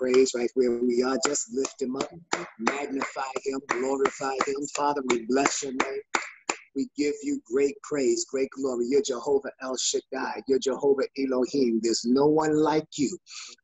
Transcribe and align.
praise 0.00 0.32
right 0.34 0.50
where 0.54 0.78
we 0.78 1.02
are. 1.02 1.18
Just 1.26 1.52
lift 1.52 1.82
him 1.82 1.96
up, 1.96 2.10
magnify 2.58 3.32
him, 3.44 3.60
glorify 3.68 4.34
him. 4.46 4.66
Father, 4.74 5.02
we 5.08 5.26
bless 5.26 5.62
your 5.62 5.72
name. 5.72 6.02
We 6.76 6.88
give 6.96 7.14
you 7.22 7.40
great 7.44 7.74
praise, 7.82 8.24
great 8.30 8.48
glory. 8.50 8.86
You're 8.88 9.02
Jehovah 9.02 9.50
El 9.62 9.76
Shaddai. 9.76 10.42
You're 10.46 10.60
Jehovah 10.60 11.02
Elohim. 11.18 11.80
There's 11.82 12.04
no 12.06 12.26
one 12.26 12.56
like 12.56 12.86
you. 12.96 13.18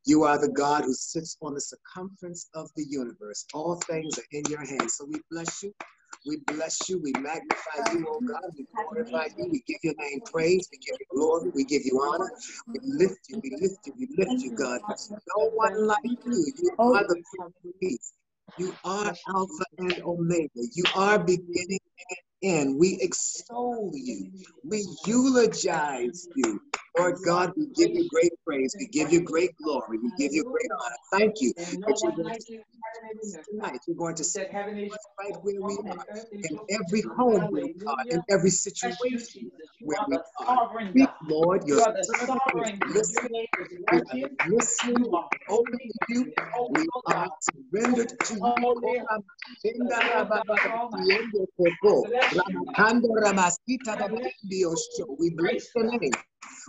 You 0.04 0.24
are 0.24 0.40
the 0.40 0.52
God 0.52 0.84
who 0.84 0.92
sits 0.92 1.36
on 1.40 1.54
the 1.54 1.60
circumference 1.60 2.48
of 2.54 2.68
the 2.76 2.84
universe. 2.84 3.46
All 3.54 3.76
things 3.86 4.18
are 4.18 4.24
in 4.32 4.42
your 4.50 4.66
hands. 4.66 4.96
So 4.96 5.06
we 5.06 5.20
bless 5.30 5.62
you. 5.62 5.72
We 6.26 6.38
bless 6.46 6.88
you. 6.88 7.00
We 7.02 7.12
magnify 7.12 7.92
you, 7.92 8.06
oh 8.08 8.22
God. 8.26 8.42
We 8.56 8.66
glorify 8.74 9.28
you. 9.36 9.48
We 9.50 9.62
give 9.66 9.78
your 9.82 9.94
name 9.98 10.20
praise. 10.32 10.68
We 10.72 10.78
give 10.78 10.96
you 11.00 11.06
glory. 11.12 11.50
We 11.54 11.64
give 11.64 11.82
you 11.84 12.00
honor. 12.02 12.30
We 12.72 12.80
lift 12.84 13.20
you. 13.28 13.40
We 13.42 13.50
lift 13.60 13.86
you. 13.86 13.94
We 13.98 14.08
lift 14.16 14.42
you, 14.42 14.52
God. 14.56 14.80
No 15.36 15.50
one 15.50 15.86
like 15.86 15.98
you. 16.26 16.46
You 16.58 16.70
are 16.78 17.04
the 17.06 17.16
Peace. 17.80 18.12
You 18.58 18.72
are 18.84 19.14
Alpha 19.34 19.64
and 19.78 20.02
Omega. 20.04 20.50
You 20.74 20.84
are 20.96 21.18
beginning 21.18 21.80
and 22.42 22.50
end. 22.68 22.78
We 22.78 22.98
extol 23.00 23.92
you. 23.94 24.30
We 24.64 24.86
eulogize 25.06 26.28
you. 26.36 26.60
Lord 26.98 27.16
God, 27.24 27.52
we 27.56 27.66
give 27.74 27.90
you 27.94 28.08
great 28.08 28.32
praise. 28.46 28.74
We 28.78 28.86
give 28.88 29.12
you 29.12 29.22
great 29.22 29.50
glory. 29.62 29.98
We 30.02 30.10
give 30.18 30.32
you 30.32 30.44
great 30.44 30.70
honor. 30.82 30.96
Thank 31.12 31.40
you 31.40 31.52
that 31.56 32.02
you're 32.02 32.12
going 32.12 32.38
to 32.38 32.58
tonight. 33.50 33.78
You're 33.86 33.96
going 33.96 34.14
to 34.16 34.24
sit 34.24 34.50
right 34.52 35.36
where 35.42 35.62
we 35.62 35.78
are, 35.90 36.06
in 36.32 36.58
every 36.70 37.02
home 37.16 37.50
where 37.50 37.64
we 37.64 37.74
are, 37.86 37.96
in 38.10 38.22
every 38.30 38.50
situation 38.50 39.50
where 39.80 39.98
we 40.08 40.16
are. 40.46 40.70
Speak, 40.90 41.08
Lord, 41.28 41.66
your 41.68 41.80
sovereign. 42.02 42.80
Listening, 42.88 43.46
listening, 44.48 45.12
open 45.48 45.78
to 45.78 46.14
you. 46.14 46.32
We 46.70 46.86
are 47.06 47.28
surrendered 47.72 48.10
to 48.24 48.34
you. 48.34 48.46
We 55.18 55.30
bless 55.30 55.68
the 55.74 55.98
name. 56.00 56.12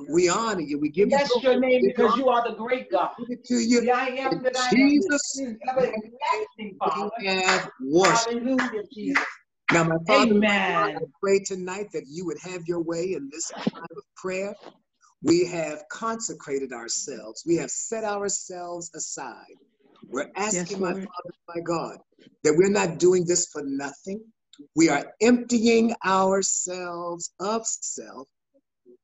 We 0.09 0.29
honor 0.29 0.61
you. 0.61 0.79
We 0.79 0.89
give 0.89 1.09
Bless 1.09 1.35
you 1.35 1.41
your 1.51 1.59
name 1.59 1.81
because 1.85 2.15
you 2.17 2.29
are 2.29 2.47
the 2.49 2.55
great 2.55 2.91
God. 2.91 3.11
To 3.45 3.55
you. 3.55 3.81
The 3.81 3.91
I 3.91 4.07
am 4.07 4.41
that 4.43 4.57
I 4.57 4.69
am. 4.69 4.77
Jesus, 4.77 5.41
everlasting 5.67 6.77
Father. 6.79 7.11
we 7.19 7.27
have 7.27 7.69
worship. 7.81 8.31
Hallelujah, 8.31 8.83
Jesus. 8.93 9.23
Now, 9.73 9.83
my 9.83 9.97
Father, 10.07 10.31
Amen. 10.31 10.97
I 10.97 10.99
pray 11.21 11.39
tonight 11.39 11.87
that 11.93 12.05
you 12.07 12.25
would 12.25 12.37
have 12.41 12.61
your 12.65 12.81
way 12.81 13.13
in 13.13 13.29
this 13.31 13.49
time 13.49 13.97
of 13.97 14.03
prayer. 14.15 14.55
We 15.23 15.45
have 15.45 15.83
consecrated 15.91 16.71
ourselves. 16.71 17.43
We 17.45 17.55
have 17.57 17.69
set 17.69 18.03
ourselves 18.03 18.91
aside. 18.95 19.57
We're 20.07 20.29
asking, 20.35 20.79
my 20.79 20.93
Father, 20.93 21.33
my 21.49 21.61
God, 21.61 21.97
that 22.43 22.53
we're 22.55 22.69
not 22.69 22.97
doing 22.97 23.25
this 23.25 23.47
for 23.47 23.63
nothing. 23.65 24.23
We 24.75 24.89
are 24.89 25.13
emptying 25.21 25.93
ourselves 26.05 27.33
of 27.39 27.65
self 27.65 28.27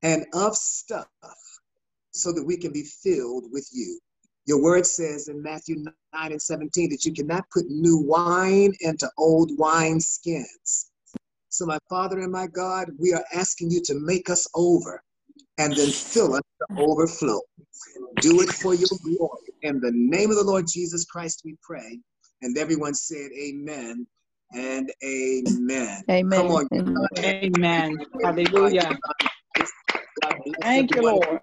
and 0.03 0.25
of 0.33 0.55
stuff 0.55 1.07
so 2.11 2.31
that 2.31 2.43
we 2.43 2.57
can 2.57 2.71
be 2.71 2.83
filled 2.83 3.45
with 3.51 3.67
you. 3.73 3.99
Your 4.45 4.61
word 4.61 4.85
says 4.85 5.29
in 5.29 5.41
Matthew 5.41 5.77
9 5.77 5.93
and 6.31 6.41
17 6.41 6.89
that 6.91 7.05
you 7.05 7.13
cannot 7.13 7.49
put 7.51 7.65
new 7.69 7.97
wine 7.97 8.73
into 8.81 9.09
old 9.17 9.57
wine 9.57 9.99
skins. 9.99 10.91
So, 11.49 11.65
my 11.65 11.79
Father 11.89 12.19
and 12.19 12.31
my 12.31 12.47
God, 12.47 12.89
we 12.99 13.13
are 13.13 13.23
asking 13.33 13.71
you 13.71 13.81
to 13.85 13.99
make 13.99 14.29
us 14.29 14.47
over 14.53 15.01
and 15.57 15.75
then 15.75 15.89
fill 15.89 16.35
us 16.35 16.41
to 16.59 16.81
overflow. 16.81 17.39
Do 18.19 18.41
it 18.41 18.49
for 18.49 18.73
your 18.73 18.89
glory. 19.03 19.39
In 19.61 19.79
the 19.79 19.91
name 19.93 20.29
of 20.29 20.35
the 20.35 20.43
Lord 20.43 20.65
Jesus 20.67 21.05
Christ, 21.05 21.41
we 21.45 21.55
pray. 21.61 21.99
And 22.41 22.57
everyone 22.57 22.95
said, 22.95 23.29
Amen 23.39 24.05
and 24.53 24.91
Amen. 25.05 26.03
Amen. 26.09 26.37
Come 26.37 26.51
on. 26.51 26.67
Amen. 26.73 27.07
Amen. 27.23 27.97
Hallelujah. 28.23 28.97
Thank 30.61 30.95
you, 30.95 31.01
Lord. 31.01 31.39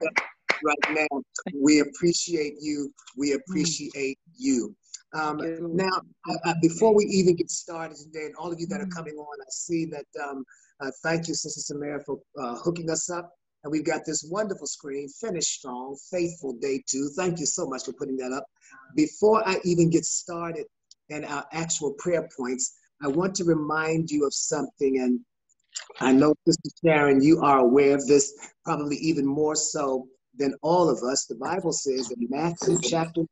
Right 0.62 0.77
now, 0.91 1.22
we 1.55 1.81
appreciate 1.81 2.55
you. 2.61 2.93
We 3.16 3.33
appreciate 3.33 4.19
you. 4.37 4.75
Um, 5.12 5.38
Thank 5.38 5.59
you, 5.59 5.69
Lord. 5.69 5.77
now, 5.77 6.00
uh, 6.28 6.50
uh, 6.50 6.55
before 6.61 6.94
we 6.94 7.05
even 7.05 7.34
get 7.34 7.50
started 7.50 7.97
today, 7.97 8.27
and 8.27 8.37
all 8.37 8.53
of 8.53 8.60
you 8.60 8.66
that 8.66 8.81
are 8.81 8.87
coming 8.87 9.15
on, 9.15 9.41
I 9.41 9.50
see 9.50 9.87
that. 9.87 10.06
Um, 10.22 10.44
uh, 10.81 10.91
thank 11.03 11.28
you, 11.28 11.34
Sister 11.34 11.60
Samara, 11.60 12.03
for 12.05 12.19
uh, 12.39 12.56
hooking 12.56 12.91
us 12.91 13.10
up. 13.10 13.31
And 13.62 13.71
we've 13.71 13.84
got 13.84 14.06
this 14.06 14.27
wonderful 14.31 14.66
screen, 14.66 15.09
Finish 15.09 15.47
Strong, 15.47 15.99
Faithful 16.10 16.55
Day 16.55 16.83
Two. 16.87 17.10
Thank 17.16 17.41
you 17.41 17.47
so 17.47 17.66
much 17.66 17.84
for 17.84 17.93
putting 17.93 18.16
that 18.19 18.33
up. 18.33 18.44
Before 18.97 19.47
I 19.47 19.56
even 19.65 19.91
get 19.91 20.05
started 20.05 20.66
and 21.10 21.27
our 21.27 21.44
actual 21.53 21.94
prayer 21.99 22.28
points, 22.37 22.77
I 23.03 23.09
want 23.09 23.34
to 23.37 23.44
remind 23.44 24.10
you 24.10 24.27
of 24.27 24.33
something. 24.33 25.00
And 25.00 25.21
I 26.00 26.12
know, 26.12 26.34
Sister 26.47 26.70
Sharon, 26.84 27.22
you 27.22 27.41
are 27.42 27.58
aware 27.60 27.94
of 27.94 28.06
this, 28.06 28.32
probably 28.64 28.97
even 28.97 29.26
more 29.26 29.54
so 29.56 30.06
than 30.38 30.54
all 30.62 30.88
of 30.88 31.03
us. 31.03 31.26
The 31.26 31.36
Bible 31.36 31.72
says 31.72 32.10
in 32.10 32.26
Matthew 32.31 32.78
chapter, 32.82 33.22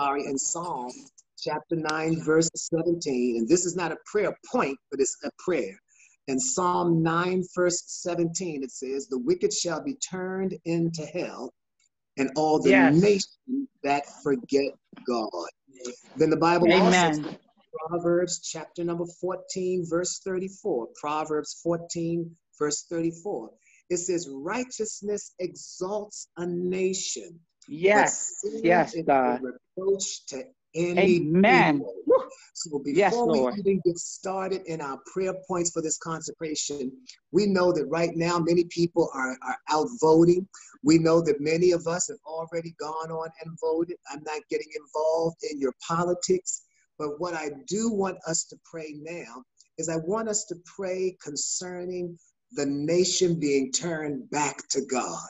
sorry, 0.00 0.24
in 0.26 0.38
Psalm 0.38 0.90
chapter 1.38 1.76
9, 1.76 2.22
verse 2.24 2.50
17, 2.54 3.38
and 3.38 3.48
this 3.48 3.64
is 3.66 3.76
not 3.76 3.92
a 3.92 3.96
prayer 4.06 4.36
point, 4.52 4.78
but 4.90 5.00
it's 5.00 5.16
a 5.24 5.30
prayer. 5.38 5.76
In 6.28 6.38
Psalm 6.38 7.02
9, 7.02 7.44
verse 7.54 7.82
17, 7.86 8.62
it 8.62 8.70
says, 8.70 9.08
The 9.08 9.18
wicked 9.18 9.52
shall 9.52 9.82
be 9.82 9.94
turned 9.96 10.54
into 10.64 11.04
hell, 11.06 11.52
and 12.18 12.30
all 12.36 12.60
the 12.62 12.70
Yes. 12.70 12.94
nations 13.02 13.68
that 13.82 14.04
forget 14.22 14.72
God. 15.06 15.48
Then 16.16 16.30
the 16.30 16.36
Bible 16.36 16.72
also 16.72 16.90
says, 16.90 17.18
Amen. 17.18 17.38
Proverbs 17.88 18.40
chapter 18.40 18.84
number 18.84 19.06
14, 19.20 19.86
verse 19.88 20.20
34. 20.24 20.88
Proverbs 21.00 21.60
14, 21.62 22.30
verse 22.58 22.84
34. 22.90 23.50
It 23.90 23.96
says, 23.98 24.28
Righteousness 24.30 25.34
exalts 25.38 26.28
a 26.36 26.46
nation. 26.46 27.38
Yes. 27.68 28.32
Yes, 28.62 28.94
God. 29.06 29.40
reproach 29.42 30.26
to 30.26 30.44
any 30.74 31.20
Amen. 31.20 31.74
people. 31.74 31.94
So 32.54 32.78
before 32.78 32.96
Yes, 32.96 33.12
we 33.26 33.38
Lord. 33.38 33.54
even 33.58 33.80
get 33.84 33.98
started 33.98 34.62
in 34.66 34.80
our 34.80 34.98
prayer 35.12 35.34
points 35.48 35.70
for 35.70 35.82
this 35.82 35.98
consecration, 35.98 36.92
we 37.30 37.46
know 37.46 37.72
that 37.72 37.86
right 37.86 38.14
now 38.14 38.38
many 38.38 38.64
people 38.64 39.10
are, 39.14 39.36
are 39.46 39.56
out 39.70 39.88
voting. 40.00 40.46
We 40.82 40.98
know 40.98 41.20
that 41.22 41.40
many 41.40 41.72
of 41.72 41.86
us 41.86 42.08
have 42.08 42.18
already 42.26 42.74
gone 42.78 43.10
on 43.10 43.28
and 43.44 43.56
voted. 43.60 43.96
I'm 44.10 44.22
not 44.24 44.42
getting 44.50 44.68
involved 44.76 45.38
in 45.50 45.58
your 45.60 45.74
politics, 45.86 46.62
but 47.02 47.18
what 47.18 47.34
I 47.34 47.50
do 47.66 47.90
want 47.90 48.16
us 48.28 48.44
to 48.44 48.56
pray 48.64 48.94
now 49.00 49.42
is 49.76 49.88
I 49.88 49.96
want 49.96 50.28
us 50.28 50.44
to 50.44 50.56
pray 50.76 51.16
concerning 51.20 52.16
the 52.52 52.64
nation 52.64 53.40
being 53.40 53.72
turned 53.72 54.30
back 54.30 54.58
to 54.70 54.82
God. 54.88 55.28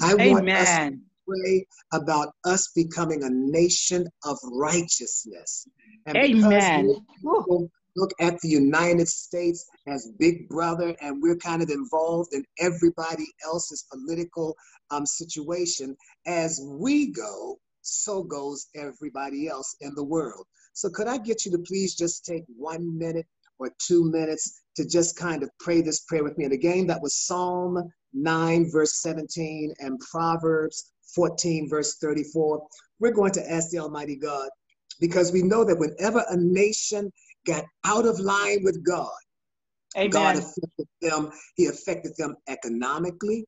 I 0.00 0.16
want 0.16 0.50
us 0.50 0.78
to 0.78 0.98
pray 1.28 1.64
about 1.92 2.32
us 2.44 2.72
becoming 2.74 3.22
a 3.22 3.30
nation 3.30 4.08
of 4.24 4.36
righteousness. 4.50 5.68
And 6.06 6.16
Amen. 6.18 6.96
look 7.22 8.10
at 8.20 8.40
the 8.40 8.48
United 8.48 9.06
States 9.06 9.64
as 9.86 10.10
big 10.18 10.48
brother 10.48 10.96
and 11.00 11.22
we're 11.22 11.36
kind 11.36 11.62
of 11.62 11.70
involved 11.70 12.34
in 12.34 12.44
everybody 12.58 13.26
else's 13.44 13.86
political 13.92 14.56
um, 14.90 15.06
situation, 15.06 15.96
as 16.26 16.60
we 16.66 17.12
go, 17.12 17.58
so 17.82 18.24
goes 18.24 18.66
everybody 18.74 19.46
else 19.46 19.76
in 19.80 19.94
the 19.94 20.04
world. 20.04 20.46
So 20.76 20.90
could 20.90 21.08
I 21.08 21.16
get 21.16 21.46
you 21.46 21.50
to 21.52 21.58
please 21.58 21.94
just 21.94 22.26
take 22.26 22.44
one 22.54 22.98
minute 22.98 23.24
or 23.58 23.70
two 23.78 24.10
minutes 24.10 24.60
to 24.76 24.86
just 24.86 25.16
kind 25.16 25.42
of 25.42 25.48
pray 25.58 25.80
this 25.80 26.00
prayer 26.00 26.22
with 26.22 26.36
me? 26.36 26.44
And 26.44 26.52
again, 26.52 26.86
that 26.88 27.00
was 27.00 27.16
Psalm 27.16 27.82
9, 28.12 28.70
verse 28.70 29.00
17, 29.00 29.72
and 29.78 29.98
Proverbs 30.00 30.92
14, 31.14 31.70
verse 31.70 31.96
34. 31.96 32.62
We're 33.00 33.12
going 33.12 33.32
to 33.32 33.50
ask 33.50 33.70
the 33.70 33.78
Almighty 33.78 34.16
God 34.16 34.50
because 35.00 35.32
we 35.32 35.40
know 35.42 35.64
that 35.64 35.78
whenever 35.78 36.22
a 36.28 36.36
nation 36.36 37.10
got 37.46 37.64
out 37.86 38.04
of 38.04 38.20
line 38.20 38.62
with 38.62 38.84
God, 38.84 39.08
God 40.10 40.36
affected 40.36 40.88
them. 41.00 41.30
He 41.54 41.66
affected 41.68 42.12
them 42.18 42.36
economically. 42.48 43.46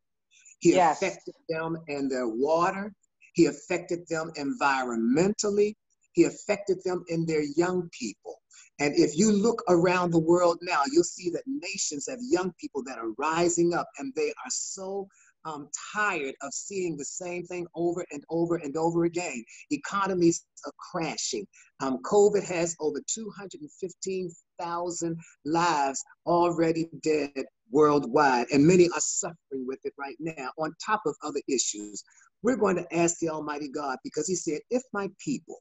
He 0.61 0.73
Yes. 0.73 0.97
affected 0.97 1.35
them 1.51 1.77
in 1.89 2.09
their 2.09 2.27
water. 2.27 2.95
He 3.35 3.45
affected 3.45 4.09
them 4.09 4.33
environmentally. 4.39 5.75
He 6.19 6.25
affected 6.25 6.83
them 6.85 7.05
in 7.07 7.25
their 7.27 7.45
young 7.45 7.89
people. 7.97 8.43
And 8.81 8.93
if 8.97 9.17
you 9.17 9.31
look 9.31 9.63
around 9.69 10.11
the 10.11 10.19
world 10.19 10.59
now, 10.63 10.83
you'll 10.91 11.05
see 11.05 11.31
that 11.31 11.45
nations 11.47 12.09
have 12.09 12.19
young 12.21 12.53
people 12.61 12.83
that 12.87 12.99
are 12.99 13.13
rising 13.19 13.73
up 13.73 13.89
and 14.01 14.13
they 14.17 14.31
are 14.31 14.51
so 14.51 15.07
um, 15.45 15.69
tired 15.95 16.35
of 16.43 16.53
seeing 16.53 16.97
the 16.97 17.05
same 17.05 17.45
thing 17.45 17.69
over 17.77 18.05
and 18.11 18.25
over 18.31 18.57
and 18.57 18.77
over 18.77 19.05
again. 19.05 19.45
Economies 19.71 20.45
are 20.67 20.73
crashing. 20.91 21.47
Um, 21.79 21.99
COVID 22.03 22.43
has 22.43 22.75
over 22.81 23.01
215,000 23.07 25.17
lives 25.45 26.05
already 26.27 26.89
dead 27.01 27.45
worldwide, 27.71 28.49
and 28.53 28.67
many 28.67 28.89
are 28.89 29.01
suffering 29.01 29.69
with 29.69 29.79
it 29.85 29.93
right 29.97 30.17
now, 30.19 30.51
on 30.59 30.75
top 30.85 31.03
of 31.07 31.15
other 31.23 31.41
issues. 31.49 32.03
We're 32.43 32.57
going 32.57 32.77
to 32.77 32.95
ask 32.95 33.19
the 33.19 33.29
Almighty 33.29 33.69
God 33.69 33.99
because 34.03 34.27
He 34.27 34.35
said, 34.35 34.61
If 34.71 34.83
my 34.93 35.09
people 35.25 35.61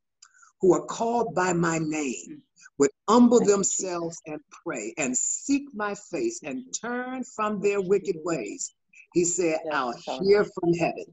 who 0.61 0.73
are 0.73 0.85
called 0.85 1.35
by 1.35 1.53
my 1.53 1.79
name 1.79 2.41
would 2.79 2.91
humble 3.09 3.39
themselves 3.39 4.21
and 4.25 4.39
pray 4.63 4.93
and 4.97 5.15
seek 5.17 5.63
my 5.73 5.95
face 5.95 6.41
and 6.43 6.63
turn 6.79 7.23
from 7.23 7.61
their 7.61 7.81
wicked 7.81 8.17
ways. 8.23 8.73
He 9.13 9.25
said, 9.25 9.59
I'll 9.71 9.95
hear 10.21 10.43
from 10.43 10.73
heaven. 10.73 11.05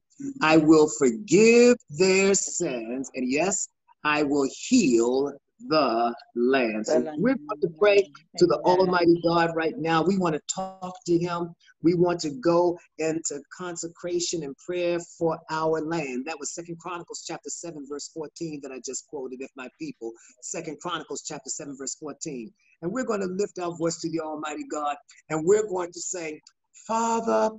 I 0.43 0.59
will 0.59 0.89
forgive 0.99 1.77
their 1.91 2.35
sins. 2.35 3.11
And 3.15 3.31
yes, 3.31 3.69
I 4.05 4.23
will 4.23 4.49
heal 4.53 5.33
the 5.69 6.15
land. 6.35 6.87
So 6.87 7.01
we're 7.17 7.35
going 7.35 7.61
to 7.61 7.69
pray 7.79 8.11
to 8.39 8.47
the 8.47 8.59
Almighty 8.65 9.21
God 9.27 9.51
right 9.55 9.75
now. 9.77 10.03
We 10.03 10.19
want 10.19 10.35
to 10.35 10.41
talk 10.53 10.95
to 11.07 11.19
Him. 11.19 11.55
We 11.83 11.95
want 11.95 12.21
to 12.21 12.31
go 12.31 12.79
into 12.99 13.41
consecration 13.57 14.43
and 14.43 14.57
prayer 14.57 14.99
for 15.19 15.39
our 15.51 15.81
land. 15.81 16.25
That 16.27 16.39
was 16.39 16.55
Second 16.55 16.79
Chronicles 16.79 17.25
chapter 17.27 17.51
7, 17.51 17.87
verse 17.89 18.11
14 18.15 18.61
that 18.63 18.73
I 18.73 18.81
just 18.85 19.07
quoted, 19.09 19.41
if 19.41 19.51
my 19.57 19.69
people. 19.79 20.13
Second 20.43 20.81
Chronicles 20.81 21.23
chapter 21.27 21.51
7, 21.51 21.77
verse 21.79 21.97
14. 21.97 22.51
And 22.83 22.93
we're 22.93 23.05
going 23.05 23.21
to 23.21 23.27
lift 23.27 23.59
our 23.59 23.77
voice 23.77 24.01
to 24.01 24.11
the 24.11 24.21
Almighty 24.21 24.65
God 24.71 24.97
and 25.31 25.45
we're 25.45 25.67
going 25.69 25.93
to 25.93 26.01
say, 26.01 26.41
Father, 26.87 27.51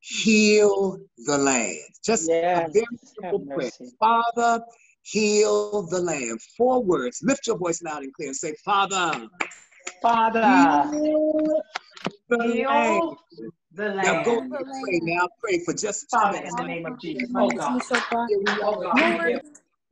heal 0.00 0.98
the 1.26 1.38
land. 1.38 1.78
Just 2.04 2.28
yes, 2.28 2.68
a 2.68 2.72
very 2.72 2.86
simple 3.02 3.46
prayer. 3.54 3.70
Father, 3.98 4.64
heal 5.04 5.82
the 5.86 6.00
land. 6.00 6.40
Four 6.56 6.82
words. 6.82 7.20
Lift 7.22 7.46
your 7.46 7.58
voice 7.58 7.82
loud 7.82 8.02
and 8.02 8.12
clear 8.14 8.28
and 8.28 8.36
say, 8.36 8.54
Father. 8.64 9.28
Father. 10.02 10.88
Heal 10.90 11.62
the 12.28 12.38
heal 12.38 12.68
land. 12.68 13.02
The 13.72 13.88
land. 13.90 14.02
Now 14.02 14.24
go 14.24 14.40
pray. 14.48 15.00
Now 15.02 15.28
pray 15.42 15.62
for 15.64 15.74
just 15.74 16.10
Father 16.10 16.38
in 16.38 16.56
the 16.56 16.64
name 16.64 16.86
of 16.86 16.98
Jesus. 17.00 17.28
Oh 17.36 17.48
God. 17.48 17.80
Oh 18.62 18.80
God. 18.80 19.40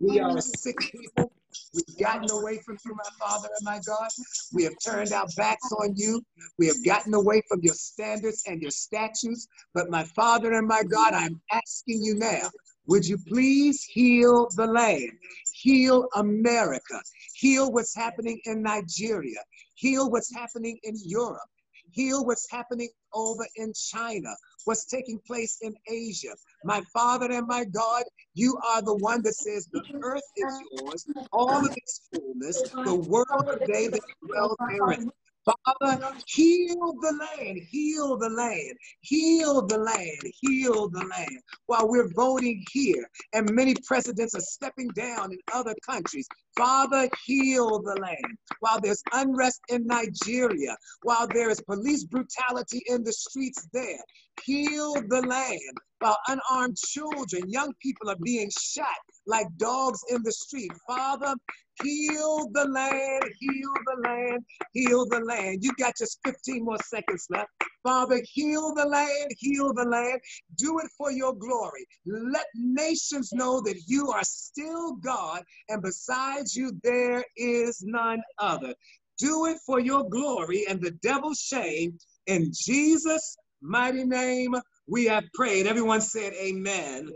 We 0.01 0.19
are 0.19 0.37
a 0.37 0.43
sick 0.43 0.77
people. 0.79 1.31
We've 1.75 1.99
gotten 1.99 2.31
away 2.31 2.59
from 2.65 2.79
you, 2.85 2.95
my 2.95 3.25
Father 3.25 3.49
and 3.57 3.65
my 3.65 3.81
God. 3.87 4.09
We 4.53 4.65
have 4.65 4.73
turned 4.85 5.13
our 5.13 5.27
backs 5.37 5.71
on 5.73 5.95
you. 5.97 6.23
We 6.59 6.67
have 6.67 6.85
gotten 6.85 7.15
away 7.15 7.43
from 7.49 7.61
your 7.63 7.75
standards 7.75 8.43
and 8.47 8.61
your 8.61 8.71
statutes. 8.71 9.47
But 9.75 9.91
my 9.91 10.05
Father 10.05 10.53
and 10.55 10.67
my 10.67 10.83
God, 10.83 11.15
I'm 11.15 11.41
asking 11.53 12.03
you 12.03 12.15
now 12.17 12.51
would 12.87 13.07
you 13.07 13.19
please 13.29 13.85
heal 13.85 14.49
the 14.57 14.67
land? 14.67 15.13
Heal 15.53 16.09
America. 16.17 17.01
Heal 17.35 17.73
what's 17.73 17.95
happening 17.95 18.41
in 18.45 18.63
Nigeria. 18.63 19.41
Heal 19.75 20.11
what's 20.11 20.35
happening 20.35 20.79
in 20.83 20.95
Europe. 21.05 21.49
Heal 21.93 22.25
what's 22.25 22.51
happening 22.51 22.89
over 23.13 23.47
in 23.57 23.73
China, 23.75 24.35
what's 24.65 24.87
taking 24.87 25.21
place 25.27 25.59
in 25.61 25.75
Asia. 25.89 26.35
My 26.65 26.83
Father 26.93 27.31
and 27.31 27.47
my 27.47 27.65
God, 27.65 28.05
you 28.35 28.59
are 28.67 28.81
the 28.81 28.95
one 28.97 29.23
that 29.23 29.35
says 29.35 29.69
the 29.73 29.83
earth 30.03 30.23
is 30.37 30.61
yours, 30.73 31.07
all 31.33 31.67
of 31.67 31.77
its 31.77 32.09
fullness, 32.11 32.63
the 32.85 32.95
world 32.95 33.61
they 33.67 33.89
that 33.89 34.01
dwell 34.27 34.57
therein. 34.71 35.11
Father, 35.45 36.15
heal 36.27 36.95
the 37.03 37.13
land, 37.39 37.59
heal 37.71 38.17
the 38.17 38.31
land, 38.31 38.75
heal 39.01 39.63
the 39.67 39.79
land, 39.79 40.23
heal 40.41 40.89
the 40.89 41.05
land. 41.07 41.41
While 41.67 41.89
we're 41.89 42.11
voting 42.15 42.65
here 42.73 43.09
and 43.35 43.51
many 43.55 43.75
presidents 43.87 44.35
are 44.37 44.41
stepping 44.43 44.89
down 44.91 45.33
in 45.33 45.39
other 45.53 45.75
countries, 45.87 46.29
Father, 46.57 47.09
heal 47.27 47.81
the 47.83 47.97
land. 48.01 48.39
While 48.61 48.81
there's 48.81 49.03
unrest 49.13 49.61
in 49.69 49.87
Nigeria, 49.87 50.77
while 51.03 51.29
there 51.29 51.51
is 51.51 51.61
police 51.63 52.05
brutality 52.05 52.83
in 52.87 53.05
the 53.05 53.13
streets 53.13 53.69
there, 53.73 54.01
heal 54.45 54.95
the 55.09 55.23
land. 55.23 55.79
While 56.01 56.19
unarmed 56.29 56.77
children, 56.79 57.51
young 57.51 57.73
people 57.83 58.11
are 58.11 58.17
being 58.25 58.51
shot 58.61 58.87
like 59.27 59.47
dogs 59.59 60.01
in 60.11 60.23
the 60.25 60.33
street. 60.33 60.73
Father, 60.87 61.35
Heal 61.83 62.49
the 62.53 62.67
land, 62.67 63.25
heal 63.41 63.75
the 63.87 64.09
land, 64.09 64.45
heal 64.73 65.07
the 65.07 65.21
land. 65.21 65.61
You 65.63 65.73
got 65.79 65.95
just 65.99 66.19
15 66.25 66.65
more 66.65 66.79
seconds 66.85 67.27
left. 67.31 67.51
Father, 67.85 68.21
heal 68.25 68.75
the 68.75 68.87
land, 68.87 69.31
heal 69.39 69.73
the 69.75 69.85
land. 69.85 70.21
Do 70.57 70.79
it 70.81 70.89
for 70.99 71.13
your 71.13 71.35
glory. 71.35 71.87
Let 72.07 72.47
nations 72.55 73.33
know 73.33 73.61
that 73.63 73.83
you 73.87 74.11
are 74.11 74.25
still 74.25 74.95
God, 74.97 75.43
and 75.69 75.83
besides 75.83 76.57
you, 76.57 76.73
there 76.85 77.25
is 77.37 77.83
none 77.87 78.23
other. 78.39 78.75
Do 79.19 79.47
it 79.47 79.59
for 79.67 79.81
your 79.81 80.09
glory 80.09 80.67
and 80.69 80.81
the 80.83 80.93
devil's 81.03 81.41
shame. 81.41 81.99
In 82.27 82.53
Jesus' 82.55 83.37
mighty 83.63 84.05
name, 84.05 84.55
we 84.89 85.07
have 85.07 85.25
prayed. 85.35 85.67
Everyone 85.67 86.01
said, 86.01 86.35
Amen. 86.35 87.09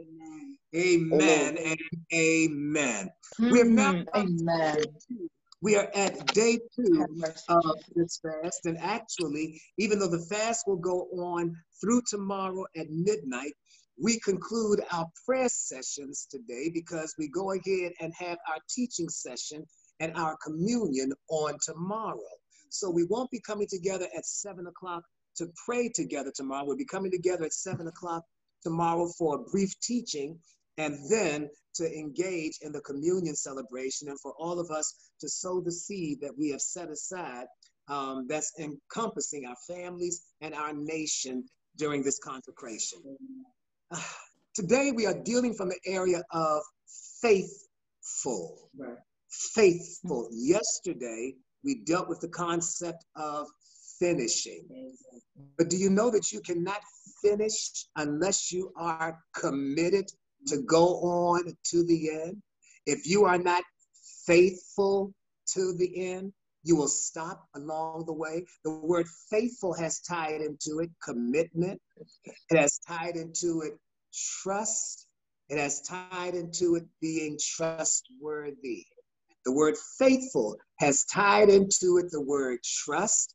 Amen, 0.74 1.20
amen 1.20 1.58
and 1.64 1.78
amen. 2.12 3.10
Mm, 3.40 3.52
we 3.52 3.58
have 3.58 3.68
now 3.68 3.92
mm-hmm. 3.92 4.48
amen. 4.48 4.84
We 5.62 5.76
are 5.76 5.90
at 5.94 6.26
day 6.34 6.58
two 6.74 7.06
of 7.48 7.76
this 7.94 8.20
fast, 8.22 8.66
and 8.66 8.76
actually, 8.78 9.60
even 9.78 9.98
though 9.98 10.10
the 10.10 10.26
fast 10.28 10.64
will 10.66 10.76
go 10.76 11.08
on 11.18 11.54
through 11.80 12.02
tomorrow 12.08 12.64
at 12.76 12.90
midnight, 12.90 13.52
we 14.00 14.20
conclude 14.20 14.80
our 14.92 15.06
prayer 15.24 15.48
sessions 15.48 16.26
today 16.30 16.70
because 16.72 17.14
we 17.18 17.28
go 17.28 17.52
ahead 17.52 17.92
and 18.00 18.12
have 18.18 18.36
our 18.48 18.58
teaching 18.68 19.08
session 19.08 19.64
and 20.00 20.12
our 20.16 20.36
communion 20.44 21.12
on 21.30 21.56
tomorrow. 21.64 22.20
So 22.68 22.90
we 22.90 23.04
won't 23.04 23.30
be 23.30 23.40
coming 23.40 23.66
together 23.70 24.06
at 24.16 24.26
seven 24.26 24.66
o'clock 24.66 25.02
to 25.36 25.46
pray 25.64 25.90
together 25.94 26.32
tomorrow. 26.34 26.64
We'll 26.66 26.76
be 26.76 26.84
coming 26.84 27.10
together 27.10 27.44
at 27.44 27.52
seven 27.52 27.86
o'clock 27.86 28.24
tomorrow 28.62 29.08
for 29.18 29.36
a 29.36 29.50
brief 29.50 29.78
teaching 29.80 30.38
and 30.78 30.98
then 31.10 31.48
to 31.74 31.86
engage 31.92 32.58
in 32.62 32.72
the 32.72 32.80
communion 32.80 33.34
celebration 33.34 34.08
and 34.08 34.20
for 34.20 34.32
all 34.38 34.58
of 34.58 34.70
us 34.70 35.10
to 35.20 35.28
sow 35.28 35.60
the 35.60 35.72
seed 35.72 36.18
that 36.20 36.36
we 36.36 36.50
have 36.50 36.60
set 36.60 36.90
aside 36.90 37.46
um, 37.88 38.26
that's 38.28 38.52
encompassing 38.58 39.46
our 39.46 39.56
families 39.66 40.22
and 40.40 40.54
our 40.54 40.72
nation 40.72 41.44
during 41.76 42.02
this 42.02 42.18
consecration. 42.18 42.98
Uh, 43.90 44.00
today 44.54 44.92
we 44.94 45.06
are 45.06 45.22
dealing 45.24 45.54
from 45.54 45.68
the 45.68 45.78
area 45.86 46.22
of 46.32 46.62
faithful. 47.20 48.70
Right. 48.76 48.96
Faithful. 49.28 50.28
Yesterday 50.32 51.34
we 51.62 51.82
dealt 51.84 52.08
with 52.08 52.20
the 52.20 52.28
concept 52.28 53.04
of 53.16 53.46
finishing. 53.98 54.66
But 55.58 55.68
do 55.68 55.76
you 55.76 55.90
know 55.90 56.10
that 56.10 56.32
you 56.32 56.40
cannot 56.40 56.80
finish 57.22 57.86
unless 57.96 58.52
you 58.52 58.72
are 58.76 59.18
committed 59.34 60.10
to 60.46 60.58
go 60.62 61.00
on 61.00 61.56
to 61.64 61.84
the 61.84 62.10
end. 62.10 62.42
If 62.86 63.06
you 63.06 63.24
are 63.24 63.38
not 63.38 63.64
faithful 64.26 65.12
to 65.54 65.74
the 65.74 66.06
end, 66.12 66.32
you 66.62 66.76
will 66.76 66.88
stop 66.88 67.46
along 67.54 68.04
the 68.06 68.12
way. 68.12 68.44
The 68.64 68.72
word 68.72 69.06
faithful 69.30 69.72
has 69.74 70.00
tied 70.00 70.40
into 70.40 70.80
it 70.80 70.90
commitment, 71.02 71.80
it 72.24 72.58
has 72.58 72.78
tied 72.86 73.16
into 73.16 73.62
it 73.62 73.74
trust, 74.42 75.06
it 75.48 75.58
has 75.58 75.80
tied 75.82 76.34
into 76.34 76.74
it 76.76 76.84
being 77.00 77.38
trustworthy. 77.40 78.84
The 79.44 79.52
word 79.52 79.76
faithful 79.98 80.56
has 80.80 81.04
tied 81.04 81.48
into 81.48 81.98
it 81.98 82.10
the 82.10 82.20
word 82.20 82.58
trust. 82.64 83.34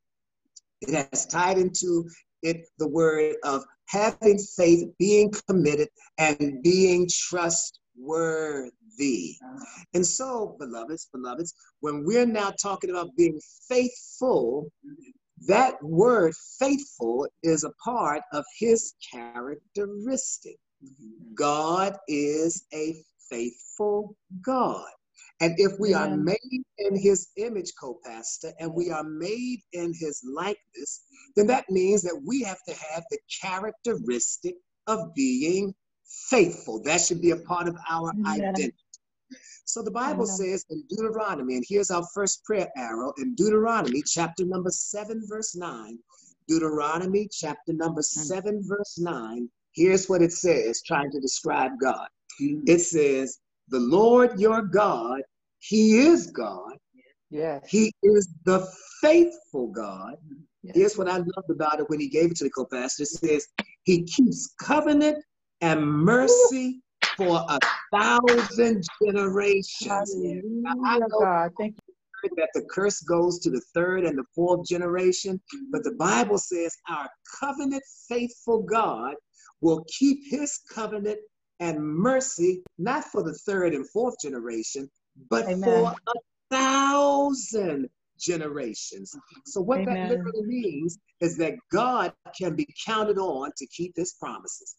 It 0.81 0.93
has 0.93 1.25
tied 1.25 1.57
into 1.57 2.09
it 2.41 2.67
the 2.79 2.87
word 2.87 3.35
of 3.43 3.63
having 3.87 4.37
faith, 4.39 4.87
being 4.97 5.31
committed, 5.47 5.89
and 6.17 6.61
being 6.63 7.07
trustworthy. 7.09 8.71
And 9.93 10.05
so, 10.05 10.55
beloveds, 10.59 11.09
beloveds, 11.11 11.53
when 11.81 12.03
we're 12.05 12.25
now 12.25 12.51
talking 12.61 12.89
about 12.89 13.15
being 13.17 13.39
faithful, 13.67 14.71
that 15.47 15.81
word 15.83 16.33
faithful 16.59 17.27
is 17.43 17.63
a 17.63 17.71
part 17.83 18.21
of 18.31 18.45
his 18.57 18.93
characteristic. 19.11 20.57
God 21.35 21.97
is 22.07 22.65
a 22.73 23.03
faithful 23.29 24.15
God. 24.41 24.87
And 25.41 25.55
if 25.57 25.79
we 25.79 25.95
are 25.95 26.15
made 26.15 26.37
in 26.77 26.95
his 26.95 27.29
image, 27.35 27.73
co-pastor, 27.79 28.53
and 28.59 28.71
we 28.75 28.91
are 28.91 29.03
made 29.03 29.59
in 29.73 29.91
his 29.91 30.23
likeness, 30.23 31.03
then 31.35 31.47
that 31.47 31.65
means 31.67 32.03
that 32.03 32.21
we 32.23 32.43
have 32.43 32.59
to 32.67 32.75
have 32.75 33.03
the 33.09 33.17
characteristic 33.41 34.53
of 34.85 35.15
being 35.15 35.73
faithful. 36.29 36.83
That 36.83 37.01
should 37.01 37.21
be 37.21 37.31
a 37.31 37.37
part 37.37 37.67
of 37.67 37.75
our 37.89 38.13
identity. 38.27 38.75
So 39.65 39.81
the 39.81 39.89
Bible 39.89 40.27
says 40.27 40.63
in 40.69 40.83
Deuteronomy, 40.89 41.55
and 41.55 41.65
here's 41.67 41.89
our 41.89 42.05
first 42.13 42.43
prayer 42.43 42.69
arrow 42.77 43.11
in 43.17 43.33
Deuteronomy 43.33 44.03
chapter 44.05 44.45
number 44.45 44.69
7, 44.69 45.23
verse 45.27 45.55
9. 45.55 45.97
Deuteronomy 46.47 47.27
chapter 47.31 47.73
number 47.73 48.01
mm. 48.01 48.03
7, 48.03 48.61
verse 48.63 48.99
9. 48.99 49.49
Here's 49.73 50.07
what 50.07 50.21
it 50.21 50.33
says, 50.33 50.83
trying 50.83 51.09
to 51.11 51.19
describe 51.19 51.71
God. 51.81 52.07
Mm. 52.39 52.67
It 52.67 52.79
says, 52.79 53.39
The 53.69 53.79
Lord 53.79 54.39
your 54.39 54.61
God 54.61 55.21
he 55.61 55.99
is 55.99 56.27
God. 56.27 56.77
Yes. 57.29 57.61
He 57.67 57.93
is 58.03 58.27
the 58.45 58.67
faithful 59.01 59.67
God. 59.67 60.15
Yes. 60.63 60.75
Here's 60.75 60.97
what 60.97 61.07
I 61.07 61.17
loved 61.17 61.49
about 61.49 61.79
it 61.79 61.89
when 61.89 61.99
he 61.99 62.09
gave 62.09 62.31
it 62.31 62.37
to 62.37 62.43
the 62.43 62.49
co-pastor. 62.49 63.03
It 63.03 63.09
says, 63.09 63.47
he 63.83 64.03
keeps 64.03 64.53
covenant 64.59 65.23
and 65.61 65.85
mercy 65.85 66.81
for 67.15 67.45
a 67.47 67.59
thousand 67.93 68.83
generations. 69.05 70.15
Now, 70.15 70.73
I 70.85 70.99
know 70.99 71.07
God. 71.09 71.51
Thank 71.57 71.75
you. 71.87 72.29
that 72.37 72.49
the 72.53 72.65
curse 72.69 73.01
goes 73.01 73.39
to 73.39 73.49
the 73.49 73.61
third 73.73 74.03
and 74.03 74.17
the 74.17 74.25
fourth 74.35 74.67
generation, 74.67 75.41
but 75.71 75.83
the 75.83 75.93
Bible 75.93 76.37
says 76.37 76.75
our 76.89 77.09
covenant 77.39 77.83
faithful 78.09 78.63
God 78.63 79.15
will 79.61 79.85
keep 79.87 80.19
his 80.29 80.59
covenant 80.73 81.19
and 81.59 81.79
mercy, 81.79 82.63
not 82.79 83.05
for 83.05 83.23
the 83.23 83.33
third 83.33 83.73
and 83.73 83.87
fourth 83.89 84.15
generation, 84.21 84.89
but 85.29 85.47
Amen. 85.47 85.63
for 85.63 85.93
a 86.07 86.19
thousand 86.49 87.89
generations. 88.19 89.15
So, 89.45 89.61
what 89.61 89.83
that 89.85 89.97
Amen. 89.97 90.09
literally 90.09 90.45
means 90.45 90.99
is 91.21 91.37
that 91.37 91.55
God 91.71 92.13
can 92.37 92.55
be 92.55 92.67
counted 92.85 93.17
on 93.17 93.51
to 93.57 93.67
keep 93.67 93.93
his 93.95 94.13
promises. 94.13 94.75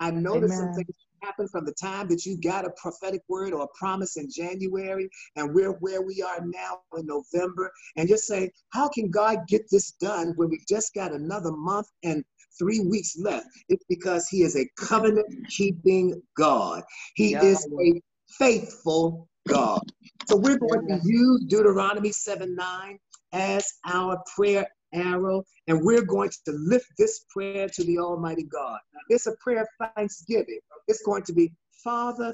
I 0.00 0.10
know 0.10 0.40
that 0.40 0.50
some 0.50 0.72
things 0.72 0.94
happen 1.22 1.48
from 1.48 1.64
the 1.64 1.74
time 1.80 2.08
that 2.08 2.24
you 2.26 2.38
got 2.40 2.66
a 2.66 2.70
prophetic 2.76 3.22
word 3.28 3.52
or 3.52 3.64
a 3.64 3.78
promise 3.78 4.16
in 4.16 4.28
January, 4.30 5.08
and 5.36 5.54
we're 5.54 5.72
where 5.72 6.02
we 6.02 6.22
are 6.22 6.40
now 6.44 6.80
in 6.96 7.06
November, 7.06 7.70
and 7.96 8.08
you're 8.08 8.18
saying, 8.18 8.50
How 8.70 8.88
can 8.88 9.10
God 9.10 9.40
get 9.48 9.62
this 9.70 9.92
done 9.92 10.34
when 10.36 10.50
we 10.50 10.60
just 10.68 10.94
got 10.94 11.12
another 11.12 11.52
month 11.52 11.88
and 12.02 12.24
three 12.58 12.80
weeks 12.80 13.16
left? 13.18 13.46
It's 13.68 13.84
because 13.88 14.28
He 14.28 14.42
is 14.42 14.56
a 14.56 14.68
covenant 14.78 15.26
keeping 15.48 16.20
God. 16.36 16.82
He 17.14 17.32
Yeah. 17.32 17.42
is 17.42 17.66
a 17.80 18.00
faithful 18.38 19.28
God. 19.48 19.82
So 20.26 20.36
we're 20.36 20.58
going 20.58 20.86
to 20.88 21.00
use 21.04 21.44
Deuteronomy 21.48 22.12
7 22.12 22.54
9 22.54 22.98
as 23.32 23.66
our 23.86 24.22
prayer 24.34 24.66
arrow, 24.92 25.42
and 25.66 25.82
we're 25.82 26.04
going 26.04 26.30
to 26.46 26.52
lift 26.52 26.86
this 26.98 27.24
prayer 27.30 27.68
to 27.68 27.84
the 27.84 27.98
Almighty 27.98 28.44
God. 28.44 28.78
It's 29.08 29.26
a 29.26 29.34
prayer 29.42 29.62
of 29.62 29.90
thanksgiving. 29.96 30.60
It's 30.88 31.02
going 31.02 31.24
to 31.24 31.32
be, 31.32 31.52
Father, 31.82 32.32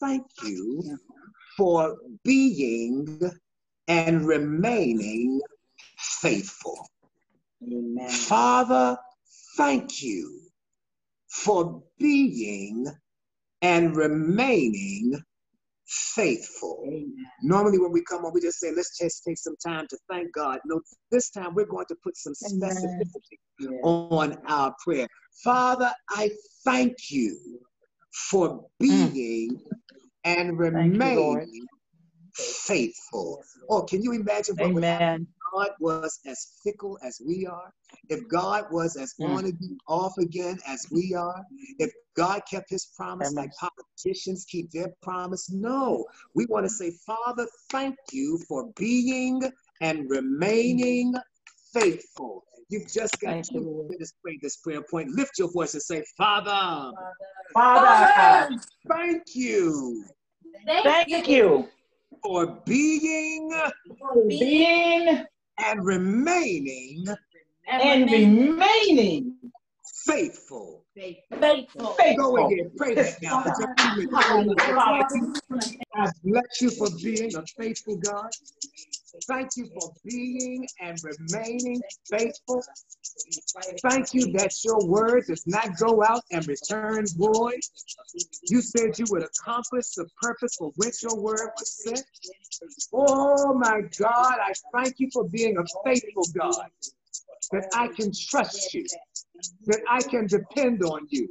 thank 0.00 0.24
you 0.42 0.98
for 1.56 1.96
being 2.24 3.20
and 3.88 4.26
remaining 4.26 5.40
faithful. 5.98 6.88
Amen. 7.62 8.08
Father, 8.08 8.96
thank 9.56 10.02
you 10.02 10.40
for 11.28 11.82
being 11.98 12.86
and 13.62 13.94
remaining 13.94 15.20
faithful. 15.90 16.84
Normally, 17.42 17.78
when 17.78 17.92
we 17.92 18.02
come 18.04 18.24
on, 18.24 18.32
we 18.32 18.40
just 18.40 18.60
say, 18.60 18.72
let's 18.74 18.96
just 18.98 19.24
take 19.24 19.38
some 19.38 19.56
time 19.64 19.86
to 19.88 19.98
thank 20.10 20.32
God. 20.32 20.60
No, 20.64 20.80
this 21.10 21.30
time 21.30 21.54
we're 21.54 21.66
going 21.66 21.86
to 21.86 21.96
put 22.02 22.16
some 22.16 22.34
Amen. 22.46 23.00
specificity 23.00 23.68
on 23.82 24.38
our 24.46 24.74
prayer. 24.84 25.06
Father, 25.42 25.92
I 26.10 26.30
thank 26.64 26.94
you 27.10 27.38
for 28.30 28.64
being 28.78 29.60
and 30.24 30.58
Mm. 30.62 30.94
You, 30.94 31.40
remaining 31.40 31.66
faithful. 32.34 33.42
Oh, 33.68 33.82
can 33.82 34.02
you 34.02 34.12
imagine 34.12 34.56
what 34.56 34.70
Amen. 34.70 35.26
If 35.50 35.66
God 35.66 35.70
was 35.80 36.20
as 36.26 36.58
fickle 36.62 36.98
as 37.02 37.20
we 37.24 37.46
are? 37.46 37.72
If 38.08 38.26
God 38.28 38.64
was 38.70 38.96
as 38.96 39.14
Mm. 39.20 39.36
on 39.36 39.44
again, 39.46 39.78
off 39.86 40.16
again 40.18 40.58
as 40.66 40.86
we 40.90 41.14
are? 41.14 41.44
If 41.78 41.92
God 42.14 42.42
kept 42.50 42.70
his 42.70 42.86
promise 42.96 43.34
like 43.34 43.50
politicians 43.56 44.44
keep 44.44 44.70
their 44.70 44.92
promise? 45.02 45.50
No. 45.50 46.06
We 46.34 46.46
want 46.46 46.66
to 46.66 46.70
say, 46.70 46.92
Father, 47.06 47.46
thank 47.70 47.96
you 48.12 48.38
for 48.48 48.72
being 48.76 49.42
and 49.80 50.08
remaining 50.10 51.14
faithful. 51.72 52.44
You've 52.68 52.88
just 52.88 53.20
got 53.20 53.30
Thank 53.30 53.52
you, 53.52 53.60
two 53.60 53.88
minutes 53.88 54.10
to 54.12 54.16
pray 54.22 54.38
this 54.40 54.56
prayer 54.56 54.82
point. 54.82 55.10
Lift 55.10 55.38
your 55.38 55.50
voice 55.50 55.74
and 55.74 55.82
say, 55.82 56.04
Father, 56.16 56.92
Father, 57.54 58.60
thank 58.88 59.34
you 59.34 60.04
thank 60.66 61.28
you 61.28 61.68
for 62.22 62.46
being 62.64 63.50
for 63.98 64.24
being 64.28 65.24
and 65.64 65.84
remaining 65.84 67.06
and 67.66 68.10
remaining 68.10 69.36
faithful. 70.06 70.84
Faithful. 70.94 71.38
Go 71.78 71.94
faithful. 71.96 72.46
again. 72.46 72.70
Pray 72.76 72.94
that 72.94 73.22
now. 73.22 73.42
Put 73.42 73.58
your 73.58 73.74
feet 73.76 74.04
in. 74.04 74.10
Thank 74.10 75.14
you. 75.14 75.34
I 75.94 76.10
bless 76.24 76.62
you 76.62 76.70
for 76.70 76.88
being 77.02 77.34
a 77.36 77.44
faithful 77.58 77.96
God. 77.96 78.30
Thank 79.26 79.50
you 79.56 79.66
for 79.78 79.92
being 80.04 80.66
and 80.80 80.98
remaining 81.02 81.80
faithful. 82.10 82.62
Thank 83.82 84.14
you 84.14 84.32
that 84.32 84.52
your 84.64 84.86
word 84.86 85.24
does 85.26 85.46
not 85.46 85.76
go 85.78 86.02
out 86.04 86.22
and 86.30 86.46
return 86.46 87.04
void. 87.16 87.60
You 88.48 88.60
said 88.60 88.98
you 88.98 89.06
would 89.10 89.24
accomplish 89.24 89.88
the 89.96 90.06
purpose 90.20 90.56
for 90.56 90.70
which 90.76 91.02
your 91.02 91.16
word 91.16 91.50
was 91.58 91.82
sent. 91.84 92.04
Oh 92.92 93.54
my 93.54 93.82
God, 93.98 94.38
I 94.40 94.52
thank 94.74 94.94
you 94.98 95.08
for 95.12 95.24
being 95.28 95.56
a 95.56 95.64
faithful 95.84 96.24
God. 96.36 96.68
That 97.52 97.68
I 97.74 97.88
can 97.88 98.12
trust 98.12 98.74
you, 98.74 98.84
that 99.66 99.80
I 99.88 100.02
can 100.02 100.26
depend 100.26 100.84
on 100.84 101.06
you, 101.10 101.28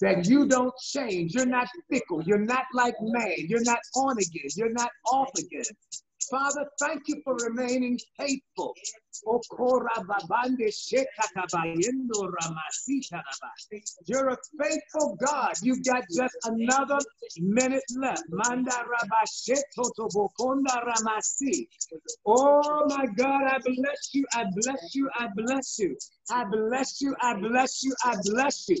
that 0.00 0.26
you 0.26 0.46
don't 0.46 0.72
change. 0.78 1.34
You're 1.34 1.44
not 1.44 1.68
fickle. 1.90 2.22
You're 2.22 2.38
not 2.38 2.64
like 2.72 2.94
man. 3.00 3.34
You're 3.36 3.64
not 3.64 3.80
on 3.96 4.16
again. 4.16 4.50
You're 4.56 4.72
not 4.72 4.90
off 5.06 5.30
again. 5.36 5.64
Father, 6.30 6.64
thank 6.80 7.02
you 7.08 7.20
for 7.24 7.34
remaining 7.36 7.98
faithful. 8.18 8.74
You're 14.06 14.28
a 14.30 14.36
faithful 14.60 15.16
God. 15.24 15.52
You've 15.62 15.84
got 15.84 16.04
just 16.14 16.34
another 16.44 16.98
minute 17.38 17.82
left. 17.96 18.22
Oh 22.26 22.86
my 22.88 23.06
God, 23.16 23.42
I 23.44 23.58
bless 23.58 24.14
you. 24.14 24.24
I 24.34 24.44
bless 24.54 24.94
you. 24.94 25.10
I 25.14 25.28
bless 25.36 25.78
you. 25.78 25.96
I 26.30 26.44
bless 26.44 27.00
you. 27.00 27.14
I 27.20 27.34
bless 27.34 27.82
you. 27.84 27.94
I 28.04 28.16
bless 28.22 28.68
you 28.68 28.76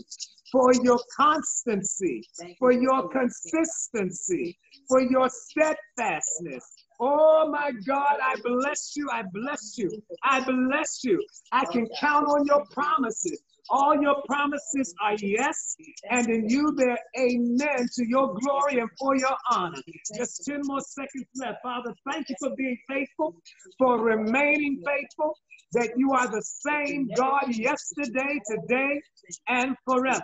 for 0.52 0.72
your 0.82 0.98
constancy, 1.16 2.22
for 2.58 2.72
your 2.72 3.08
consistency, 3.08 4.58
for 4.88 5.00
your 5.00 5.28
steadfastness. 5.28 6.64
Oh 7.00 7.48
my 7.50 7.72
God, 7.86 8.16
I 8.22 8.36
bless 8.42 8.94
you. 8.96 9.08
I 9.12 9.22
bless 9.32 9.76
you. 9.76 9.90
I 10.22 10.40
bless 10.44 11.00
you. 11.02 11.24
I 11.52 11.64
can 11.66 11.86
count 12.00 12.26
on 12.28 12.46
your 12.46 12.64
promises. 12.70 13.42
All 13.70 14.00
your 14.00 14.16
promises 14.26 14.94
are 15.02 15.14
yes, 15.14 15.74
and 16.10 16.28
in 16.28 16.48
you 16.48 16.74
they're 16.76 16.98
amen 17.18 17.88
to 17.94 18.06
your 18.06 18.34
glory 18.34 18.78
and 18.78 18.90
for 18.98 19.16
your 19.16 19.34
honor. 19.50 19.78
Just 20.14 20.44
10 20.44 20.60
more 20.64 20.80
seconds 20.80 21.26
left. 21.36 21.58
Father, 21.62 21.94
thank 22.10 22.28
you 22.28 22.36
for 22.40 22.50
being 22.56 22.76
faithful, 22.88 23.34
for 23.78 24.00
remaining 24.02 24.82
faithful, 24.84 25.36
that 25.72 25.90
you 25.96 26.12
are 26.12 26.28
the 26.28 26.42
same 26.42 27.08
God 27.16 27.54
yesterday, 27.54 28.38
today, 28.46 29.00
and 29.48 29.74
forever. 29.86 30.22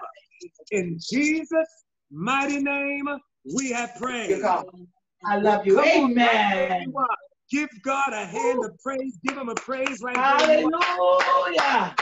In 0.70 0.98
Jesus' 1.10 1.84
mighty 2.10 2.60
name, 2.60 3.06
we 3.56 3.70
have 3.72 3.94
prayed. 3.96 4.42
I 5.24 5.36
love 5.36 5.66
you. 5.66 5.76
Come 5.76 5.84
on, 5.84 6.10
Amen. 6.12 6.92
are. 6.96 7.06
Give 7.50 7.68
God 7.82 8.12
a 8.12 8.24
hand 8.24 8.64
of 8.64 8.78
praise. 8.78 9.18
Give 9.24 9.36
him 9.36 9.48
a 9.48 9.54
praise 9.54 10.00
right 10.02 10.16
you. 10.16 10.70
Hallelujah. 10.78 11.94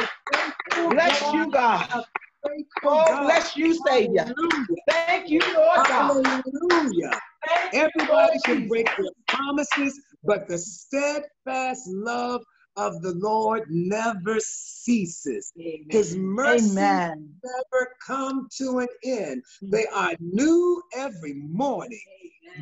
Bless 0.90 1.32
you, 1.32 1.50
God. 1.50 2.04
Oh, 2.84 3.04
God. 3.08 3.22
bless 3.24 3.56
you, 3.56 3.74
Savior. 3.86 4.24
Hallelujah. 4.24 4.66
Thank 4.88 5.30
you, 5.30 5.40
Lord 5.40 5.86
God. 5.88 6.24
Hallelujah. 6.24 7.20
Thank 7.46 7.74
Everybody 7.74 8.38
can 8.44 8.68
break 8.68 8.86
their 8.86 9.10
promises, 9.26 10.00
but 10.24 10.46
the 10.48 10.58
steadfast 10.58 11.82
love 11.88 12.42
of 12.78 13.02
the 13.02 13.14
Lord 13.14 13.64
never 13.68 14.38
ceases. 14.40 15.52
His 15.90 16.16
mercy 16.16 16.78
Amen. 16.78 17.34
never 17.42 17.88
come 18.06 18.48
to 18.58 18.78
an 18.78 18.88
end. 19.04 19.42
Hmm. 19.60 19.70
They 19.70 19.86
are 19.88 20.14
new 20.20 20.82
every 20.94 21.34
morning. 21.34 22.00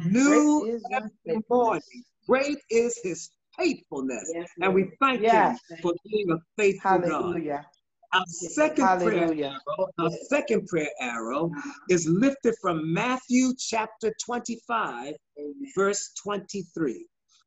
New 0.07 0.61
Great 0.61 0.75
is 0.75 0.87
your 0.91 1.01
every 1.01 1.45
morning. 1.51 2.05
Great 2.27 2.59
is 2.71 2.99
his 3.03 3.31
faithfulness. 3.57 4.33
And 4.61 4.75
we 4.75 4.91
thank 5.01 5.23
Yes. 5.23 5.61
him 5.71 5.79
for 5.83 5.93
being 6.05 6.31
a 6.31 6.39
faithful 6.57 6.99
God. 7.01 7.43
Our 8.13 8.25
second 8.27 8.87
prayer 9.01 9.35
arrow, 9.35 9.89
our 9.99 10.11
second 10.29 10.67
prayer 10.69 10.91
arrow 11.01 11.51
is 11.91 12.07
lifted 12.07 12.55
from 12.63 12.93
Matthew 12.93 13.53
chapter 13.59 14.15
25, 14.25 15.15
verse 15.75 16.13
23. 16.23 17.07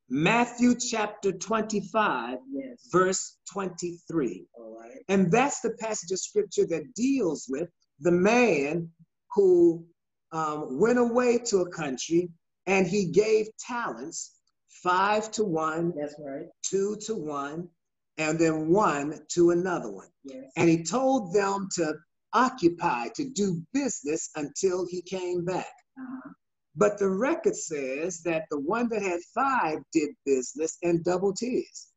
Matthew 0.10 0.76
chapter 0.76 1.32
25, 1.32 2.40
verse 2.92 3.38
23. 3.54 4.46
And 5.08 5.32
that's 5.32 5.62
the 5.62 5.72
passage 5.80 6.12
of 6.12 6.20
scripture 6.20 6.66
that 6.68 6.94
deals 6.96 7.46
with 7.50 7.70
the 8.00 8.12
man 8.12 8.90
who 9.36 9.86
um, 10.32 10.80
went 10.80 11.00
away 11.00 11.38
to 11.46 11.60
a 11.60 11.70
country 11.70 12.30
and 12.66 12.88
he 12.88 13.08
gave 13.12 13.48
talents 13.60 14.36
five 14.84 15.32
to 15.32 15.44
one, 15.44 15.94
That's 16.00 16.16
right. 16.20 16.46
two 16.64 16.96
to 17.08 17.16
one, 17.16 17.68
and 18.18 18.38
then 18.38 18.70
one 18.70 19.20
to 19.34 19.52
another 19.52 19.92
one. 19.92 20.08
Yes. 20.24 20.46
And 20.56 20.70
he 20.70 20.84
told 20.84 21.34
them 21.34 21.68
to 21.76 21.94
occupy, 22.34 23.08
to 23.16 23.30
do 23.30 23.62
business 23.74 24.30
until 24.36 24.86
he 24.86 25.02
came 25.02 25.44
back. 25.44 25.74
Uh-huh. 26.00 26.32
But 26.80 26.98
the 26.98 27.10
record 27.10 27.58
says 27.58 28.22
that 28.24 28.46
the 28.50 28.60
one 28.62 28.90
that 28.90 29.02
had 29.02 29.20
five 29.36 29.80
did 29.94 30.12
business 30.26 30.78
and 30.82 31.04
doubled 31.04 31.38
his. 31.42 31.90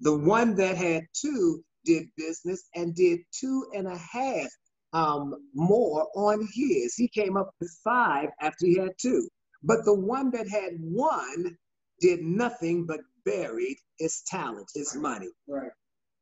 The 0.00 0.16
one 0.16 0.56
that 0.56 0.78
had 0.78 1.04
two 1.12 1.62
did 1.84 2.06
business 2.16 2.64
and 2.74 2.94
did 2.94 3.20
two 3.38 3.66
and 3.74 3.86
a 3.86 3.98
half 3.98 4.48
um, 4.94 5.34
more 5.54 6.08
on 6.16 6.48
his. 6.54 6.94
He 6.96 7.08
came 7.08 7.36
up 7.36 7.50
with 7.60 7.70
five 7.84 8.30
after 8.40 8.66
he 8.66 8.78
had 8.78 8.92
two. 8.98 9.28
But 9.62 9.84
the 9.84 9.94
one 9.94 10.30
that 10.30 10.48
had 10.48 10.72
one 10.80 11.58
did 12.00 12.22
nothing 12.22 12.86
but 12.86 13.00
buried 13.26 13.76
his 13.98 14.22
talent, 14.26 14.70
his 14.74 14.96
money. 14.96 15.28
Right. 15.48 15.70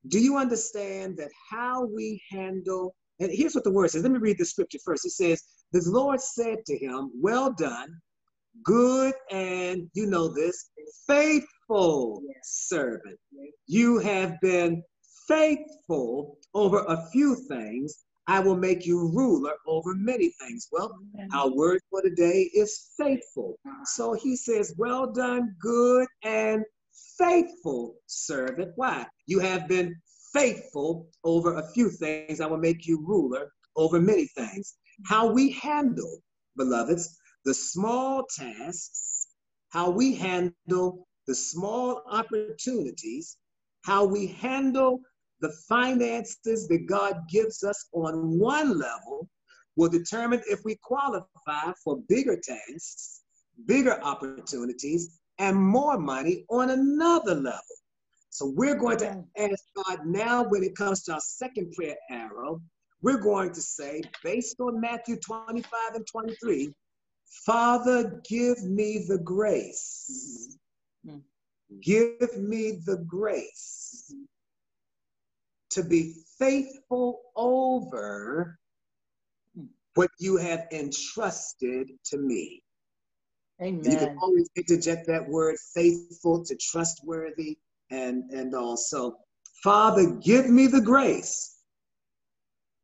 Do 0.08 0.18
you 0.20 0.38
understand 0.38 1.18
that 1.18 1.30
how 1.50 1.86
we 1.86 2.20
handle, 2.30 2.96
and 3.20 3.30
here's 3.32 3.54
what 3.54 3.64
the 3.64 3.72
word 3.72 3.90
says. 3.92 4.02
Let 4.02 4.12
me 4.12 4.18
read 4.18 4.38
the 4.38 4.44
scripture 4.44 4.78
first. 4.84 5.06
It 5.06 5.10
says, 5.12 5.42
The 5.72 5.82
Lord 5.86 6.20
said 6.20 6.58
to 6.66 6.78
him, 6.78 7.12
Well 7.14 7.52
done, 7.52 7.90
good 8.64 9.14
and, 9.30 9.88
you 9.94 10.06
know 10.06 10.28
this, 10.28 10.70
faithful 11.06 12.22
Yes. 12.26 12.34
servant. 12.68 13.18
Yes. 13.32 13.52
You 13.66 13.98
have 13.98 14.40
been 14.40 14.82
faithful 15.26 16.38
over 16.54 16.78
a 16.88 17.06
few 17.12 17.34
things. 17.48 18.04
I 18.26 18.40
will 18.40 18.56
make 18.56 18.84
you 18.86 19.10
ruler 19.14 19.54
over 19.66 19.94
many 19.94 20.30
things. 20.40 20.68
Well, 20.70 20.92
our 21.32 21.48
word 21.50 21.80
for 21.90 22.02
today 22.02 22.50
is 22.54 22.90
faithful. 22.96 23.58
So 23.84 24.12
he 24.14 24.36
says, 24.36 24.74
Well 24.76 25.10
done, 25.12 25.54
good 25.60 26.06
and 26.24 26.62
faithful 27.16 27.96
servant. 28.06 28.72
Why? 28.76 29.06
You 29.26 29.38
have 29.40 29.66
been 29.68 29.94
faithful 30.32 31.08
over 31.24 31.54
a 31.54 31.70
few 31.72 31.90
things. 31.90 32.40
I 32.40 32.46
will 32.46 32.58
make 32.58 32.86
you 32.86 33.02
ruler 33.06 33.50
over 33.76 34.00
many 34.00 34.26
things. 34.26 34.74
How 35.06 35.30
we 35.30 35.52
handle, 35.52 36.22
beloveds, 36.56 37.16
the 37.44 37.54
small 37.54 38.24
tasks, 38.36 39.28
how 39.70 39.90
we 39.90 40.14
handle 40.14 41.06
the 41.26 41.34
small 41.34 42.02
opportunities, 42.10 43.36
how 43.84 44.04
we 44.04 44.26
handle 44.26 45.00
the 45.40 45.52
finances 45.68 46.66
that 46.68 46.86
God 46.86 47.20
gives 47.30 47.62
us 47.62 47.88
on 47.92 48.38
one 48.38 48.78
level 48.78 49.28
will 49.76 49.88
determine 49.88 50.42
if 50.46 50.60
we 50.64 50.76
qualify 50.82 51.72
for 51.84 52.00
bigger 52.08 52.36
tasks, 52.36 53.22
bigger 53.66 54.02
opportunities, 54.02 55.20
and 55.38 55.56
more 55.56 55.98
money 55.98 56.44
on 56.50 56.70
another 56.70 57.34
level. 57.34 57.62
So 58.30 58.52
we're 58.56 58.74
going 58.74 58.98
to 58.98 59.24
ask 59.38 59.64
God 59.86 60.00
now 60.04 60.44
when 60.44 60.62
it 60.62 60.76
comes 60.76 61.04
to 61.04 61.14
our 61.14 61.20
second 61.20 61.72
prayer 61.72 61.96
arrow, 62.10 62.60
we're 63.02 63.20
going 63.20 63.52
to 63.52 63.60
say, 63.60 64.02
based 64.24 64.58
on 64.60 64.80
Matthew 64.80 65.16
25 65.16 65.94
and 65.94 66.06
23, 66.06 66.74
Father, 67.30 68.20
give 68.28 68.62
me 68.64 69.04
the 69.08 69.18
grace. 69.18 70.56
Mhm. 71.06 71.22
Give 71.80 72.36
me 72.36 72.72
the 72.84 72.98
grace 73.06 74.12
to 75.70 75.82
be 75.84 76.14
faithful 76.38 77.20
over 77.36 78.58
what 79.94 80.10
you 80.18 80.36
have 80.36 80.66
entrusted 80.72 81.90
to 82.04 82.16
me. 82.18 82.62
And 83.60 83.84
You 83.92 83.98
can 83.98 84.18
always 84.22 84.48
interject 84.56 85.06
that 85.08 85.28
word 85.28 85.58
faithful 85.74 86.44
to 86.44 86.56
trustworthy 86.56 87.58
and, 87.90 88.30
and 88.30 88.54
also, 88.54 89.18
Father, 89.62 90.10
give 90.22 90.48
me 90.48 90.66
the 90.68 90.80
grace 90.80 91.58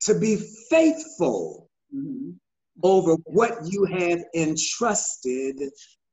to 0.00 0.18
be 0.18 0.36
faithful 0.68 1.70
Mhm. 1.94 2.38
Over 2.82 3.14
what 3.24 3.58
you 3.64 3.84
have 3.84 4.20
entrusted 4.34 5.60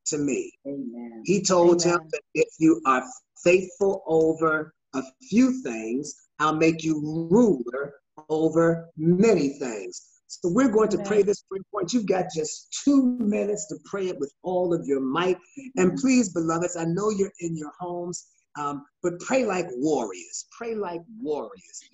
to 0.06 0.18
me. 0.18 0.52
Amen. 0.68 1.24
He 1.26 1.42
told 1.42 1.84
him 1.84 2.00
that 2.12 2.22
if 2.34 2.48
you 2.60 2.82
are 2.86 3.04
faithful 3.44 4.04
over 4.08 4.74
a 4.94 5.04
few 5.30 5.62
things, 5.64 6.16
I'll 6.40 6.56
make 6.56 6.84
you 6.84 7.00
ruler 7.32 7.94
over 8.30 8.90
many 8.98 9.50
things. 9.60 10.08
So 10.28 10.50
we're 10.50 10.72
going 10.72 10.90
to 10.90 10.98
Amen. 10.98 11.08
pray 11.08 11.24
this 11.24 11.44
three 11.50 11.62
point. 11.74 11.94
You've 11.94 12.08
got 12.08 12.26
just 12.34 12.82
two 12.86 13.18
minutes 13.20 13.68
to 13.68 13.76
pray 13.86 14.08
it 14.08 14.20
with 14.20 14.34
all 14.44 14.74
of 14.74 14.86
your 14.86 15.02
might. 15.02 15.38
And 15.76 15.98
please, 15.98 16.30
beloveds, 16.30 16.78
I 16.78 16.86
know 16.86 17.10
you're 17.10 17.34
in 17.42 17.58
your 17.58 17.72
homes, 17.80 18.28
um, 18.58 18.86
but 19.04 19.20
pray 19.20 19.46
like 19.46 19.68
warriors. 19.72 20.46
Pray 20.58 20.76
like 20.76 21.02
warriors. 21.20 21.90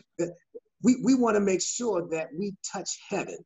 We, 0.84 0.98
we 1.04 1.16
want 1.16 1.36
to 1.36 1.42
make 1.42 1.62
sure 1.62 2.08
that 2.12 2.28
we 2.38 2.54
touch 2.72 2.90
heaven 3.10 3.38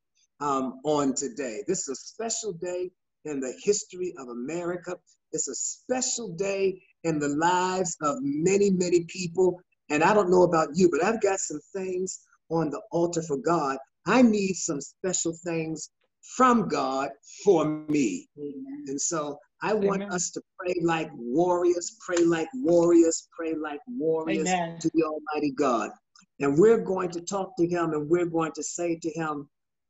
um, 0.41 0.79
on 0.83 1.13
today. 1.13 1.63
This 1.67 1.87
is 1.87 1.89
a 1.89 1.95
special 1.95 2.53
day 2.53 2.89
in 3.25 3.39
the 3.39 3.53
history 3.63 4.13
of 4.17 4.27
America. 4.27 4.95
It's 5.31 5.47
a 5.47 5.55
special 5.55 6.29
day 6.35 6.81
in 7.03 7.19
the 7.19 7.29
lives 7.29 7.95
of 8.01 8.17
many, 8.21 8.71
many 8.71 9.05
people. 9.05 9.61
And 9.89 10.03
I 10.03 10.13
don't 10.13 10.31
know 10.31 10.43
about 10.43 10.69
you, 10.73 10.89
but 10.89 11.03
I've 11.03 11.21
got 11.21 11.39
some 11.39 11.59
things 11.73 12.21
on 12.49 12.69
the 12.69 12.81
altar 12.91 13.21
for 13.21 13.37
God. 13.37 13.77
I 14.05 14.21
need 14.21 14.53
some 14.53 14.81
special 14.81 15.33
things 15.43 15.89
from 16.35 16.67
God 16.67 17.09
for 17.43 17.65
me. 17.87 18.27
Amen. 18.37 18.85
And 18.87 18.99
so 18.99 19.37
I 19.61 19.73
want 19.73 20.01
Amen. 20.01 20.11
us 20.11 20.31
to 20.31 20.41
pray 20.59 20.75
like 20.81 21.09
warriors, 21.13 21.97
pray 22.05 22.23
like 22.23 22.47
warriors, 22.55 23.27
pray 23.35 23.53
like 23.55 23.79
warriors 23.87 24.49
Amen. 24.49 24.79
to 24.79 24.89
the 24.93 25.03
Almighty 25.03 25.51
God. 25.51 25.91
And 26.39 26.57
we're 26.57 26.79
going 26.79 27.11
to 27.11 27.21
talk 27.21 27.55
to 27.57 27.67
Him 27.67 27.93
and 27.93 28.09
we're 28.09 28.25
going 28.25 28.51
to 28.53 28.63
say 28.63 28.97
to 28.97 29.09
Him, 29.11 29.47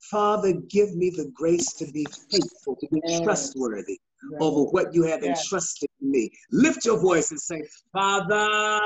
Father, 0.10 0.54
give 0.54 0.96
me 0.96 1.10
the 1.12 1.32
grace 1.34 1.74
to 1.74 1.86
be 1.92 2.06
faithful, 2.32 2.76
to 2.78 2.88
be 2.92 3.02
Yes. 3.08 3.22
trustworthy 3.24 4.00
Right. 4.32 4.42
over 4.42 4.64
what 4.72 4.94
you 4.94 5.04
have 5.04 5.24
Yes. 5.24 5.44
entrusted 5.44 5.90
to 6.00 6.06
me. 6.06 6.32
Lift 6.52 6.86
your 6.86 7.00
voice 7.00 7.32
and 7.32 7.40
say, 7.40 7.62
Father, 7.94 8.80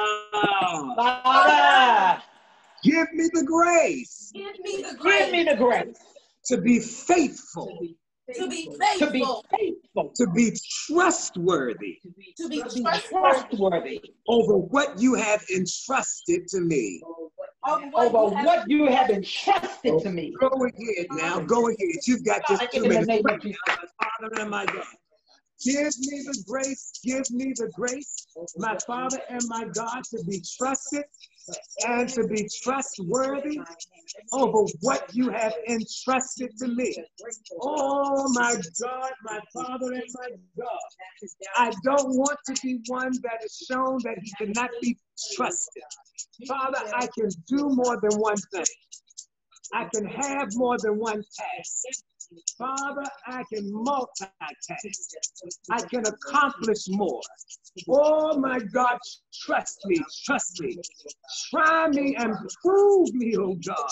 Father, 0.96 2.22
give 2.84 3.12
me 3.14 3.30
the 3.34 3.44
grace 3.44 4.32
Give 4.34 4.60
me 4.60 4.82
the 4.82 4.96
grace. 4.98 5.24
give 5.24 5.32
me 5.32 5.44
grace 5.44 5.50
the 5.52 5.56
grace 5.64 5.98
to 6.46 6.58
be 6.62 6.80
faithful, 6.80 7.66
To 7.68 7.80
be 7.80 7.98
faithful. 8.28 9.08
to 9.08 9.12
be 9.12 9.20
faithful, 9.20 9.46
faithful, 9.52 10.12
to 10.16 10.28
be 10.32 10.52
trustworthy 10.88 12.00
To 12.04 12.10
be 12.12 12.34
to 12.38 12.50
be 12.50 12.62
to 12.62 12.70
be 12.70 12.82
trustworthy 12.84 13.08
trustworthy 13.10 14.02
over 14.28 14.58
what 14.58 15.00
you 15.00 15.14
have 15.16 15.44
entrusted 15.54 16.48
to 16.50 16.60
me. 16.62 17.02
Over 17.68 17.86
what 17.92 18.08
over 18.08 18.18
over 18.18 18.36
what 18.36 18.36
you 18.36 18.36
have 18.36 18.46
what 18.46 18.70
you 18.70 18.86
have 18.88 19.10
entrusted 19.10 20.00
to 20.00 20.10
me. 20.10 20.34
Go 20.40 20.48
ahead 20.48 21.08
now, 21.12 21.40
go 21.40 21.68
ahead. 21.68 21.78
You've 22.06 22.24
got 22.26 22.42
just 22.48 22.62
Father, 22.62 22.70
two 22.74 22.84
in 22.84 22.84
the 22.84 22.90
minutes. 22.90 23.08
name 23.08 23.24
Pray 23.24 23.34
of 23.36 23.42
Jesus. 23.42 23.60
now, 23.68 23.76
my 23.76 24.08
Father 24.20 24.42
and 24.42 24.50
my 24.50 24.66
God. 24.66 24.86
Give 25.64 25.94
me 26.00 26.24
the 26.26 26.44
grace, 26.48 26.92
give 27.04 27.30
me 27.32 27.54
the 27.56 27.72
grace, 27.74 28.28
my 28.58 28.78
Father 28.86 29.20
and 29.30 29.42
my 29.48 29.66
God, 29.66 30.04
to 30.12 30.24
be 30.26 30.44
trusted 30.58 31.06
and 31.88 32.10
to 32.10 32.28
be 32.28 32.48
trustworthy 32.62 33.62
over 34.34 34.66
what 34.82 35.10
you 35.14 35.30
have 35.30 35.54
entrusted 35.68 36.50
to 36.60 36.68
me. 36.68 36.96
Oh 37.62 38.28
my 38.34 38.56
God, 38.82 39.12
my 39.24 39.40
Father 39.54 39.94
and 39.94 40.04
my 40.14 40.30
God. 40.58 41.28
I 41.58 41.72
don't 41.84 42.10
want 42.16 42.38
to 42.48 42.62
be 42.62 42.80
one 42.88 43.12
that 43.24 43.44
is 43.44 43.66
shown 43.70 44.00
that 44.04 44.18
he 44.22 44.32
cannot 44.46 44.70
be 44.82 44.98
trusted. 45.36 45.84
Father, 46.48 46.80
I 46.94 47.08
can 47.18 47.30
do 47.48 47.70
more 47.70 48.00
than 48.02 48.20
one 48.20 48.38
thing. 48.54 48.66
I 49.74 49.88
can 49.94 50.06
have 50.06 50.50
more 50.56 50.78
than 50.82 51.00
one 51.00 51.24
task. 51.38 52.04
Father, 52.58 53.04
I 53.28 53.44
can 53.54 53.72
multitask. 53.72 54.30
I 55.72 55.82
can 55.82 56.04
accomplish 56.06 56.88
more. 56.90 57.22
Oh 57.90 58.38
my 58.40 58.60
God, 58.60 58.98
trust 59.34 59.80
me, 59.86 60.04
trust 60.26 60.62
me. 60.62 60.78
Try 61.52 61.88
me 61.90 62.16
and 62.18 62.34
prove 62.64 63.14
me, 63.14 63.36
oh 63.38 63.56
God. 63.66 63.90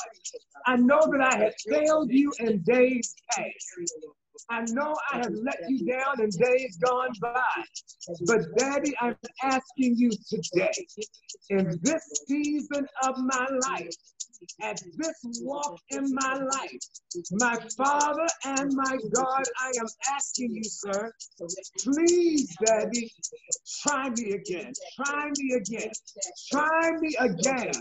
I 0.65 0.77
know 0.77 1.01
that 1.11 1.33
I 1.33 1.37
have 1.37 1.53
failed 1.69 2.11
you 2.11 2.31
in 2.39 2.61
days 2.63 3.13
past. 3.31 3.49
I 4.49 4.61
know 4.69 4.95
I 5.11 5.17
have 5.17 5.31
let 5.31 5.59
you 5.69 5.85
down 5.85 6.21
in 6.21 6.29
days 6.29 6.77
gone 6.77 7.13
by. 7.21 7.63
But 8.25 8.41
Daddy, 8.57 8.93
I'm 8.99 9.15
asking 9.43 9.95
you 9.97 10.11
today, 10.29 10.71
in 11.49 11.79
this 11.81 12.03
season 12.27 12.87
of 13.03 13.17
my 13.17 13.47
life, 13.67 13.95
at 14.61 14.81
this 14.97 15.41
walk 15.41 15.79
in 15.89 16.13
my 16.13 16.33
life, 16.35 16.79
my 17.31 17.57
Father 17.77 18.27
and 18.45 18.71
my 18.73 18.97
God, 19.13 19.43
I 19.59 19.71
am 19.79 19.87
asking 20.15 20.55
you, 20.55 20.63
sir, 20.63 21.11
please, 21.79 22.55
Daddy, 22.65 23.11
try 23.81 24.09
me 24.09 24.33
again, 24.33 24.73
try 24.95 25.29
me 25.37 25.55
again, 25.55 25.91
try 26.51 26.91
me 26.99 27.15
again. 27.19 27.71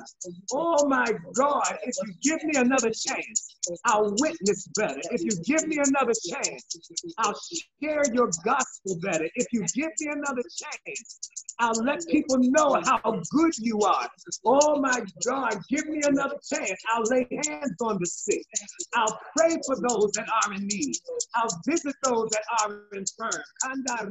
Oh 0.52 0.86
my 0.88 1.06
God, 1.34 1.78
if 1.84 1.94
you 2.04 2.14
give 2.22 2.44
me 2.44 2.60
another 2.60 2.90
chance, 2.90 3.56
I'll 3.84 4.14
witness 4.20 4.68
better. 4.76 5.00
If 5.10 5.22
you 5.22 5.30
give 5.44 5.66
me 5.66 5.78
another 5.78 6.14
chance, 6.28 6.78
I'll 7.18 7.38
share 7.82 8.02
your 8.12 8.30
gospel 8.44 8.98
better. 9.02 9.28
If 9.34 9.46
you 9.52 9.64
give 9.74 9.90
me 10.00 10.08
another 10.10 10.42
chance, 10.42 11.18
I'll 11.58 11.84
let 11.84 12.06
people 12.08 12.38
know 12.38 12.80
how 12.84 13.20
good 13.30 13.52
you 13.58 13.80
are. 13.80 14.08
Oh 14.44 14.80
my 14.80 15.00
God, 15.24 15.60
give 15.68 15.86
me 15.86 16.00
another 16.04 16.36
I'll 16.92 17.02
lay 17.04 17.26
hands 17.46 17.76
on 17.80 17.98
the 17.98 18.06
sick. 18.06 18.44
I'll 18.94 19.18
pray 19.36 19.56
for 19.66 19.76
those 19.88 20.12
that 20.12 20.28
are 20.44 20.52
in 20.54 20.66
need. 20.66 20.96
I'll 21.34 21.60
visit 21.66 21.94
those 22.02 22.30
that 22.30 22.44
are 22.62 22.82
infirm. 22.92 23.42
Kanda 23.62 24.08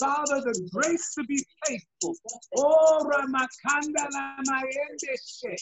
Father, 0.00 0.40
the 0.40 0.68
grace 0.72 1.14
to 1.14 1.24
be 1.24 1.44
faithful. 1.66 2.14
Oh, 2.56 3.04
Ramakanda 3.10 4.06
Lamaende 4.10 5.56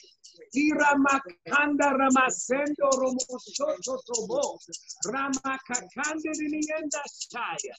Ira 0.55 0.95
Makanda 0.97 1.93
Ramasendo 1.99 2.91
Romosoto 2.95 3.99
Tobo. 4.09 4.59
Ramakakanda 5.07 6.33
Linienda 6.41 7.03
Shaya. 7.33 7.75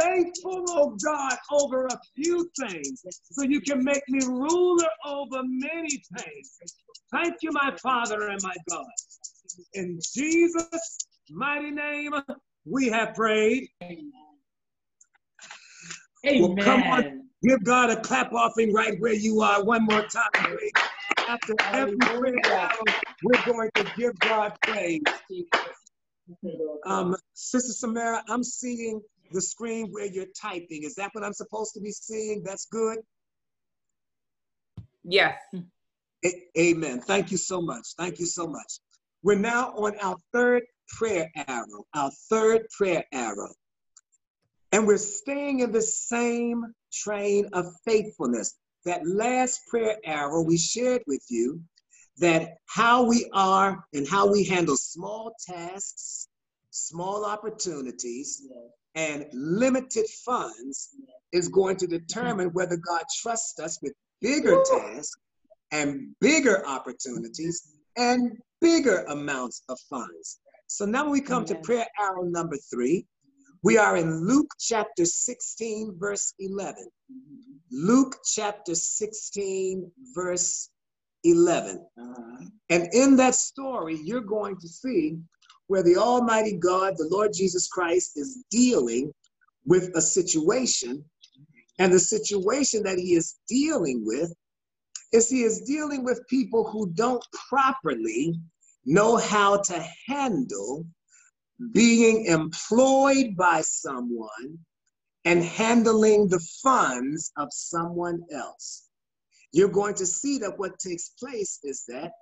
Faithful, 0.00 0.64
oh 0.68 0.96
God, 1.04 1.36
over 1.50 1.86
a 1.86 1.98
few 2.16 2.48
things, 2.58 3.04
so 3.32 3.42
you 3.42 3.60
can 3.60 3.84
make 3.84 4.02
me 4.08 4.24
ruler 4.24 4.88
over 5.06 5.42
many 5.44 6.02
things. 6.18 6.58
Thank 7.12 7.36
you, 7.42 7.50
my 7.52 7.74
Father 7.82 8.28
and 8.28 8.40
my 8.42 8.54
God. 8.68 8.86
In 9.74 9.98
Jesus' 10.14 10.98
mighty 11.30 11.70
name, 11.70 12.12
we 12.64 12.88
have 12.88 13.14
prayed. 13.14 13.68
Amen. 13.82 14.12
Well, 16.24 16.56
come 16.56 16.82
on, 16.82 17.22
give 17.42 17.64
God 17.64 17.90
a 17.90 18.00
clap 18.00 18.32
offering 18.32 18.72
right 18.72 19.00
where 19.00 19.14
you 19.14 19.40
are 19.40 19.64
one 19.64 19.84
more 19.84 20.02
time. 20.02 20.56
After 21.28 21.54
every 21.72 21.96
prayer 21.98 22.70
we're 23.22 23.42
going 23.44 23.70
to 23.76 23.84
give 23.96 24.18
God 24.20 24.52
praise. 24.62 25.00
Um, 26.86 27.16
Sister 27.34 27.72
Samara, 27.72 28.22
I'm 28.28 28.42
seeing 28.44 29.00
the 29.32 29.40
screen 29.40 29.88
where 29.90 30.06
you're 30.06 30.26
typing. 30.40 30.82
Is 30.82 30.94
that 30.96 31.10
what 31.12 31.24
I'm 31.24 31.32
supposed 31.32 31.74
to 31.74 31.80
be 31.80 31.92
seeing? 31.92 32.42
That's 32.44 32.66
good? 32.66 32.98
Yes. 35.04 35.38
A- 36.24 36.48
amen. 36.58 37.00
Thank 37.00 37.30
you 37.30 37.36
so 37.38 37.62
much. 37.62 37.86
Thank 37.96 38.18
you 38.18 38.26
so 38.26 38.46
much. 38.46 38.80
We're 39.22 39.38
now 39.38 39.70
on 39.70 39.98
our 40.00 40.16
third 40.32 40.62
prayer 40.96 41.30
arrow, 41.48 41.84
our 41.94 42.10
third 42.28 42.66
prayer 42.76 43.04
arrow. 43.12 43.52
And 44.72 44.86
we're 44.86 44.98
staying 44.98 45.60
in 45.60 45.72
the 45.72 45.82
same 45.82 46.64
train 46.92 47.48
of 47.52 47.66
faithfulness. 47.84 48.56
That 48.84 49.06
last 49.06 49.60
prayer 49.68 49.96
arrow 50.04 50.42
we 50.42 50.56
shared 50.56 51.02
with 51.06 51.22
you 51.28 51.60
that 52.18 52.54
how 52.66 53.02
we 53.02 53.28
are 53.32 53.84
and 53.92 54.08
how 54.08 54.30
we 54.30 54.44
handle 54.44 54.76
small 54.76 55.32
tasks, 55.46 56.28
small 56.70 57.24
opportunities, 57.24 58.42
and 58.94 59.26
limited 59.32 60.06
funds 60.24 60.90
is 61.32 61.48
going 61.48 61.76
to 61.76 61.86
determine 61.86 62.48
whether 62.48 62.76
God 62.76 63.02
trusts 63.22 63.58
us 63.60 63.78
with 63.82 63.92
bigger 64.20 64.62
tasks 64.64 65.16
and 65.72 66.14
bigger 66.20 66.66
opportunities 66.66 67.76
and 67.96 68.36
bigger 68.60 69.04
amounts 69.08 69.62
of 69.68 69.78
funds. 69.88 70.40
So 70.70 70.84
now 70.84 71.10
we 71.10 71.20
come 71.20 71.42
Amen. 71.42 71.48
to 71.48 71.54
prayer 71.66 71.86
arrow 71.98 72.22
number 72.22 72.56
three. 72.56 73.04
We 73.64 73.76
are 73.76 73.96
in 73.96 74.24
Luke 74.24 74.52
chapter 74.60 75.04
16, 75.04 75.96
verse 75.98 76.32
11. 76.38 76.88
Luke 77.72 78.16
chapter 78.24 78.76
16, 78.76 79.90
verse 80.14 80.70
11. 81.24 81.84
Uh-huh. 81.98 82.44
And 82.68 82.88
in 82.92 83.16
that 83.16 83.34
story, 83.34 83.98
you're 84.00 84.20
going 84.20 84.58
to 84.60 84.68
see 84.68 85.18
where 85.66 85.82
the 85.82 85.96
Almighty 85.96 86.56
God, 86.56 86.94
the 86.96 87.08
Lord 87.10 87.32
Jesus 87.34 87.66
Christ, 87.66 88.12
is 88.14 88.44
dealing 88.48 89.12
with 89.66 89.90
a 89.96 90.00
situation. 90.00 91.04
And 91.80 91.92
the 91.92 91.98
situation 91.98 92.84
that 92.84 92.98
he 92.98 93.14
is 93.14 93.40
dealing 93.48 94.04
with 94.06 94.32
is 95.12 95.28
he 95.28 95.42
is 95.42 95.62
dealing 95.62 96.04
with 96.04 96.22
people 96.28 96.62
who 96.70 96.92
don't 96.92 97.24
properly 97.48 98.40
know 98.84 99.16
how 99.16 99.58
to 99.58 99.86
handle 100.06 100.86
being 101.72 102.26
employed 102.26 103.36
by 103.36 103.60
someone 103.62 104.58
and 105.24 105.42
handling 105.44 106.28
the 106.28 106.44
funds 106.62 107.30
of 107.36 107.48
someone 107.52 108.20
else. 108.32 108.88
You're 109.52 109.68
going 109.68 109.94
to 109.94 110.06
see 110.06 110.38
that 110.38 110.58
what 110.58 110.78
takes 110.78 111.10
place 111.18 111.58
is 111.62 111.84
that 111.88 112.12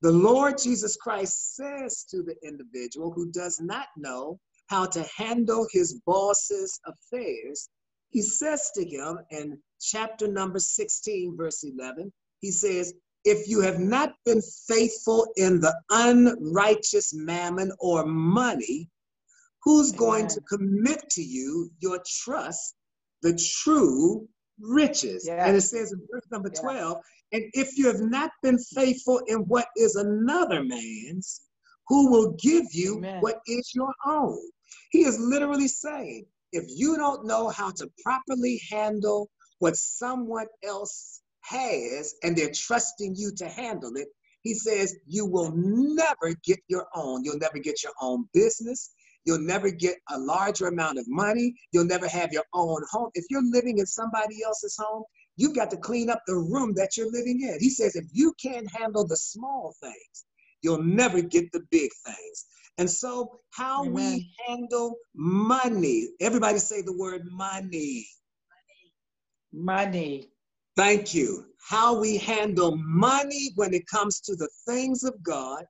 the 0.00 0.12
Lord 0.12 0.58
Jesus 0.58 0.96
Christ 0.96 1.54
says 1.54 2.04
to 2.10 2.22
the 2.22 2.34
individual 2.42 3.12
who 3.12 3.30
does 3.30 3.60
not 3.60 3.86
know 3.96 4.38
how 4.68 4.86
to 4.86 5.06
handle 5.16 5.66
his 5.70 6.00
boss's 6.06 6.80
affairs, 6.86 7.68
he 8.10 8.22
says 8.22 8.70
to 8.74 8.84
him 8.84 9.18
in 9.30 9.58
chapter 9.80 10.26
number 10.26 10.58
16, 10.58 11.36
verse 11.36 11.62
11, 11.62 12.12
he 12.40 12.50
says, 12.50 12.94
if 13.24 13.48
you 13.48 13.60
have 13.60 13.78
not 13.78 14.14
been 14.24 14.42
faithful 14.68 15.26
in 15.36 15.60
the 15.60 15.74
unrighteous 15.90 17.12
mammon 17.14 17.72
or 17.78 18.04
money, 18.04 18.88
who's 19.62 19.92
going 19.92 20.26
to 20.28 20.40
commit 20.42 21.08
to 21.10 21.22
you 21.22 21.70
your 21.78 22.00
trust, 22.24 22.74
the 23.22 23.38
true 23.62 24.28
riches? 24.60 25.24
Yes. 25.26 25.46
And 25.46 25.56
it 25.56 25.60
says 25.60 25.92
in 25.92 26.00
verse 26.10 26.26
number 26.30 26.50
12, 26.50 26.98
and 27.32 27.44
if 27.54 27.78
you 27.78 27.86
have 27.86 28.00
not 28.00 28.30
been 28.42 28.58
faithful 28.58 29.20
in 29.26 29.38
what 29.40 29.66
is 29.76 29.96
another 29.96 30.62
man's, 30.64 31.42
who 31.88 32.10
will 32.10 32.32
give 32.32 32.66
you 32.72 32.98
Amen. 32.98 33.20
what 33.20 33.40
is 33.46 33.72
your 33.74 33.92
own? 34.06 34.38
He 34.90 35.04
is 35.04 35.18
literally 35.18 35.68
saying, 35.68 36.26
if 36.52 36.64
you 36.68 36.96
don't 36.96 37.26
know 37.26 37.48
how 37.48 37.70
to 37.70 37.90
properly 38.02 38.60
handle 38.70 39.30
what 39.58 39.76
someone 39.76 40.46
else 40.64 41.21
has 41.42 42.14
and 42.22 42.36
they're 42.36 42.52
trusting 42.52 43.14
you 43.16 43.32
to 43.36 43.48
handle 43.48 43.92
it, 43.96 44.08
he 44.42 44.54
says 44.54 44.96
you 45.06 45.24
will 45.26 45.52
never 45.54 46.34
get 46.44 46.58
your 46.68 46.86
own. 46.94 47.24
You'll 47.24 47.38
never 47.38 47.58
get 47.58 47.82
your 47.82 47.92
own 48.00 48.28
business. 48.32 48.90
You'll 49.24 49.40
never 49.40 49.70
get 49.70 49.96
a 50.10 50.18
larger 50.18 50.66
amount 50.66 50.98
of 50.98 51.06
money. 51.08 51.54
You'll 51.72 51.84
never 51.84 52.08
have 52.08 52.32
your 52.32 52.44
own 52.54 52.82
home. 52.90 53.10
If 53.14 53.24
you're 53.30 53.44
living 53.44 53.78
in 53.78 53.86
somebody 53.86 54.42
else's 54.44 54.76
home, 54.76 55.04
you've 55.36 55.54
got 55.54 55.70
to 55.70 55.76
clean 55.76 56.10
up 56.10 56.20
the 56.26 56.36
room 56.36 56.74
that 56.74 56.96
you're 56.96 57.10
living 57.10 57.40
in. 57.42 57.58
He 57.60 57.70
says 57.70 57.94
if 57.94 58.06
you 58.12 58.34
can't 58.42 58.68
handle 58.74 59.06
the 59.06 59.16
small 59.16 59.74
things, 59.80 60.24
you'll 60.62 60.82
never 60.82 61.20
get 61.20 61.52
the 61.52 61.62
big 61.70 61.90
things. 62.04 62.46
And 62.78 62.90
so, 62.90 63.38
how 63.50 63.84
Amen. 63.84 63.94
we 63.94 64.30
handle 64.46 64.96
money, 65.14 66.08
everybody 66.20 66.58
say 66.58 66.82
the 66.82 66.96
word 66.96 67.22
money. 67.30 68.06
Money. 69.52 70.31
Thank 70.76 71.14
you. 71.14 71.44
How 71.68 72.00
we 72.00 72.16
handle 72.18 72.76
money 72.76 73.50
when 73.56 73.74
it 73.74 73.86
comes 73.86 74.20
to 74.22 74.36
the 74.36 74.48
things 74.66 75.04
of 75.04 75.22
God 75.22 75.64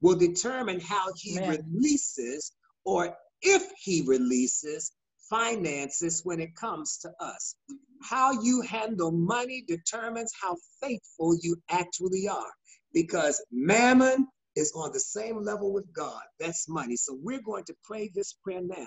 will 0.00 0.16
determine 0.16 0.80
how 0.80 1.12
He 1.16 1.40
Amen. 1.40 1.46
releases 1.46 2.52
or 2.84 3.16
if 3.42 3.64
He 3.78 4.02
releases 4.06 4.92
finances 5.28 6.22
when 6.24 6.40
it 6.40 6.54
comes 6.56 6.98
to 6.98 7.12
us. 7.20 7.54
How 8.02 8.32
you 8.42 8.62
handle 8.62 9.10
money 9.12 9.64
determines 9.66 10.32
how 10.40 10.56
faithful 10.82 11.36
you 11.42 11.56
actually 11.70 12.28
are 12.28 12.52
because 12.94 13.44
mammon 13.52 14.26
is 14.54 14.72
on 14.74 14.92
the 14.92 15.00
same 15.00 15.42
level 15.42 15.72
with 15.72 15.92
God. 15.92 16.22
That's 16.40 16.68
money. 16.68 16.96
So 16.96 17.18
we're 17.22 17.42
going 17.42 17.64
to 17.64 17.74
pray 17.84 18.10
this 18.14 18.34
prayer 18.42 18.62
now. 18.62 18.86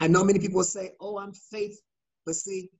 I 0.00 0.08
know 0.08 0.24
many 0.24 0.40
people 0.40 0.64
say, 0.64 0.92
Oh, 1.00 1.18
I'm 1.18 1.32
faithful. 1.52 1.82
But 2.26 2.36
see, 2.36 2.70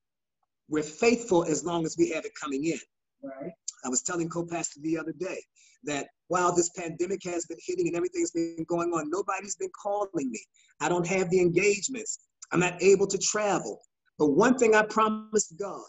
we're 0.70 0.82
faithful 0.82 1.44
as 1.44 1.64
long 1.64 1.84
as 1.84 1.96
we 1.98 2.08
have 2.10 2.24
it 2.24 2.32
coming 2.40 2.64
in. 2.64 2.78
Right. 3.22 3.52
I 3.84 3.88
was 3.88 4.02
telling 4.02 4.28
co-pastor 4.28 4.80
the 4.82 4.96
other 4.96 5.12
day 5.12 5.38
that 5.84 6.06
while 6.28 6.54
this 6.54 6.70
pandemic 6.70 7.22
has 7.24 7.44
been 7.46 7.58
hitting 7.66 7.88
and 7.88 7.96
everything's 7.96 8.30
been 8.30 8.64
going 8.68 8.92
on, 8.92 9.10
nobody's 9.10 9.56
been 9.56 9.70
calling 9.82 10.30
me. 10.30 10.40
I 10.80 10.88
don't 10.88 11.06
have 11.06 11.28
the 11.30 11.40
engagements. 11.40 12.20
I'm 12.52 12.60
not 12.60 12.80
able 12.82 13.06
to 13.06 13.18
travel. 13.18 13.80
But 14.18 14.32
one 14.32 14.56
thing 14.56 14.74
I 14.74 14.82
promised 14.82 15.58
God 15.58 15.82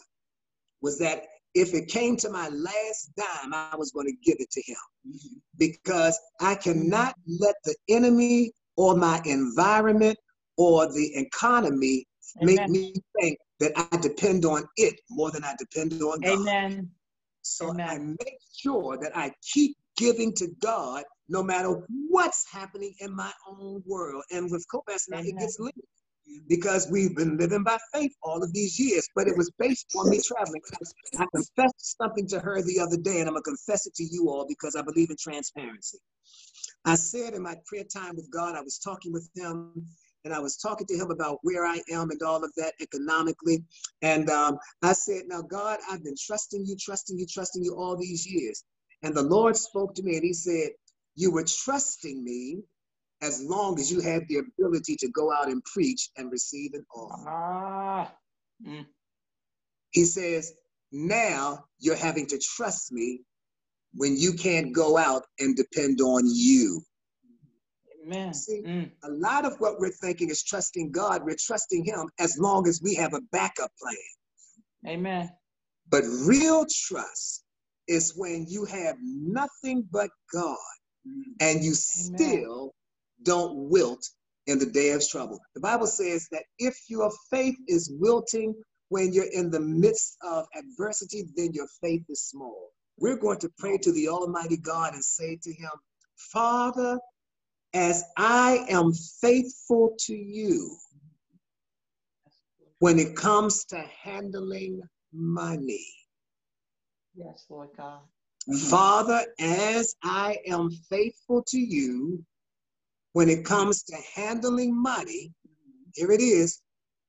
was 0.80 0.98
that 0.98 1.24
if 1.54 1.74
it 1.74 1.88
came 1.88 2.16
to 2.16 2.30
my 2.30 2.48
last 2.48 3.12
dime, 3.16 3.52
I 3.52 3.76
was 3.76 3.92
going 3.92 4.06
to 4.06 4.16
give 4.24 4.38
it 4.40 4.50
to 4.50 4.62
him. 4.62 4.76
Mm-hmm. 5.06 5.38
Because 5.58 6.18
I 6.40 6.54
cannot 6.54 7.14
let 7.40 7.54
the 7.64 7.76
enemy 7.88 8.52
or 8.76 8.96
my 8.96 9.20
environment 9.26 10.18
or 10.56 10.90
the 10.90 11.14
economy 11.16 12.06
Amen. 12.42 12.56
make 12.56 12.68
me 12.68 12.94
think 13.20 13.38
that 13.62 13.72
I 13.76 13.96
depend 13.98 14.44
on 14.44 14.64
it 14.76 15.00
more 15.08 15.30
than 15.30 15.44
I 15.44 15.54
depend 15.58 16.00
on 16.02 16.20
God. 16.20 16.40
Amen. 16.40 16.90
So 17.42 17.70
Amen. 17.70 17.88
I 17.88 17.98
make 17.98 18.38
sure 18.56 18.98
that 19.00 19.16
I 19.16 19.32
keep 19.42 19.76
giving 19.96 20.34
to 20.34 20.48
God 20.60 21.04
no 21.28 21.42
matter 21.42 21.86
what's 22.08 22.44
happening 22.50 22.92
in 23.00 23.14
my 23.14 23.32
own 23.48 23.82
world. 23.86 24.24
And 24.32 24.50
with 24.50 24.66
Copas 24.70 25.06
now, 25.08 25.20
it 25.20 25.38
gets 25.38 25.58
linked 25.60 25.78
because 26.48 26.88
we've 26.90 27.14
been 27.14 27.36
living 27.36 27.62
by 27.62 27.78
faith 27.92 28.12
all 28.22 28.42
of 28.42 28.52
these 28.52 28.78
years, 28.78 29.06
but 29.14 29.28
it 29.28 29.36
was 29.36 29.50
based 29.58 29.86
on 29.96 30.10
me 30.10 30.20
traveling. 30.20 30.60
I 31.18 31.26
confessed 31.34 31.96
something 32.00 32.26
to 32.28 32.40
her 32.40 32.62
the 32.62 32.80
other 32.80 32.96
day, 32.96 33.20
and 33.20 33.28
I'm 33.28 33.34
going 33.34 33.44
to 33.44 33.50
confess 33.50 33.86
it 33.86 33.94
to 33.94 34.04
you 34.04 34.28
all 34.28 34.46
because 34.48 34.74
I 34.74 34.82
believe 34.82 35.10
in 35.10 35.16
transparency. 35.20 35.98
I 36.84 36.96
said 36.96 37.34
in 37.34 37.42
my 37.42 37.54
prayer 37.66 37.84
time 37.84 38.16
with 38.16 38.30
God, 38.30 38.56
I 38.56 38.62
was 38.62 38.78
talking 38.78 39.12
with 39.12 39.28
Him 39.36 39.86
and 40.24 40.32
I 40.34 40.38
was 40.38 40.56
talking 40.56 40.86
to 40.88 40.94
him 40.96 41.10
about 41.10 41.38
where 41.42 41.64
I 41.64 41.80
am 41.90 42.10
and 42.10 42.22
all 42.22 42.44
of 42.44 42.52
that 42.56 42.74
economically. 42.80 43.64
And 44.02 44.28
um, 44.30 44.58
I 44.82 44.92
said, 44.92 45.22
Now, 45.26 45.42
God, 45.42 45.80
I've 45.90 46.04
been 46.04 46.16
trusting 46.18 46.64
you, 46.64 46.76
trusting 46.76 47.18
you, 47.18 47.26
trusting 47.26 47.62
you 47.64 47.74
all 47.76 47.96
these 47.96 48.26
years. 48.26 48.64
And 49.02 49.14
the 49.14 49.22
Lord 49.22 49.56
spoke 49.56 49.94
to 49.96 50.02
me 50.02 50.16
and 50.16 50.24
he 50.24 50.32
said, 50.32 50.70
You 51.16 51.32
were 51.32 51.44
trusting 51.44 52.22
me 52.22 52.62
as 53.22 53.42
long 53.42 53.78
as 53.78 53.90
you 53.90 54.00
had 54.00 54.26
the 54.28 54.38
ability 54.38 54.96
to 54.96 55.08
go 55.08 55.32
out 55.32 55.48
and 55.48 55.64
preach 55.64 56.10
and 56.16 56.30
receive 56.30 56.72
an 56.74 56.84
offer. 56.94 57.28
Ah. 57.28 58.12
Mm. 58.66 58.86
He 59.90 60.04
says, 60.04 60.54
Now 60.92 61.64
you're 61.80 61.96
having 61.96 62.26
to 62.28 62.38
trust 62.38 62.92
me 62.92 63.22
when 63.94 64.16
you 64.16 64.34
can't 64.34 64.72
go 64.72 64.96
out 64.96 65.24
and 65.38 65.56
depend 65.56 66.00
on 66.00 66.22
you. 66.26 66.82
Amen. 68.02 68.34
See, 68.34 68.62
Mm. 68.62 68.90
a 69.04 69.10
lot 69.10 69.44
of 69.44 69.58
what 69.60 69.78
we're 69.78 69.90
thinking 69.90 70.28
is 70.30 70.42
trusting 70.42 70.90
God. 70.90 71.24
We're 71.24 71.36
trusting 71.38 71.84
Him 71.84 72.10
as 72.18 72.38
long 72.38 72.66
as 72.68 72.80
we 72.82 72.94
have 72.94 73.14
a 73.14 73.20
backup 73.32 73.70
plan. 73.78 73.96
Amen. 74.86 75.30
But 75.88 76.04
real 76.04 76.66
trust 76.70 77.44
is 77.86 78.16
when 78.16 78.46
you 78.48 78.64
have 78.64 78.96
nothing 79.02 79.82
but 79.90 80.10
God 80.32 80.56
and 81.40 81.62
you 81.64 81.74
still 81.74 82.72
don't 83.22 83.68
wilt 83.68 84.08
in 84.46 84.58
the 84.58 84.66
day 84.66 84.90
of 84.90 85.06
trouble. 85.08 85.38
The 85.54 85.60
Bible 85.60 85.86
says 85.86 86.26
that 86.32 86.44
if 86.58 86.76
your 86.88 87.10
faith 87.30 87.56
is 87.68 87.90
wilting 88.00 88.54
when 88.88 89.12
you're 89.12 89.30
in 89.32 89.50
the 89.50 89.60
midst 89.60 90.16
of 90.22 90.46
adversity, 90.56 91.24
then 91.36 91.52
your 91.52 91.68
faith 91.80 92.02
is 92.08 92.22
small. 92.22 92.70
We're 92.98 93.16
going 93.16 93.38
to 93.40 93.50
pray 93.58 93.78
to 93.78 93.92
the 93.92 94.08
Almighty 94.08 94.56
God 94.56 94.94
and 94.94 95.04
say 95.04 95.38
to 95.42 95.52
Him, 95.52 95.70
Father, 96.16 96.98
as 97.74 98.04
I 98.16 98.66
am 98.68 98.92
faithful 98.92 99.96
to 100.00 100.14
you 100.14 100.76
when 102.80 102.98
it 102.98 103.16
comes 103.16 103.64
to 103.66 103.82
handling 104.02 104.82
money. 105.12 105.86
Yes, 107.14 107.44
Lord 107.48 107.70
God. 107.76 108.00
Father, 108.68 109.24
as 109.38 109.94
I 110.02 110.38
am 110.46 110.70
faithful 110.90 111.44
to 111.48 111.58
you 111.58 112.24
when 113.12 113.28
it 113.28 113.44
comes 113.44 113.84
to 113.84 113.96
handling 114.14 114.80
money, 114.80 115.32
here 115.94 116.10
it 116.10 116.20
is 116.20 116.60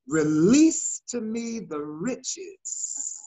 release 0.08 1.02
to 1.10 1.22
me 1.22 1.60
the 1.60 1.80
riches 1.80 3.20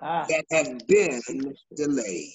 Ah. 0.00 0.26
that 0.28 0.44
have 0.50 0.86
been 0.88 1.22
delayed. 1.76 2.32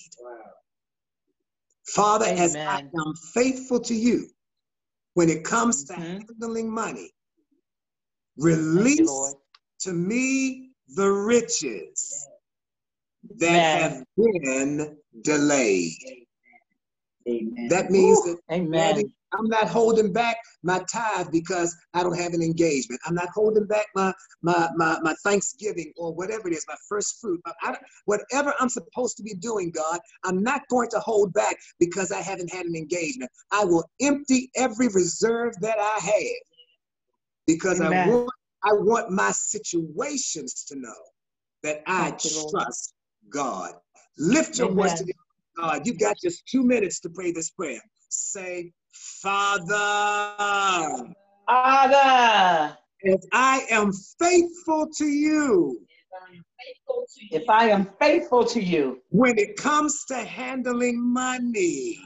Father, 1.90 2.28
as 2.38 2.58
I 2.68 2.78
Amen. 2.78 2.94
am 2.98 3.14
faithful 3.34 3.80
to 3.82 3.96
you 3.96 4.28
when 5.16 5.30
it 5.30 5.44
comes 5.46 5.86
to 5.86 5.96
Mhm. 5.98 6.28
handling 6.30 6.74
money, 6.74 7.12
you, 8.38 8.98
release 8.98 9.06
Lord. 9.06 9.36
to 9.82 9.94
me 9.94 10.72
the 10.96 11.10
riches 11.12 12.30
that 13.40 13.64
Amen. 13.74 13.82
have 13.82 14.04
been 14.18 14.98
delayed. 15.24 15.94
Amen. 17.28 17.70
That 17.70 17.92
means 17.92 18.24
Woo. 18.24 18.24
that 18.24 18.38
Amen. 18.52 19.14
I'm 19.34 19.48
not 19.48 19.68
holding 19.68 20.14
back 20.14 20.38
my 20.64 20.84
tithe 20.92 21.28
because 21.32 21.76
I 21.94 22.04
don't 22.04 22.18
have 22.18 22.34
an 22.34 22.42
engagement. 22.42 23.02
I'm 23.06 23.16
not 23.16 23.30
holding 23.34 23.66
back 23.66 23.88
my 23.96 24.14
my 24.42 24.70
my, 24.76 24.98
my 25.02 25.16
Thanksgiving 25.24 25.92
or 25.98 26.14
whatever 26.14 26.48
it 26.48 26.54
is, 26.54 26.66
my 26.68 26.76
first 26.88 27.20
fruit. 27.20 27.42
I, 27.46 27.52
I 27.62 27.78
whatever 28.06 28.54
I'm 28.60 28.70
supposed 28.70 29.18
to 29.18 29.24
be 29.24 29.34
doing, 29.36 29.72
God, 29.72 30.00
I'm 30.24 30.42
not 30.42 30.62
going 30.70 30.90
to 30.90 31.00
hold 31.00 31.34
back 31.34 31.58
because 31.80 32.12
I 32.12 32.22
haven't 32.22 32.54
had 32.54 32.66
an 32.66 32.76
engagement. 32.76 33.32
I 33.52 33.66
will 33.66 33.86
empty 34.02 34.50
every 34.56 34.88
reserve 34.88 35.54
that 35.62 35.78
I 35.80 36.00
have 36.00 36.48
because 37.46 37.82
I 37.82 37.92
want 37.92 38.32
I 38.64 38.74
want 38.74 39.12
my 39.12 39.32
situations 39.32 40.66
to 40.70 40.76
know 40.78 40.94
that 41.64 41.82
I 41.88 42.12
trust 42.12 42.94
God. 43.30 43.74
Lift 44.18 44.58
your 44.58 44.72
voice 44.72 44.94
to 44.96 45.06
the 45.06 45.14
God. 45.58 45.86
You've 45.86 46.00
got 46.00 46.18
just 46.22 46.44
two 46.48 46.64
minutes 46.64 47.00
to 47.02 47.10
pray 47.10 47.32
this 47.32 47.52
prayer. 47.52 47.82
Say, 48.10 48.72
Father, 49.22 49.76
Father, 51.48 52.78
if 53.02 53.22
I 53.34 53.66
am 53.70 53.92
faithful 54.20 54.90
to 54.98 55.06
you 55.06 55.80
if 57.32 57.50
I 57.50 57.70
am 57.70 57.90
faithful 58.00 58.44
to 58.46 58.62
you 58.62 59.02
when 59.10 59.38
it 59.38 59.56
comes 59.56 60.04
to 60.06 60.16
handling 60.16 61.00
money, 61.02 62.00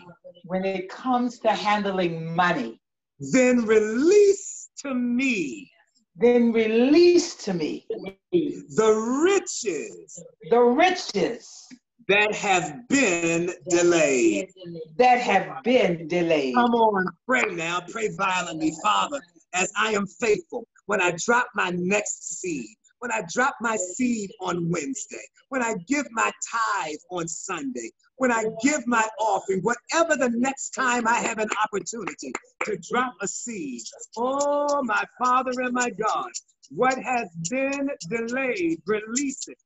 when 0.45 0.65
it 0.65 0.89
comes 0.89 1.39
to 1.39 1.49
handling 1.51 2.35
money, 2.35 2.79
then 3.19 3.65
release 3.65 4.69
to 4.79 4.93
me 4.93 5.71
then 6.15 6.51
release 6.51 7.35
to 7.35 7.53
me 7.53 7.85
the 8.31 9.21
riches 9.23 10.23
the 10.49 10.59
riches 10.59 11.67
that 12.11 12.35
have 12.35 12.87
been 12.89 13.53
delayed. 13.69 14.49
that 14.97 15.21
have 15.21 15.63
been 15.63 16.09
delayed. 16.09 16.55
Come 16.55 16.75
on, 16.75 17.05
pray 17.25 17.43
now. 17.55 17.79
Pray 17.89 18.09
violently, 18.17 18.73
Father, 18.83 19.21
as 19.53 19.71
I 19.77 19.91
am 19.93 20.05
faithful. 20.05 20.67
When 20.87 21.01
I 21.01 21.13
drop 21.25 21.47
my 21.55 21.69
next 21.69 22.41
seed, 22.41 22.75
when 22.99 23.13
I 23.13 23.21
drop 23.33 23.55
my 23.61 23.77
seed 23.77 24.29
on 24.41 24.69
Wednesday, 24.69 25.23
when 25.47 25.63
I 25.63 25.75
give 25.87 26.05
my 26.11 26.29
tithe 26.51 26.97
on 27.11 27.29
Sunday, 27.29 27.89
when 28.17 28.31
I 28.31 28.43
give 28.61 28.85
my 28.87 29.07
offering, 29.17 29.61
whatever 29.61 30.17
the 30.17 30.31
next 30.35 30.71
time 30.71 31.07
I 31.07 31.15
have 31.15 31.37
an 31.37 31.49
opportunity 31.63 32.33
to 32.65 32.77
drop 32.91 33.13
a 33.21 33.27
seed. 33.27 33.83
Oh, 34.17 34.83
my 34.83 35.03
Father 35.17 35.51
and 35.61 35.73
my 35.73 35.89
God, 35.89 36.29
what 36.71 36.97
has 36.97 37.29
been 37.49 37.89
delayed, 38.09 38.81
release 38.85 39.47
it. 39.47 39.57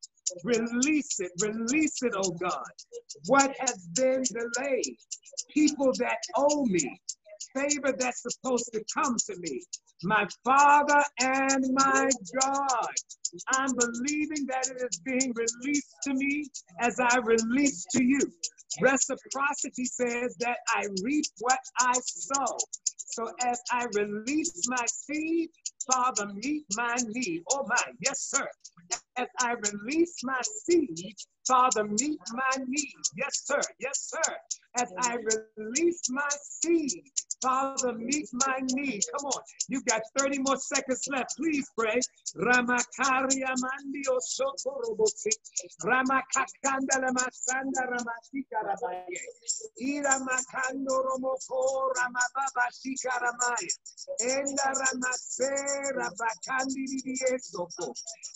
Release 0.43 1.19
it, 1.19 1.31
release 1.41 2.03
it, 2.03 2.13
oh 2.15 2.31
God. 2.31 2.65
What 3.27 3.55
has 3.59 3.87
been 3.95 4.23
delayed? 4.23 4.97
People 5.53 5.91
that 5.99 6.19
owe 6.37 6.65
me, 6.65 7.01
favor 7.55 7.93
that's 7.97 8.23
supposed 8.23 8.71
to 8.73 8.83
come 8.93 9.15
to 9.27 9.35
me. 9.39 9.61
My 10.03 10.27
Father 10.45 11.03
and 11.21 11.65
my 11.73 12.09
God, 12.41 12.95
I'm 13.49 13.71
believing 13.77 14.45
that 14.47 14.67
it 14.69 14.81
is 14.81 14.99
being 15.05 15.33
released 15.35 15.95
to 16.05 16.13
me 16.13 16.45
as 16.81 16.99
I 16.99 17.17
release 17.19 17.85
to 17.93 18.03
you. 18.03 18.21
Reciprocity 18.81 19.85
says 19.85 20.35
that 20.39 20.57
I 20.69 20.85
reap 21.03 21.25
what 21.39 21.59
I 21.79 21.93
sow. 22.05 22.57
So 22.97 23.27
as 23.41 23.61
I 23.71 23.85
release 23.95 24.67
my 24.67 24.85
seed, 24.87 25.49
Father, 25.91 26.27
meet 26.35 26.65
my 26.75 26.95
need. 27.09 27.43
Oh 27.51 27.65
my, 27.67 27.77
yes, 28.01 28.19
sir. 28.33 28.47
As 29.17 29.27
I 29.39 29.53
release 29.53 30.15
my 30.23 30.41
seed, 30.65 31.15
Father, 31.47 31.83
meet 31.85 32.19
my 32.33 32.63
need. 32.67 32.93
Yes, 33.17 33.43
sir. 33.45 33.61
Yes, 33.79 34.13
sir. 34.13 34.35
As 34.77 34.91
I 34.99 35.17
release 35.57 36.01
my 36.09 36.27
seed, 36.61 37.03
Father, 37.41 37.93
meet 37.93 38.27
my 38.33 38.59
need. 38.73 39.01
Come 39.15 39.25
on. 39.25 39.41
You 39.69 39.81
got 39.83 40.01
30 40.17 40.39
more 40.39 40.57
seconds 40.57 41.07
left. 41.11 41.35
Please 41.37 41.69
pray. 41.77 41.99
Ramakakanda 42.37 43.55
rabaye. 48.65 49.21
Ira 49.81 50.19
makando 50.19 51.03
romoko 51.05 51.91
ramababa 51.95 52.65
shikaramaya. 52.77 53.73
Enda 54.21 54.73
ramasera 54.79 56.09
bakandi 56.19 56.85
didiesoko. 56.91 57.93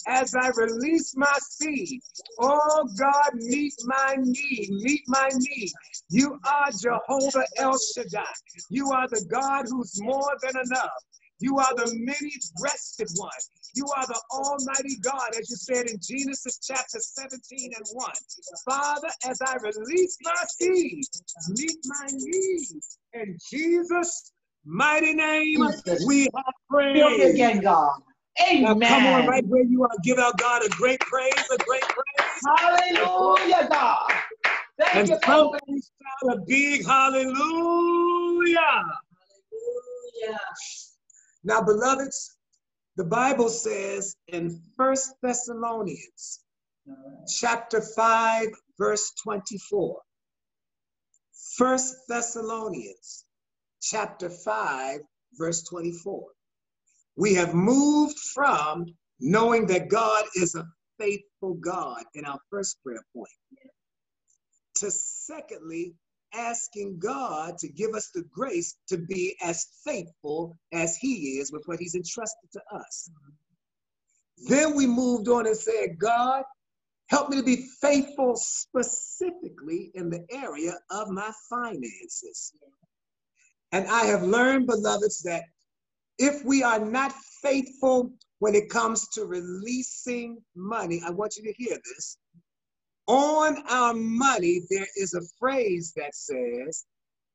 As 0.07 0.35
I 0.35 0.49
release 0.55 1.15
my 1.15 1.37
seed, 1.41 2.01
oh 2.39 2.87
God, 2.99 3.31
meet 3.35 3.73
my 3.85 4.15
need, 4.17 4.69
meet 4.83 5.03
my 5.07 5.29
need. 5.33 5.71
You 6.09 6.39
are 6.45 6.71
Jehovah 6.71 7.45
El 7.57 7.77
Shaddai. 7.77 8.23
You 8.69 8.91
are 8.91 8.98
the 9.07 9.25
God 9.31 9.65
who's 9.69 10.01
more 10.01 10.31
than 10.43 10.61
enough. 10.65 10.91
You 11.39 11.57
are 11.59 11.75
the 11.75 11.91
many 11.93 12.31
breasted 12.59 13.09
one. 13.15 13.31
You 13.75 13.85
are 13.97 14.07
the 14.07 14.21
Almighty 14.31 14.97
God, 15.03 15.29
as 15.39 15.49
you 15.49 15.55
said 15.55 15.87
in 15.87 15.97
Genesis 16.01 16.59
chapter 16.63 16.99
17 16.99 17.71
and 17.77 17.85
1. 17.93 18.11
Father, 18.65 19.09
as 19.29 19.39
I 19.45 19.55
release 19.63 20.17
my 20.23 20.43
seed, 20.59 21.05
meet 21.47 21.77
my 21.85 22.07
needs. 22.11 22.97
In 23.13 23.37
Jesus' 23.51 24.31
mighty 24.65 25.13
name, 25.13 25.75
Jesus. 25.85 26.05
we 26.05 26.23
have 26.35 26.53
prayed. 26.69 27.03
again, 27.21 27.61
God. 27.61 28.01
Now, 28.59 28.75
come 28.87 29.05
on, 29.07 29.25
right 29.25 29.43
Amen. 29.43 29.47
where 29.47 29.63
you 29.65 29.83
are, 29.83 29.89
give 30.03 30.19
our 30.19 30.33
God 30.37 30.65
a 30.65 30.69
great 30.69 30.99
praise, 31.01 31.33
a 31.53 31.57
great 31.59 31.83
praise. 31.83 32.49
Hallelujah, 32.59 33.67
God. 33.71 34.11
Thank 34.79 34.95
And 34.95 35.09
you, 35.09 35.17
somebody 35.25 35.81
shout 35.81 36.35
a 36.35 36.39
big 36.47 36.85
hallelujah. 36.85 37.63
Now, 41.43 41.61
beloveds, 41.61 42.37
the 42.97 43.05
Bible 43.05 43.49
says 43.49 44.15
in 44.27 44.61
First 44.77 45.13
Thessalonians 45.23 46.41
chapter 47.39 47.81
5, 47.81 48.47
verse 48.79 49.13
24. 49.23 50.01
First 51.57 51.95
Thessalonians 52.09 53.25
chapter 53.81 54.29
5, 54.29 55.01
verse 55.37 55.63
24. 55.63 56.23
we 57.17 57.35
have 57.35 57.55
moved 57.55 58.19
from 58.19 58.87
knowing 59.21 59.67
that 59.67 59.89
God 59.89 60.25
is 60.35 60.55
a 60.55 60.67
faithful 60.99 61.55
God 61.55 62.03
in 62.15 62.25
our 62.25 62.39
first 62.51 62.77
prayer 62.83 63.03
point 63.15 63.29
to 64.77 64.91
secondly, 64.91 65.93
asking 66.33 66.99
God 66.99 67.57
to 67.59 67.67
give 67.67 67.93
us 67.93 68.09
the 68.13 68.23
grace 68.31 68.77
to 68.87 68.97
be 68.97 69.35
as 69.41 69.67
faithful 69.85 70.57
as 70.73 70.97
He 70.97 71.39
is 71.39 71.51
with 71.51 71.63
what 71.65 71.79
He's 71.79 71.95
entrusted 71.95 72.51
to 72.53 72.61
us. 72.75 73.09
Then 74.47 74.75
we 74.75 74.87
moved 74.87 75.27
on 75.27 75.47
and 75.47 75.57
said, 75.57 75.99
God, 75.99 76.43
help 77.09 77.29
me 77.29 77.37
to 77.37 77.43
be 77.43 77.67
faithful 77.81 78.35
specifically 78.35 79.91
in 79.95 80.09
the 80.09 80.25
area 80.31 80.73
of 80.91 81.09
my 81.09 81.31
finances. 81.49 82.53
And 83.71 83.87
I 83.87 84.05
have 84.05 84.23
learned, 84.23 84.67
beloveds, 84.67 85.21
that 85.23 85.43
if 86.17 86.43
we 86.43 86.63
are 86.63 86.79
not 86.79 87.13
faithful 87.41 88.11
when 88.39 88.55
it 88.55 88.69
comes 88.69 89.07
to 89.09 89.25
releasing 89.25 90.37
money, 90.55 91.01
I 91.05 91.11
want 91.11 91.35
you 91.37 91.43
to 91.43 91.53
hear 91.57 91.77
this. 91.95 92.17
On 93.09 93.57
our 93.67 93.95
money, 93.95 94.61
there 94.69 94.85
is 94.95 95.15
a 95.15 95.21
phrase 95.39 95.93
that 95.95 96.13
says, 96.13 96.85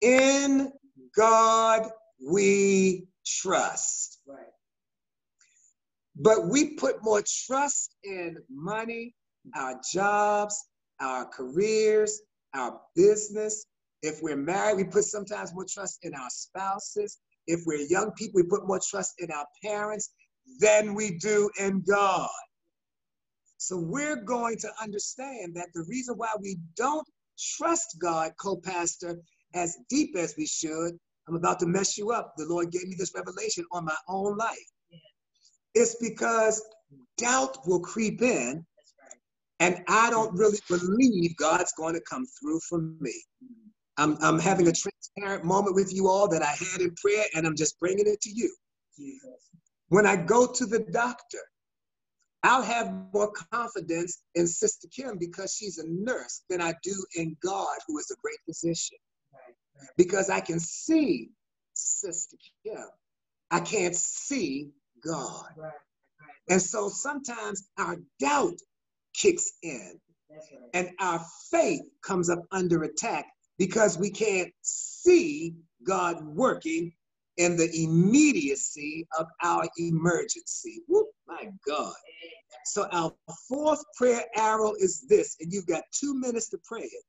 In 0.02 0.70
God 1.16 1.90
we 2.24 3.08
trust. 3.26 4.20
Right. 4.24 4.38
But 6.14 6.46
we 6.46 6.74
put 6.74 7.02
more 7.02 7.24
trust 7.46 7.96
in 8.04 8.36
money, 8.48 9.16
our 9.56 9.80
jobs, 9.92 10.64
our 11.00 11.26
careers, 11.26 12.20
our 12.54 12.80
business. 12.94 13.66
If 14.02 14.22
we're 14.22 14.36
married, 14.36 14.76
we 14.76 14.84
put 14.84 15.02
sometimes 15.02 15.52
more 15.52 15.66
trust 15.68 15.98
in 16.04 16.14
our 16.14 16.30
spouses. 16.30 17.18
If 17.48 17.62
we're 17.66 17.84
young 17.88 18.12
people, 18.12 18.40
we 18.40 18.48
put 18.48 18.64
more 18.64 18.80
trust 18.88 19.14
in 19.18 19.32
our 19.32 19.46
parents 19.60 20.12
than 20.60 20.94
we 20.94 21.18
do 21.18 21.50
in 21.58 21.82
God. 21.82 22.30
So 23.64 23.78
we're 23.78 24.16
going 24.16 24.58
to 24.58 24.70
understand 24.82 25.54
that 25.54 25.68
the 25.72 25.84
reason 25.88 26.16
why 26.16 26.28
we 26.38 26.58
don't 26.76 27.06
trust 27.56 27.96
God, 27.98 28.32
co-pastor, 28.38 29.16
as 29.54 29.78
deep 29.88 30.16
as 30.16 30.34
we 30.36 30.46
should, 30.46 30.98
I'm 31.26 31.36
about 31.36 31.60
to 31.60 31.66
mess 31.66 31.96
you 31.96 32.12
up. 32.12 32.34
The 32.36 32.44
Lord 32.44 32.70
gave 32.70 32.86
me 32.86 32.94
this 32.98 33.14
revelation 33.14 33.64
on 33.72 33.86
my 33.86 33.96
own 34.06 34.36
life. 34.36 34.58
Yeah. 34.90 34.98
It's 35.76 35.96
because 35.96 36.62
doubt 37.16 37.66
will 37.66 37.80
creep 37.80 38.20
in, 38.20 38.66
right. 39.00 39.16
and 39.60 39.82
I 39.88 40.10
don't 40.10 40.36
really 40.36 40.58
believe 40.68 41.34
God's 41.38 41.72
going 41.72 41.94
to 41.94 42.02
come 42.02 42.26
through 42.38 42.60
for 42.68 42.82
me. 42.82 43.14
Mm-hmm. 43.42 43.70
I'm, 43.96 44.18
I'm 44.20 44.38
having 44.38 44.68
a 44.68 44.72
transparent 44.72 45.44
moment 45.44 45.74
with 45.74 45.90
you 45.90 46.06
all 46.06 46.28
that 46.28 46.42
I 46.42 46.54
had 46.72 46.82
in 46.82 46.94
prayer, 46.96 47.24
and 47.34 47.46
I'm 47.46 47.56
just 47.56 47.80
bringing 47.80 48.06
it 48.06 48.20
to 48.20 48.30
you. 48.30 48.54
Jesus. 48.98 49.48
When 49.88 50.04
I 50.04 50.16
go 50.16 50.46
to 50.52 50.66
the 50.66 50.80
doctor, 50.80 51.40
I'll 52.44 52.62
have 52.62 52.92
more 53.12 53.32
confidence 53.52 54.22
in 54.34 54.46
Sister 54.46 54.86
Kim 54.94 55.16
because 55.18 55.56
she's 55.56 55.78
a 55.78 55.88
nurse 55.88 56.42
than 56.50 56.60
I 56.60 56.74
do 56.82 56.94
in 57.16 57.36
God, 57.42 57.76
who 57.88 57.98
is 57.98 58.10
a 58.10 58.20
great 58.22 58.38
physician. 58.46 58.98
Because 59.96 60.28
I 60.28 60.40
can 60.40 60.60
see 60.60 61.30
Sister 61.72 62.36
Kim, 62.64 62.86
I 63.50 63.60
can't 63.60 63.96
see 63.96 64.70
God. 65.02 65.46
And 66.50 66.60
so 66.60 66.90
sometimes 66.90 67.68
our 67.78 67.96
doubt 68.20 68.58
kicks 69.14 69.52
in 69.62 69.98
and 70.74 70.90
our 71.00 71.24
faith 71.50 71.82
comes 72.02 72.28
up 72.28 72.40
under 72.52 72.82
attack 72.82 73.26
because 73.58 73.98
we 73.98 74.10
can't 74.10 74.52
see 74.62 75.54
God 75.86 76.24
working 76.26 76.92
in 77.38 77.56
the 77.56 77.70
immediacy 77.74 79.06
of 79.18 79.26
our 79.42 79.66
emergency. 79.78 80.82
Whoop, 80.88 81.08
my 81.26 81.50
God. 81.66 81.94
So 82.66 82.86
our 82.92 83.12
fourth 83.48 83.82
prayer 83.96 84.24
arrow 84.36 84.74
is 84.78 85.06
this, 85.08 85.36
and 85.40 85.52
you've 85.52 85.66
got 85.66 85.82
two 85.92 86.14
minutes 86.18 86.48
to 86.50 86.58
pray 86.64 86.82
it. 86.82 87.04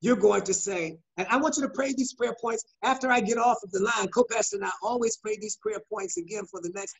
You're 0.00 0.16
going 0.16 0.42
to 0.42 0.54
say, 0.54 0.98
and 1.16 1.26
I 1.28 1.36
want 1.36 1.56
you 1.56 1.62
to 1.62 1.68
pray 1.68 1.94
these 1.96 2.12
prayer 2.12 2.34
points 2.40 2.64
after 2.82 3.10
I 3.10 3.20
get 3.20 3.38
off 3.38 3.58
of 3.62 3.70
the 3.70 3.80
line. 3.80 4.08
Co-pastor 4.08 4.56
and 4.56 4.64
I 4.64 4.70
always 4.82 5.16
pray 5.18 5.36
these 5.40 5.56
prayer 5.56 5.80
points 5.88 6.16
again 6.16 6.44
for 6.50 6.60
the 6.60 6.72
next 6.74 6.96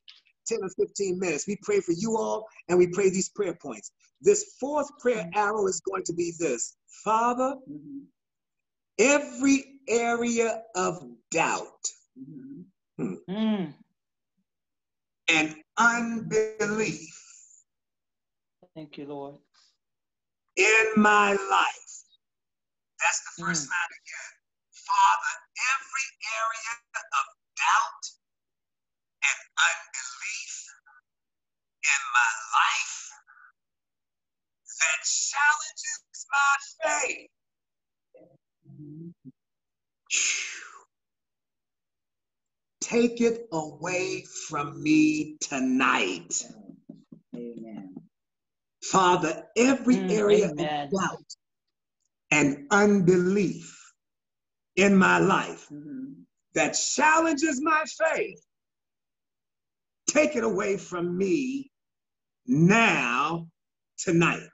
10 0.46 0.60
or 0.62 0.70
15 0.70 1.18
minutes. 1.18 1.46
We 1.48 1.58
pray 1.62 1.80
for 1.80 1.92
you 1.92 2.16
all 2.16 2.46
and 2.68 2.78
we 2.78 2.86
pray 2.86 3.10
these 3.10 3.28
prayer 3.30 3.56
points. 3.60 3.90
This 4.20 4.54
fourth 4.60 4.88
prayer 5.00 5.28
arrow 5.34 5.66
is 5.66 5.80
going 5.80 6.04
to 6.04 6.12
be 6.12 6.32
this 6.38 6.76
Father, 7.04 7.56
every 8.98 9.64
area 9.88 10.62
of 10.76 11.02
doubt 11.32 11.66
mm. 12.16 13.16
Mm. 13.28 13.74
and 15.28 15.56
unbelief 15.82 17.12
Thank 18.74 18.96
you, 18.96 19.04
Lord. 19.06 19.36
In 20.56 20.86
my 20.96 21.32
life. 21.32 21.94
That's 23.00 23.20
the 23.20 23.44
first 23.44 23.66
mm. 23.66 23.70
line 23.70 23.92
again. 23.92 24.32
Father, 24.72 25.34
every 25.76 26.08
area 26.40 26.74
of 26.96 27.26
doubt 27.60 28.04
and 29.28 29.40
unbelief 29.60 30.54
in 31.84 32.00
my 32.16 32.30
life 32.56 32.98
that 34.80 35.00
challenges 35.04 36.26
my 36.32 36.52
faith. 36.80 37.28
Take 42.92 43.22
it 43.22 43.46
away 43.52 44.22
from 44.50 44.82
me 44.82 45.38
tonight. 45.40 46.44
Father, 48.82 49.44
every 49.56 49.96
mm, 49.96 50.10
area 50.10 50.50
amen. 50.50 50.84
of 50.84 51.00
doubt 51.00 51.24
and 52.30 52.66
unbelief 52.70 53.74
in 54.76 54.94
my 54.94 55.18
life 55.18 55.68
mm-hmm. 55.72 56.12
that 56.54 56.72
challenges 56.72 57.62
my 57.62 57.82
faith, 57.98 58.44
take 60.06 60.36
it 60.36 60.44
away 60.44 60.76
from 60.76 61.16
me 61.16 61.70
now, 62.46 63.46
tonight. 63.96 64.46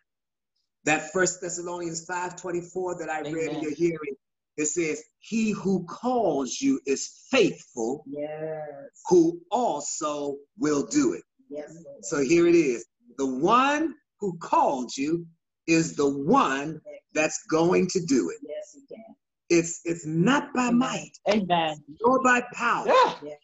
That 0.84 1.10
First 1.12 1.40
Thessalonians 1.40 2.06
5:24 2.06 3.00
that 3.00 3.10
I 3.10 3.20
amen. 3.20 3.32
read 3.32 3.50
in 3.56 3.62
your 3.62 3.74
hearing, 3.74 4.14
it 4.58 4.66
says, 4.66 5.02
He 5.20 5.52
who 5.52 5.84
calls 5.86 6.60
you 6.60 6.80
is 6.86 7.26
faithful, 7.30 8.04
yes. 8.06 8.60
who 9.08 9.40
also 9.50 10.36
will 10.58 10.84
do 10.86 11.14
it. 11.14 11.22
Yes, 11.48 11.72
so 12.02 12.18
here 12.20 12.46
it 12.46 12.54
is. 12.54 12.84
The 13.16 13.26
one 13.26 13.94
who 14.20 14.36
called 14.38 14.94
you 14.96 15.24
is 15.66 15.94
the 15.94 16.08
one 16.08 16.80
that's 17.14 17.42
going 17.50 17.86
to 17.88 18.04
do 18.04 18.30
it. 18.30 18.38
Yes, 18.42 18.74
he 18.74 18.94
can. 18.94 19.04
It's 19.48 19.80
it's 19.84 20.04
not 20.04 20.52
by 20.52 20.68
Amen. 20.68 20.78
might, 20.78 21.12
Amen. 21.28 21.76
nor 22.02 22.22
by 22.22 22.42
power, 22.52 22.86
yeah. 22.86 23.34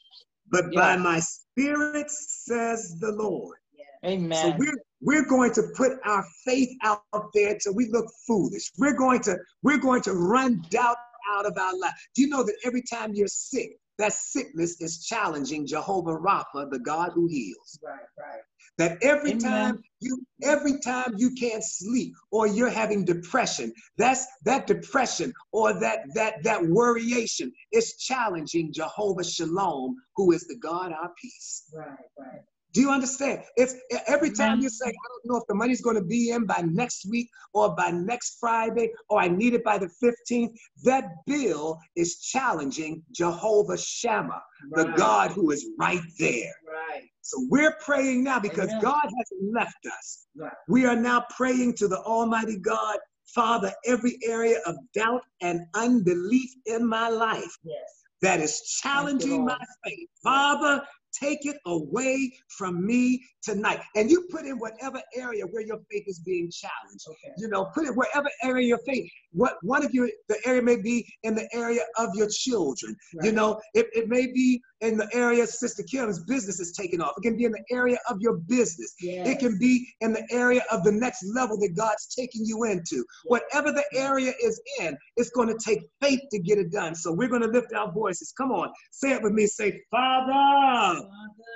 but 0.50 0.64
yeah. 0.70 0.80
by 0.80 0.96
my 0.96 1.20
spirit, 1.20 2.10
says 2.10 2.98
the 3.00 3.12
Lord. 3.12 3.56
Yeah. 3.72 4.10
Amen. 4.10 4.32
So 4.38 4.54
we're 4.58 4.74
we're 5.04 5.26
going 5.26 5.52
to 5.52 5.62
put 5.76 5.92
our 6.04 6.24
faith 6.44 6.70
out 6.82 7.02
there 7.34 7.52
until 7.52 7.74
we 7.74 7.88
look 7.90 8.06
foolish. 8.26 8.72
We're 8.78 8.96
going 8.96 9.20
to 9.22 9.36
we're 9.62 9.78
going 9.78 10.02
to 10.02 10.12
run 10.12 10.64
doubt 10.70 10.96
out 11.36 11.46
of 11.46 11.56
our 11.58 11.78
life. 11.78 11.92
Do 12.14 12.22
you 12.22 12.28
know 12.28 12.42
that 12.42 12.56
every 12.64 12.82
time 12.82 13.12
you're 13.14 13.28
sick, 13.28 13.78
that 13.98 14.12
sickness 14.12 14.80
is 14.80 15.04
challenging 15.04 15.66
Jehovah 15.66 16.16
Rapha, 16.16 16.70
the 16.70 16.80
God 16.80 17.12
who 17.14 17.28
heals. 17.28 17.78
Right, 17.82 18.00
right. 18.18 18.40
That 18.76 18.98
every 19.02 19.32
Amen. 19.32 19.40
time 19.40 19.82
you 20.00 20.24
every 20.42 20.80
time 20.80 21.14
you 21.16 21.30
can't 21.38 21.62
sleep 21.62 22.12
or 22.32 22.48
you're 22.48 22.70
having 22.70 23.04
depression, 23.04 23.72
that's 23.96 24.26
that 24.44 24.66
depression 24.66 25.32
or 25.52 25.74
that 25.74 26.00
that 26.14 26.42
that 26.42 26.60
worryation 26.62 27.52
is 27.72 27.96
challenging 27.98 28.72
Jehovah 28.72 29.22
Shalom, 29.22 29.94
who 30.16 30.32
is 30.32 30.46
the 30.48 30.56
God 30.56 30.92
our 30.92 31.12
peace. 31.20 31.64
Right, 31.72 31.98
right. 32.18 32.42
Do 32.74 32.80
you 32.80 32.90
understand? 32.90 33.42
It's 33.56 33.76
every 34.08 34.32
time 34.32 34.60
you 34.60 34.68
say, 34.68 34.86
I 34.86 35.08
don't 35.08 35.32
know 35.32 35.36
if 35.36 35.46
the 35.46 35.54
money's 35.54 35.80
going 35.80 35.94
to 35.94 36.02
be 36.02 36.30
in 36.30 36.44
by 36.44 36.64
next 36.66 37.08
week 37.08 37.30
or 37.52 37.74
by 37.76 37.92
next 37.92 38.38
Friday 38.40 38.90
or 39.08 39.20
I 39.20 39.28
need 39.28 39.54
it 39.54 39.62
by 39.62 39.78
the 39.78 39.88
15th, 40.02 40.56
that 40.82 41.04
bill 41.24 41.78
is 41.94 42.18
challenging 42.18 43.04
Jehovah 43.12 43.78
Shammah, 43.78 44.42
right. 44.72 44.86
the 44.86 44.92
God 44.96 45.30
who 45.30 45.52
is 45.52 45.64
right 45.78 46.02
there. 46.18 46.52
Right. 46.66 47.04
So 47.20 47.46
we're 47.48 47.76
praying 47.80 48.24
now 48.24 48.40
because 48.40 48.70
Amen. 48.70 48.82
God 48.82 49.04
hasn't 49.04 49.54
left 49.54 49.86
us. 49.86 50.26
Right. 50.36 50.52
We 50.68 50.84
are 50.84 50.96
now 50.96 51.24
praying 51.30 51.76
to 51.76 51.86
the 51.86 52.00
Almighty 52.00 52.58
God, 52.58 52.98
Father, 53.26 53.72
every 53.86 54.18
area 54.24 54.58
of 54.66 54.74
doubt 54.94 55.22
and 55.40 55.60
unbelief 55.74 56.50
in 56.66 56.84
my 56.84 57.08
life. 57.08 57.56
Yes 57.62 58.04
that 58.24 58.40
is 58.40 58.62
challenging 58.82 59.44
my 59.44 59.58
faith. 59.84 60.08
Father, 60.22 60.82
Take 61.20 61.46
it 61.46 61.56
away 61.66 62.32
from 62.48 62.84
me 62.84 63.22
tonight. 63.42 63.80
And 63.94 64.10
you 64.10 64.26
put 64.30 64.46
in 64.46 64.58
whatever 64.58 65.00
area 65.14 65.44
where 65.44 65.62
your 65.62 65.78
faith 65.90 66.04
is 66.06 66.18
being 66.20 66.50
challenged. 66.50 67.06
Okay. 67.08 67.34
You 67.38 67.48
know, 67.48 67.66
put 67.74 67.86
it 67.86 67.94
wherever 67.96 68.28
area 68.42 68.66
your 68.66 68.80
faith. 68.86 69.10
What 69.32 69.56
one 69.62 69.84
of 69.84 69.94
you, 69.94 70.10
the 70.28 70.38
area 70.44 70.62
may 70.62 70.76
be 70.76 71.06
in 71.22 71.34
the 71.34 71.48
area 71.52 71.82
of 71.98 72.10
your 72.14 72.28
children. 72.30 72.96
Right. 73.16 73.26
You 73.26 73.32
know, 73.32 73.60
it, 73.74 73.86
it 73.92 74.08
may 74.08 74.26
be 74.26 74.60
in 74.84 74.96
the 74.96 75.08
area 75.12 75.46
Sister 75.46 75.82
Kim's 75.82 76.22
business 76.24 76.60
is 76.60 76.72
taking 76.72 77.00
off. 77.00 77.12
It 77.16 77.22
can 77.22 77.36
be 77.36 77.44
in 77.44 77.52
the 77.52 77.64
area 77.70 77.98
of 78.08 78.18
your 78.20 78.36
business. 78.36 78.94
Yes. 79.00 79.28
It 79.28 79.38
can 79.38 79.58
be 79.58 79.86
in 80.00 80.12
the 80.12 80.26
area 80.30 80.62
of 80.70 80.84
the 80.84 80.92
next 80.92 81.24
level 81.34 81.58
that 81.58 81.74
God's 81.76 82.14
taking 82.14 82.44
you 82.44 82.64
into. 82.64 83.04
Whatever 83.24 83.72
the 83.72 83.84
area 83.94 84.32
is 84.42 84.60
in, 84.80 84.96
it's 85.16 85.30
going 85.30 85.48
to 85.48 85.58
take 85.64 85.80
faith 86.00 86.20
to 86.30 86.38
get 86.38 86.58
it 86.58 86.70
done. 86.70 86.94
So 86.94 87.12
we're 87.12 87.28
going 87.28 87.42
to 87.42 87.48
lift 87.48 87.72
our 87.72 87.90
voices. 87.92 88.32
Come 88.36 88.52
on, 88.52 88.70
say 88.90 89.12
it 89.12 89.22
with 89.22 89.32
me. 89.32 89.46
Say, 89.46 89.80
Father, 89.90 91.00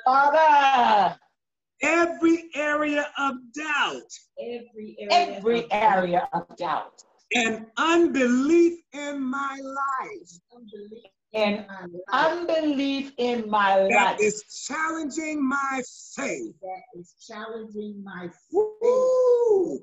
Father, 0.05 1.17
every 1.83 2.51
area 2.55 3.09
of 3.19 3.35
doubt 3.55 4.11
Every 4.41 4.97
area. 4.99 5.37
every 5.37 5.65
of 5.65 5.69
area 5.71 6.29
of 6.33 6.57
doubt 6.57 7.03
and 7.35 7.67
unbelief 7.77 8.81
in 8.93 9.21
my 9.21 9.59
life 9.63 10.31
unbelief 10.55 11.05
and 11.35 11.57
in 11.57 11.67
my 11.67 11.81
life 11.83 12.49
unbelief 12.49 13.13
in 13.19 13.51
my 13.51 13.77
that 13.91 14.13
life 14.13 14.21
is 14.21 14.45
challenging 14.67 15.47
my 15.47 15.83
faith. 16.17 16.55
that 16.63 16.99
is 16.99 17.15
challenging 17.27 18.03
my 18.03 18.29
faith. 18.29 18.63
Woo! 18.83 19.81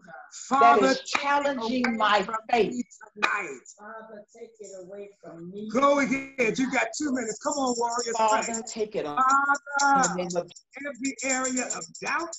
Father, 0.48 0.88
is 0.88 1.02
challenging 1.02 1.98
my 1.98 2.28
faith. 2.52 2.86
tonight. 3.14 3.60
Father, 3.78 4.24
take 4.36 4.52
it 4.60 4.72
away 4.84 5.10
from 5.24 5.50
me. 5.52 5.70
Go 5.72 6.00
ahead. 6.00 6.58
You 6.58 6.72
got 6.72 6.88
two 6.98 7.12
minutes. 7.14 7.40
Come 7.40 7.54
on, 7.54 7.76
warriors. 7.78 8.16
Father, 8.18 8.64
take 8.68 8.96
it 8.96 9.06
on. 9.06 9.18
In 9.18 10.04
Father, 10.04 10.40
of 10.40 10.52
every 10.86 11.16
area 11.24 11.66
of 11.76 11.84
doubt, 12.02 12.30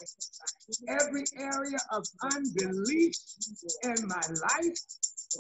every 0.89 1.25
area 1.39 1.79
of 1.93 2.05
unbelief 2.23 3.15
in 3.83 4.09
my 4.09 4.23
life. 4.29 4.79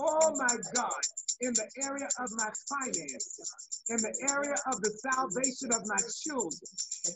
Oh 0.01 0.35
my 0.37 0.57
God, 0.75 1.03
in 1.41 1.53
the 1.55 1.69
area 1.85 2.09
of 2.19 2.29
my 2.37 2.51
finances, 2.69 3.53
in 3.89 3.99
the 3.99 4.15
area 4.33 4.57
of 4.73 4.81
the 4.83 4.93
salvation 5.05 5.71
of 5.73 5.83
my 5.87 6.01
children, 6.27 6.67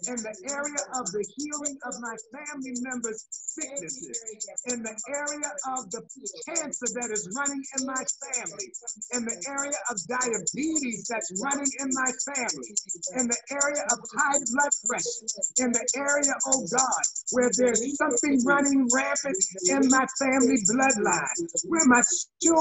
in 0.09 0.19
the 0.23 0.35
area 0.53 0.83
of 1.01 1.05
the 1.11 1.25
healing 1.37 1.77
of 1.89 1.95
my 2.01 2.17
family 2.31 2.75
members' 2.85 3.27
sicknesses, 3.33 4.21
in 4.69 4.83
the 4.83 4.97
area 5.11 5.51
of 5.75 5.91
the 5.91 6.03
cancer 6.47 6.89
that 7.01 7.11
is 7.13 7.29
running 7.37 7.63
in 7.79 7.87
my 7.87 8.03
family, 8.23 8.69
in 9.17 9.25
the 9.25 9.39
area 9.49 9.79
of 9.91 9.97
diabetes 10.07 11.09
that's 11.11 11.33
running 11.43 11.71
in 11.81 11.89
my 11.93 12.11
family, 12.35 12.71
in 13.19 13.27
the 13.29 13.41
area 13.51 13.83
of 13.93 13.99
high 14.15 14.41
blood 14.53 14.75
pressure, 14.87 15.27
in 15.59 15.73
the 15.73 15.87
area, 15.97 16.35
oh 16.55 16.63
God, 16.71 17.05
where 17.33 17.51
there's 17.57 17.83
something 17.97 18.41
running 18.45 18.89
rampant 18.95 19.39
in 19.69 19.89
my 19.89 20.07
family 20.21 20.61
bloodline, 20.71 21.39
where 21.69 21.87
my 21.87 22.03
children 22.43 22.60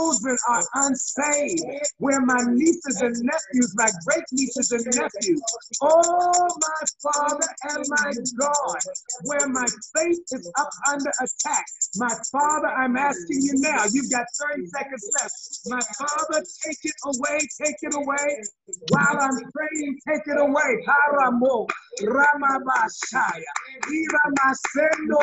are 0.49 0.63
unsaved, 0.75 1.63
where 1.97 2.21
my 2.21 2.39
nieces 2.47 3.01
and 3.01 3.15
nephews, 3.21 3.73
my 3.75 3.89
great 4.05 4.23
nieces 4.31 4.71
and 4.71 4.85
nephews, 4.95 5.41
oh 5.81 6.47
my 6.61 6.87
Father 7.03 7.47
and 7.69 7.85
my 7.89 8.11
God, 8.39 8.77
where 9.23 9.47
my 9.49 9.65
faith 9.95 10.19
is 10.31 10.51
up 10.59 10.69
under 10.91 11.11
attack. 11.21 11.65
My 11.97 12.13
Father, 12.31 12.67
I'm 12.67 12.95
asking 12.97 13.41
you 13.41 13.53
now, 13.55 13.83
you've 13.91 14.11
got 14.11 14.25
30 14.55 14.65
seconds 14.67 15.09
left. 15.21 15.33
My 15.67 15.81
Father, 15.97 16.43
take 16.65 16.77
it 16.83 16.95
away, 17.05 17.39
take 17.63 17.75
it 17.81 17.95
away. 17.95 18.41
While 18.89 19.17
I'm 19.19 19.51
praying, 19.51 19.97
take 20.07 20.21
it 20.27 20.39
away. 20.39 20.85
Haramo, 20.87 21.67
Ramabashaya, 22.03 23.53
Iramasendo 23.89 25.17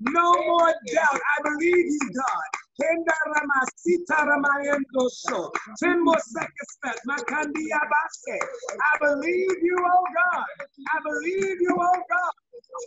No 0.00 0.32
more 0.34 0.74
doubt. 0.92 1.20
I 1.38 1.42
believe 1.44 1.86
you, 1.86 2.00
God. 2.14 2.48
Kenda 2.80 3.14
Ramasita 3.34 4.26
Ramayendo 4.26 5.08
So. 5.10 5.52
Ten 5.82 6.04
more 6.04 6.18
seconds 6.20 6.78
left. 6.84 7.00
Makandia 7.08 7.80
Base. 7.90 8.40
I 8.80 8.98
believe 9.00 9.50
you, 9.62 9.76
oh 9.78 10.04
God. 10.14 10.46
I 10.94 10.98
believe 11.04 11.60
you, 11.60 11.76
oh 11.78 12.02
God. 12.10 12.32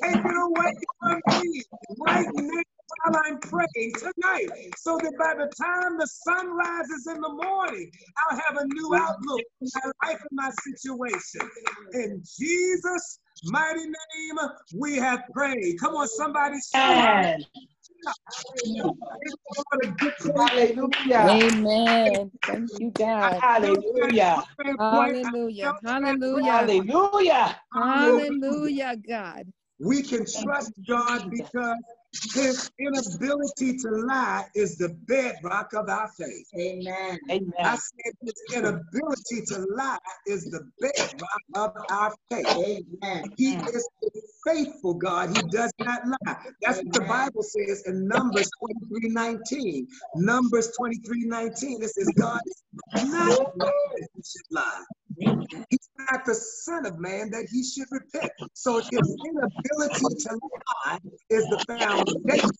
Take 0.03 0.15
it 0.15 0.25
away 0.25 0.73
from 0.99 1.21
me 1.41 1.63
right 1.99 2.27
now 2.33 2.61
while 3.05 3.21
I'm 3.25 3.39
praying 3.39 3.93
tonight, 3.97 4.49
so 4.77 4.97
that 4.97 5.13
by 5.17 5.33
the 5.35 5.51
time 5.61 5.97
the 5.97 6.07
sun 6.07 6.55
rises 6.55 7.07
in 7.07 7.21
the 7.21 7.29
morning, 7.29 7.91
I'll 8.17 8.37
have 8.37 8.57
a 8.57 8.65
new 8.65 8.95
outlook 8.95 9.41
on 9.61 9.69
my 9.75 9.91
life 10.07 10.19
and 10.19 10.29
my 10.33 10.51
situation. 10.63 11.49
In 11.93 12.23
Jesus' 12.39 13.19
mighty 13.45 13.85
name, 13.85 14.37
we 14.75 14.97
have 14.97 15.21
prayed. 15.33 15.79
Come 15.79 15.95
on, 15.95 16.07
somebody 16.07 16.57
shout. 16.71 16.91
Amen. 16.91 17.45
Hallelujah. 18.65 19.95
Hallelujah. 20.35 21.49
Amen. 21.55 22.31
Thank 22.45 22.79
you, 22.79 22.91
God. 22.91 23.39
Hallelujah. 23.41 24.43
Hallelujah. 24.77 25.73
Hallelujah. 25.83 26.51
Hallelujah. 26.51 27.61
Hallelujah, 27.73 28.95
God. 29.07 29.53
We 29.83 30.01
can 30.01 30.25
trust 30.25 30.71
God 30.87 31.29
because 31.29 31.77
his 32.33 32.71
inability 32.79 33.77
to 33.77 33.89
lie 34.07 34.45
is 34.55 34.77
the 34.77 34.89
bedrock 35.07 35.73
of 35.73 35.89
our 35.89 36.09
faith. 36.17 36.47
Amen. 36.57 37.19
Amen. 37.29 37.53
I 37.63 37.75
said 37.75 38.13
his 38.21 38.33
inability 38.55 39.45
to 39.47 39.65
lie 39.75 39.97
is 40.25 40.45
the 40.45 40.61
bedrock 40.79 41.43
of 41.55 41.83
our 41.89 42.15
faith. 42.31 42.47
Amen. 42.47 43.33
He 43.37 43.55
is 43.55 43.89
a 44.03 44.09
faithful 44.45 44.93
God. 44.93 45.35
He 45.35 45.41
does 45.51 45.71
not 45.79 46.01
lie. 46.07 46.37
That's 46.61 46.77
what 46.77 46.93
the 46.93 47.01
Bible 47.01 47.43
says 47.43 47.83
in 47.85 48.07
Numbers 48.07 48.49
23 48.89 49.09
19. 49.09 49.87
Numbers 50.15 50.71
23 50.77 51.25
19. 51.25 51.83
It 51.83 51.89
says, 51.89 52.09
God 52.17 52.39
is 52.45 52.63
not 52.95 53.37
that 53.57 53.73
should 54.23 54.41
lie. 54.51 54.83
He's 55.17 55.89
not 56.11 56.25
the 56.25 56.35
Son 56.35 56.85
of 56.85 56.99
Man 56.99 57.29
that 57.31 57.47
he 57.51 57.63
should 57.63 57.87
repent. 57.91 58.31
So 58.53 58.77
his 58.77 59.17
inability 59.25 60.15
to 60.15 60.39
lie 60.85 60.99
is 61.29 61.45
the 61.49 61.63
foundation 61.67 62.51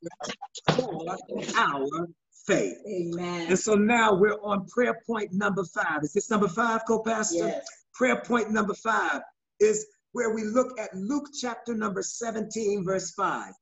for 0.76 1.18
our 1.58 2.08
faith. 2.46 2.78
Amen. 2.88 3.48
And 3.50 3.60
so 3.60 3.76
now 3.76 4.14
we're 4.14 4.40
on 4.42 4.68
prayer 4.68 5.00
point 5.06 5.34
number 5.34 5.64
five. 5.64 6.04
Is 6.04 6.14
this 6.14 6.30
number 6.30 6.48
five, 6.48 6.82
co-pastor? 6.88 7.48
Yes. 7.48 7.66
Prayer 7.94 8.22
point 8.22 8.52
number 8.52 8.74
five 8.74 9.22
is 9.60 9.86
where 10.12 10.34
we 10.34 10.44
look 10.44 10.80
at 10.80 10.94
Luke 10.96 11.30
chapter 11.40 11.74
number 11.74 12.02
17, 12.02 12.84
verse 12.86 13.12
5. 13.12 13.54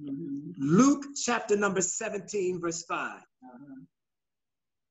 Mhm. 0.00 0.54
Luke 0.58 1.04
chapter 1.16 1.56
number 1.56 1.80
17, 1.80 2.60
verse 2.60 2.84
5. 2.84 3.20
Uh-huh. 3.20 3.74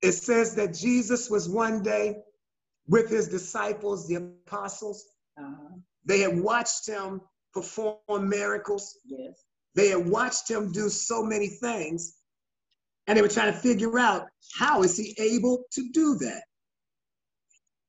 It 0.02 0.12
says 0.14 0.56
that 0.56 0.74
Jesus 0.74 1.30
was 1.30 1.48
one 1.50 1.82
day 1.82 2.24
with 2.88 3.10
his 3.10 3.28
disciples, 3.28 4.08
the 4.08 4.16
apostles. 4.16 5.06
Uh-huh. 5.40 5.76
They 6.06 6.20
had 6.20 6.40
watched 6.40 6.88
him 6.88 7.22
perform 7.54 8.30
miracles. 8.30 8.98
Yes. 9.06 9.44
They 9.76 9.90
had 9.90 10.08
watched 10.08 10.50
him 10.50 10.72
do 10.72 10.90
so 10.90 11.24
many 11.24 11.48
things. 11.48 12.16
And 13.08 13.18
they 13.18 13.22
were 13.22 13.28
trying 13.28 13.54
to 13.54 13.60
figure 13.60 14.00
out 14.00 14.28
how 14.58 14.84
is 14.84 14.98
he 14.98 15.16
able 15.20 15.64
to 15.72 15.90
do 15.92 16.16
that? 16.16 16.44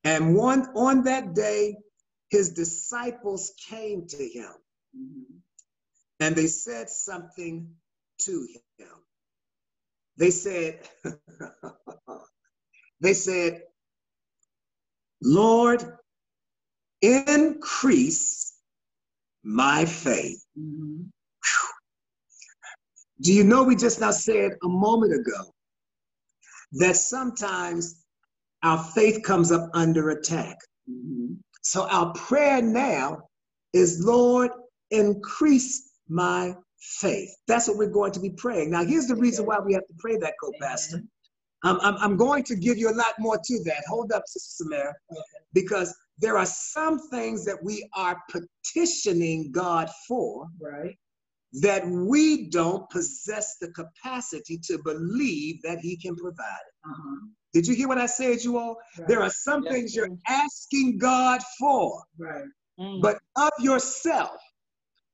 And 0.03 0.35
one 0.35 0.67
on 0.75 1.03
that 1.03 1.33
day, 1.33 1.75
his 2.29 2.53
disciples 2.53 3.53
came 3.69 4.07
to 4.07 4.17
him 4.29 4.53
Mhm. 4.95 5.41
and 6.19 6.35
they 6.35 6.47
said 6.47 6.89
something 6.89 7.75
to 8.19 8.47
him. 8.77 9.05
They 10.17 10.31
said, 10.31 10.87
they 13.01 13.13
said, 13.13 13.63
Lord, 15.21 15.83
increase 17.01 18.53
my 19.43 19.85
faith. 19.85 20.43
Mhm. 20.57 21.11
Do 23.21 23.33
you 23.33 23.43
know 23.43 23.63
we 23.63 23.75
just 23.75 23.99
now 23.99 24.11
said 24.11 24.53
a 24.63 24.67
moment 24.67 25.13
ago 25.13 25.53
that 26.73 26.95
sometimes 26.97 28.03
our 28.63 28.83
faith 28.95 29.23
comes 29.23 29.51
up 29.51 29.69
under 29.73 30.09
attack? 30.11 30.57
Mhm. 30.89 31.37
So 31.63 31.87
our 31.87 32.13
prayer 32.13 32.61
now 32.61 33.29
is, 33.73 34.03
Lord, 34.03 34.51
increase 34.91 35.91
my 36.07 36.57
faith. 36.79 37.35
That's 37.47 37.67
what 37.67 37.77
we're 37.77 37.89
going 37.89 38.13
to 38.13 38.19
be 38.19 38.31
praying. 38.31 38.71
Now, 38.71 38.83
here's 38.85 39.07
the 39.07 39.15
reason 39.15 39.45
why 39.45 39.59
we 39.59 39.73
have 39.73 39.87
to 39.87 39.93
pray 39.99 40.17
that, 40.17 40.35
co-pastor. 40.41 41.03
I'm, 41.63 41.79
I'm, 41.81 41.95
I'm 41.97 42.17
going 42.17 42.43
to 42.45 42.55
give 42.55 42.77
you 42.77 42.89
a 42.89 42.95
lot 42.95 43.13
more 43.19 43.37
to 43.43 43.63
that. 43.65 43.83
Hold 43.89 44.11
up, 44.11 44.23
Sister 44.27 44.63
Samara, 44.63 44.93
because 45.53 45.95
there 46.19 46.37
are 46.37 46.45
some 46.45 46.99
things 47.09 47.45
that 47.45 47.57
we 47.63 47.87
are 47.95 48.17
petitioning 48.31 49.51
God 49.51 49.89
for 50.07 50.47
Right. 50.61 50.95
that 51.61 51.87
we 51.87 52.49
don't 52.49 52.89
possess 52.89 53.57
the 53.59 53.71
capacity 53.71 54.59
to 54.65 54.79
believe 54.83 55.61
that 55.63 55.79
He 55.79 55.97
can 55.97 56.15
provide. 56.15 56.65
Uh-huh. 56.85 57.27
Did 57.53 57.67
you 57.67 57.75
hear 57.75 57.87
what 57.87 57.97
I 57.97 58.05
said, 58.05 58.43
you 58.43 58.57
all? 58.57 58.77
Right. 58.97 59.07
There 59.07 59.21
are 59.23 59.31
some 59.31 59.63
Yes, 59.63 59.73
things 59.73 59.95
you're 59.95 60.09
asking 60.27 60.97
God 60.99 61.41
for, 61.59 62.03
Right. 62.17 62.45
Mm. 62.79 63.01
but 63.01 63.19
of 63.37 63.51
yourself, 63.59 64.37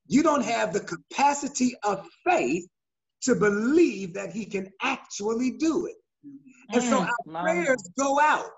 you 0.07 0.21
don't 0.21 0.43
have 0.43 0.73
the 0.73 0.81
capacity 0.81 1.75
of 1.83 2.05
faith 2.25 2.65
to 3.23 3.35
believe 3.35 4.13
that 4.13 4.31
he 4.31 4.45
can 4.45 4.69
actually 4.81 5.51
do 5.51 5.87
it. 5.87 5.95
And 6.73 6.83
so 6.83 7.01
Mm, 7.01 7.07
our 7.07 7.15
my 7.25 7.41
prayers 7.41 7.89
go 7.97 8.19
out, 8.19 8.49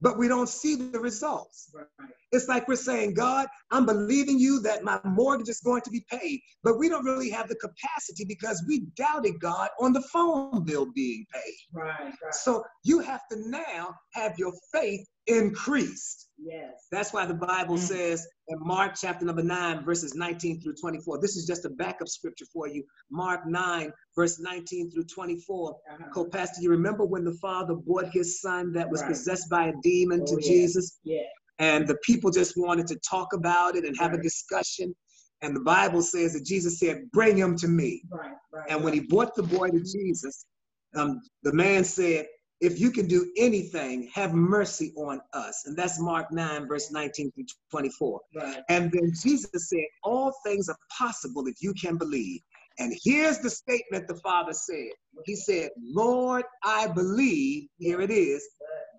but 0.00 0.18
we 0.18 0.28
don't 0.28 0.48
see 0.48 0.76
the 0.76 1.00
results. 1.00 1.70
Right. 1.74 1.86
It's 2.32 2.48
like 2.48 2.68
we're 2.68 2.76
saying, 2.76 3.14
God, 3.14 3.48
I'm 3.70 3.86
believing 3.86 4.38
you 4.38 4.60
that 4.62 4.84
my 4.84 5.00
mortgage 5.04 5.48
is 5.48 5.60
going 5.60 5.82
to 5.82 5.90
be 5.90 6.04
paid, 6.10 6.40
but 6.62 6.78
we 6.78 6.88
don't 6.88 7.04
really 7.04 7.30
have 7.30 7.48
the 7.48 7.56
capacity 7.56 8.24
because 8.24 8.64
we 8.68 8.86
doubted 8.96 9.40
God 9.40 9.68
on 9.80 9.92
the 9.92 10.02
phone 10.02 10.64
bill 10.64 10.86
being 10.94 11.26
paid. 11.32 11.56
Right. 11.72 12.00
Right. 12.00 12.14
So 12.32 12.62
you 12.84 13.00
have 13.00 13.22
to 13.32 13.48
now 13.48 13.94
have 14.14 14.38
your 14.38 14.52
faith 14.72 15.06
increased. 15.26 16.28
Yes. 16.38 16.86
That's 16.90 17.12
why 17.12 17.26
the 17.26 17.34
Bible 17.34 17.76
Mm. 17.76 17.80
says 17.80 18.26
in 18.48 18.58
Mark 18.60 18.94
chapter 19.00 19.24
number 19.24 19.42
9, 19.42 19.84
verses 19.84 20.14
19 20.14 20.60
through 20.60 20.74
24. 20.74 21.20
This 21.20 21.36
is 21.36 21.46
just 21.46 21.64
a 21.66 21.70
backup 21.70 22.08
scripture 22.08 22.46
for 22.52 22.66
you. 22.66 22.82
Mark 23.10 23.46
9, 23.46 23.92
verse 24.16 24.40
19 24.40 24.90
through 24.90 25.04
24. 25.04 25.70
Uh-huh. 25.92 26.04
Co-pastor, 26.14 26.62
you 26.62 26.70
remember 26.70 27.04
when 27.04 27.24
the 27.24 27.34
father 27.42 27.74
brought 27.74 28.08
his 28.12 28.40
son 28.40 28.72
that 28.72 28.88
was 28.90 29.02
Right. 29.02 29.10
possessed 29.10 29.50
by 29.50 29.68
a 29.68 29.72
demon 29.82 30.24
to 30.26 30.34
Oh, 30.34 30.38
yeah. 30.40 30.48
Jesus? 30.48 30.98
Yeah. 31.04 31.22
and 31.58 31.86
the 31.86 31.96
people 32.06 32.30
just 32.30 32.56
wanted 32.56 32.86
to 32.86 32.96
talk 33.00 33.34
about 33.34 33.76
it 33.76 33.84
and 33.84 33.94
have 33.98 34.14
a 34.14 34.22
discussion. 34.22 34.96
And 35.42 35.54
the 35.54 35.60
Bible 35.60 36.00
says 36.00 36.32
that 36.32 36.42
Jesus 36.46 36.78
said, 36.78 37.10
Bring 37.12 37.36
him 37.36 37.54
to 37.58 37.68
me. 37.68 38.02
Right. 38.10 38.32
Right. 38.50 38.64
And 38.70 38.82
when 38.82 38.94
he 38.94 39.00
brought 39.00 39.34
the 39.34 39.42
boy 39.42 39.68
to 39.68 39.80
Jesus, 39.80 40.46
um, 40.94 41.20
the 41.42 41.52
man 41.52 41.84
said, 41.84 42.26
If 42.60 42.78
you 42.78 42.90
can 42.90 43.06
do 43.06 43.30
anything, 43.38 44.10
have 44.14 44.34
mercy 44.34 44.92
on 44.96 45.20
us. 45.32 45.64
And 45.66 45.76
that's 45.76 45.98
Mark 45.98 46.30
9, 46.30 46.68
verse 46.68 46.90
19 46.90 47.32
through 47.32 47.44
24. 47.70 48.20
Right. 48.34 48.62
And 48.68 48.92
then 48.92 49.12
Jesus 49.22 49.70
said, 49.70 49.84
All 50.04 50.32
things 50.44 50.68
are 50.68 50.76
possible 50.96 51.46
if 51.46 51.56
you 51.60 51.72
can 51.74 51.96
believe. 51.96 52.40
And 52.78 52.94
here's 53.02 53.38
the 53.38 53.50
statement 53.50 54.08
the 54.08 54.16
Father 54.16 54.52
said 54.52 54.90
He 55.24 55.36
said, 55.36 55.70
Lord, 55.80 56.44
I 56.64 56.86
believe, 56.86 57.68
here 57.78 58.00
it 58.00 58.10
is, 58.10 58.46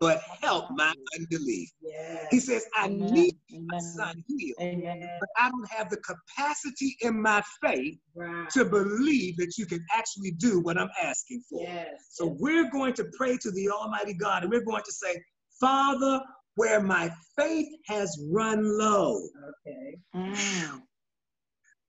but 0.02 0.20
help 0.42 0.66
my 0.72 0.94
unbelief. 1.18 1.70
Yeah. 1.80 2.26
He 2.32 2.40
says, 2.40 2.66
I 2.76 2.88
Amen. 2.88 3.14
need 3.14 3.36
my 3.52 3.78
son 3.78 4.24
healed, 4.28 4.58
Amen. 4.60 5.08
but 5.20 5.30
I 5.38 5.50
don't 5.52 5.70
have 5.72 5.90
the 5.92 5.98
capacity 5.98 6.98
in 7.02 7.22
my 7.22 7.42
faith 7.64 8.00
Right. 8.16 8.50
to 8.50 8.66
believe 8.66 9.38
that 9.38 9.54
you 9.58 9.66
can 9.68 9.86
actually 9.94 10.32
do 10.32 10.60
what 10.60 10.78
I'm 10.78 10.90
asking 11.02 11.44
for. 11.50 11.62
Yes. 11.62 12.08
So 12.10 12.36
we're 12.40 12.70
going 12.72 12.94
to 12.96 13.06
pray 13.16 13.38
to 13.38 13.52
the 13.52 13.70
Almighty 13.70 14.14
God 14.16 14.42
and 14.42 14.52
we're 14.52 14.66
going 14.66 14.84
to 14.84 14.92
say, 14.92 15.22
Father, 15.60 16.20
where 16.56 16.82
my 16.82 17.12
faith 17.38 17.68
has 17.88 18.18
run 18.32 18.64
low, 18.78 19.22
Okay. 19.68 19.98
Mm. 20.16 20.82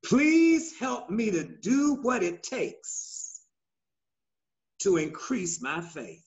please 0.05 0.79
help 0.79 1.09
me 1.11 1.31
to 1.31 1.45
do 1.63 1.99
what 2.03 2.23
it 2.23 2.43
takes 2.43 3.41
to 4.81 4.99
increase 4.99 5.63
my 5.63 5.81
faith. 5.81 6.23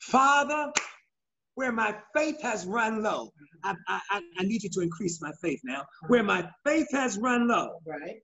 Father, 0.00 0.72
where 1.60 1.72
my 1.72 1.94
faith 2.16 2.40
has 2.40 2.64
run 2.64 3.02
low, 3.02 3.30
I, 3.64 3.74
I, 3.86 4.00
I- 4.10 4.22
I 4.38 4.42
need 4.44 4.62
you 4.62 4.70
to 4.70 4.80
increase 4.80 5.20
my 5.20 5.30
faith 5.42 5.60
now. 5.62 5.84
Where 6.08 6.22
my 6.22 6.48
faith 6.64 6.88
has 6.92 7.18
run 7.18 7.48
low, 7.48 7.80
Right. 7.86 8.22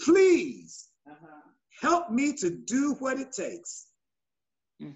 please 0.00 0.88
Uh-huh. 1.04 1.26
help 1.82 2.10
me 2.10 2.32
to 2.42 2.48
do 2.50 2.94
what 3.00 3.18
it 3.18 3.32
takes 3.32 3.88
Mm. 4.80 4.94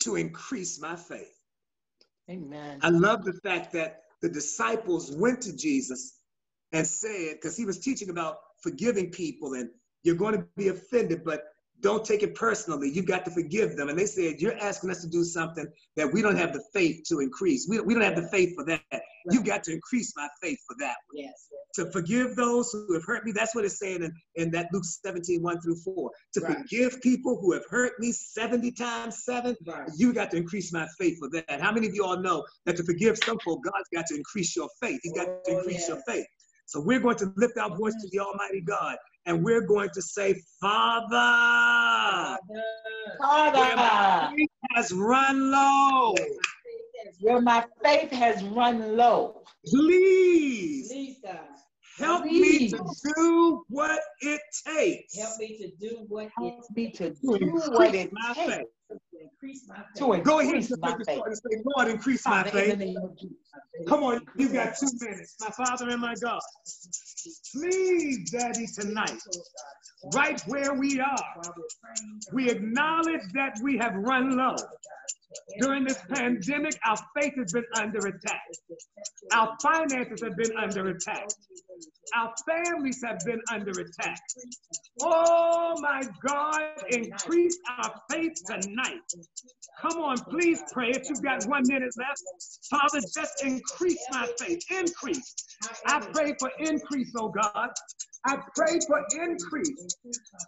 to 0.00 0.16
increase 0.16 0.78
my 0.78 0.94
faith. 0.94 1.34
Amen. 2.30 2.80
I 2.82 2.90
love 2.90 3.24
the 3.24 3.32
fact 3.48 3.72
that 3.72 4.02
the 4.20 4.28
disciples 4.28 5.10
went 5.12 5.40
to 5.42 5.56
Jesus 5.56 6.20
and 6.72 6.86
said, 6.86 7.36
because 7.36 7.56
he 7.56 7.64
was 7.64 7.78
teaching 7.78 8.10
about 8.10 8.36
forgiving 8.62 9.10
people 9.10 9.54
and 9.54 9.70
you're 10.02 10.22
going 10.24 10.34
to 10.36 10.46
be 10.56 10.68
offended, 10.68 11.24
but 11.24 11.40
don't 11.80 12.04
take 12.04 12.22
it 12.22 12.34
personally. 12.34 12.90
You've 12.90 13.06
got 13.06 13.24
to 13.26 13.30
forgive 13.30 13.76
them. 13.76 13.88
And 13.88 13.98
they 13.98 14.06
said, 14.06 14.40
You're 14.40 14.58
asking 14.58 14.90
us 14.90 15.02
to 15.02 15.08
do 15.08 15.24
something 15.24 15.66
that 15.96 16.12
we 16.12 16.22
don't 16.22 16.36
have 16.36 16.52
the 16.52 16.62
faith 16.72 17.02
to 17.08 17.20
increase. 17.20 17.66
We, 17.68 17.80
we 17.80 17.94
don't 17.94 18.02
have 18.02 18.16
the 18.16 18.28
faith 18.28 18.54
for 18.54 18.64
that. 18.64 18.80
You've 19.30 19.44
got 19.44 19.64
to 19.64 19.72
increase 19.72 20.12
my 20.16 20.28
faith 20.42 20.58
for 20.66 20.76
that. 20.80 20.96
Yes. 21.12 21.48
To 21.74 21.90
forgive 21.90 22.36
those 22.36 22.70
who 22.72 22.94
have 22.94 23.04
hurt 23.04 23.26
me. 23.26 23.32
That's 23.32 23.54
what 23.54 23.64
it's 23.64 23.78
saying 23.78 24.02
in, 24.02 24.12
in 24.36 24.50
that 24.52 24.68
Luke 24.72 24.84
17, 24.84 25.42
1 25.42 25.60
through 25.60 25.76
4. 25.84 26.10
To 26.34 26.40
Right. 26.40 26.56
forgive 26.58 27.00
people 27.02 27.38
who 27.40 27.52
have 27.52 27.64
hurt 27.68 27.92
me 27.98 28.12
70 28.12 28.70
times 28.72 29.24
7 29.24 29.54
Right. 29.66 29.88
you 29.96 30.12
got 30.14 30.30
to 30.30 30.36
increase 30.38 30.72
my 30.72 30.86
faith 30.98 31.18
for 31.18 31.28
that. 31.30 31.60
How 31.60 31.72
many 31.72 31.86
of 31.88 31.94
you 31.94 32.04
all 32.04 32.18
know 32.18 32.46
that 32.64 32.76
to 32.78 32.84
forgive 32.84 33.18
some 33.18 33.38
folk, 33.44 33.62
God's 33.64 33.88
got 33.92 34.06
to 34.06 34.14
increase 34.14 34.56
your 34.56 34.68
faith? 34.80 35.00
He's 35.02 35.12
got 35.12 35.24
to 35.26 35.52
Oh, 35.52 35.58
increase 35.58 35.88
your 35.88 36.00
faith. 36.06 36.26
So 36.64 36.80
we're 36.80 37.00
going 37.00 37.16
to 37.16 37.32
lift 37.36 37.58
our 37.58 37.76
voice 37.76 37.94
to 38.00 38.08
the 38.10 38.20
Almighty 38.20 38.60
God 38.60 38.96
and 39.26 39.44
we're 39.44 39.66
going 39.66 39.90
to 39.92 40.02
say, 40.02 40.40
Father, 40.60 42.38
Father, 43.18 43.76
my 43.76 44.32
faith 44.36 44.50
has 44.74 44.92
run 44.92 45.50
low. 45.50 46.14
where 47.20 47.40
my 47.40 47.64
faith 47.82 48.10
has 48.12 48.42
run 48.44 48.96
low, 48.96 49.42
Please 49.66 50.88
Please, 50.88 51.16
help 51.98 52.24
me 52.24 52.68
to 52.68 52.78
do 53.16 53.64
what 53.68 53.98
it 54.20 54.40
takes 54.66 55.16
help 55.16 55.38
me 55.38 55.56
to 55.58 55.70
do 55.80 56.04
what 56.08 56.26
it 56.26 56.32
help 56.38 56.64
me 56.74 56.90
to 56.90 57.10
do 57.10 57.60
what 57.68 57.94
it 57.94 58.10
takes 58.34 58.70
increase 59.32 59.68
my 59.68 59.76
faith. 59.76 59.94
to 59.94 60.22
Go 60.22 60.40
ahead 60.40 60.54
increase 60.54 60.70
and 60.70 60.80
my 60.80 60.96
faith. 61.04 61.22
and 61.26 61.36
say, 61.36 61.62
Lord, 61.76 61.88
increase 61.88 62.26
my 62.26 62.42
Father, 62.44 62.58
in 62.60 62.78
the 62.78 62.86
faith. 62.86 62.96
name. 62.96 63.86
Come 63.88 64.02
on, 64.02 64.26
you 64.36 64.48
got 64.48 64.76
two 64.76 64.88
minutes. 65.00 65.36
My 65.40 65.50
Father 65.50 65.88
and 65.90 66.00
my 66.00 66.14
God. 66.22 66.40
Please, 67.52 68.30
Daddy, 68.30 68.66
tonight, 68.66 69.20
right 70.14 70.40
where 70.46 70.74
we 70.74 71.00
are, 71.00 71.24
we 72.32 72.50
acknowledge 72.50 73.22
that 73.34 73.58
we 73.62 73.76
have 73.78 73.94
run 73.94 74.36
low. 74.36 74.56
During 75.60 75.84
this 75.84 75.98
pandemic, 76.08 76.78
our 76.86 76.96
faith 77.14 77.34
has 77.36 77.52
been 77.52 77.64
under 77.74 77.98
attack. 77.98 78.42
Our 79.32 79.56
finances 79.62 80.22
have 80.22 80.36
been 80.36 80.56
under 80.56 80.88
attack. 80.88 81.28
Our 82.14 82.32
families 82.46 83.02
have 83.04 83.18
been 83.24 83.40
under 83.50 83.72
attack. 83.72 84.20
Oh 85.02 85.76
my 85.80 86.02
God, 86.26 86.62
increase 86.90 87.58
our 87.78 87.92
faith 88.10 88.34
tonight. 88.46 89.00
Come 89.82 89.98
on, 90.02 90.16
please 90.30 90.62
pray. 90.72 90.90
If 90.90 91.08
you've 91.08 91.22
got 91.22 91.44
one 91.46 91.62
minute 91.66 91.92
left, 91.98 92.22
Father, 92.70 93.00
just 93.14 93.44
increase 93.44 94.02
my 94.12 94.28
faith. 94.38 94.60
Increase. 94.70 95.34
I 95.86 96.00
pray 96.12 96.34
for 96.38 96.50
increase, 96.58 97.12
oh 97.18 97.28
God. 97.28 97.70
I 98.26 98.38
pray 98.56 98.78
for 98.86 99.04
increase. 99.12 99.96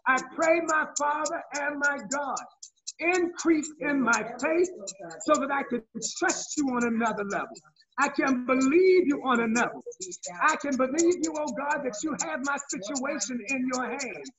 I 0.06 0.20
pray, 0.34 0.60
my 0.66 0.86
Father 0.98 1.42
and 1.60 1.78
my 1.78 1.98
God, 2.10 2.44
increase 3.00 3.70
in 3.80 4.00
my 4.02 4.22
faith 4.42 4.70
so 5.26 5.34
that 5.40 5.50
I 5.50 5.62
can 5.68 5.82
trust 6.18 6.56
you 6.56 6.64
on 6.68 6.86
another 6.86 7.24
level. 7.24 7.56
I 7.98 8.08
can 8.08 8.46
believe 8.46 9.06
you 9.06 9.20
on 9.24 9.40
another. 9.40 9.72
I 10.42 10.56
can 10.56 10.76
believe 10.76 11.14
you, 11.22 11.34
oh 11.36 11.52
God, 11.58 11.82
that 11.84 11.96
you 12.02 12.14
have 12.22 12.40
my 12.44 12.56
situation 12.70 13.38
in 13.48 13.68
your 13.74 13.90
hands, 13.90 14.30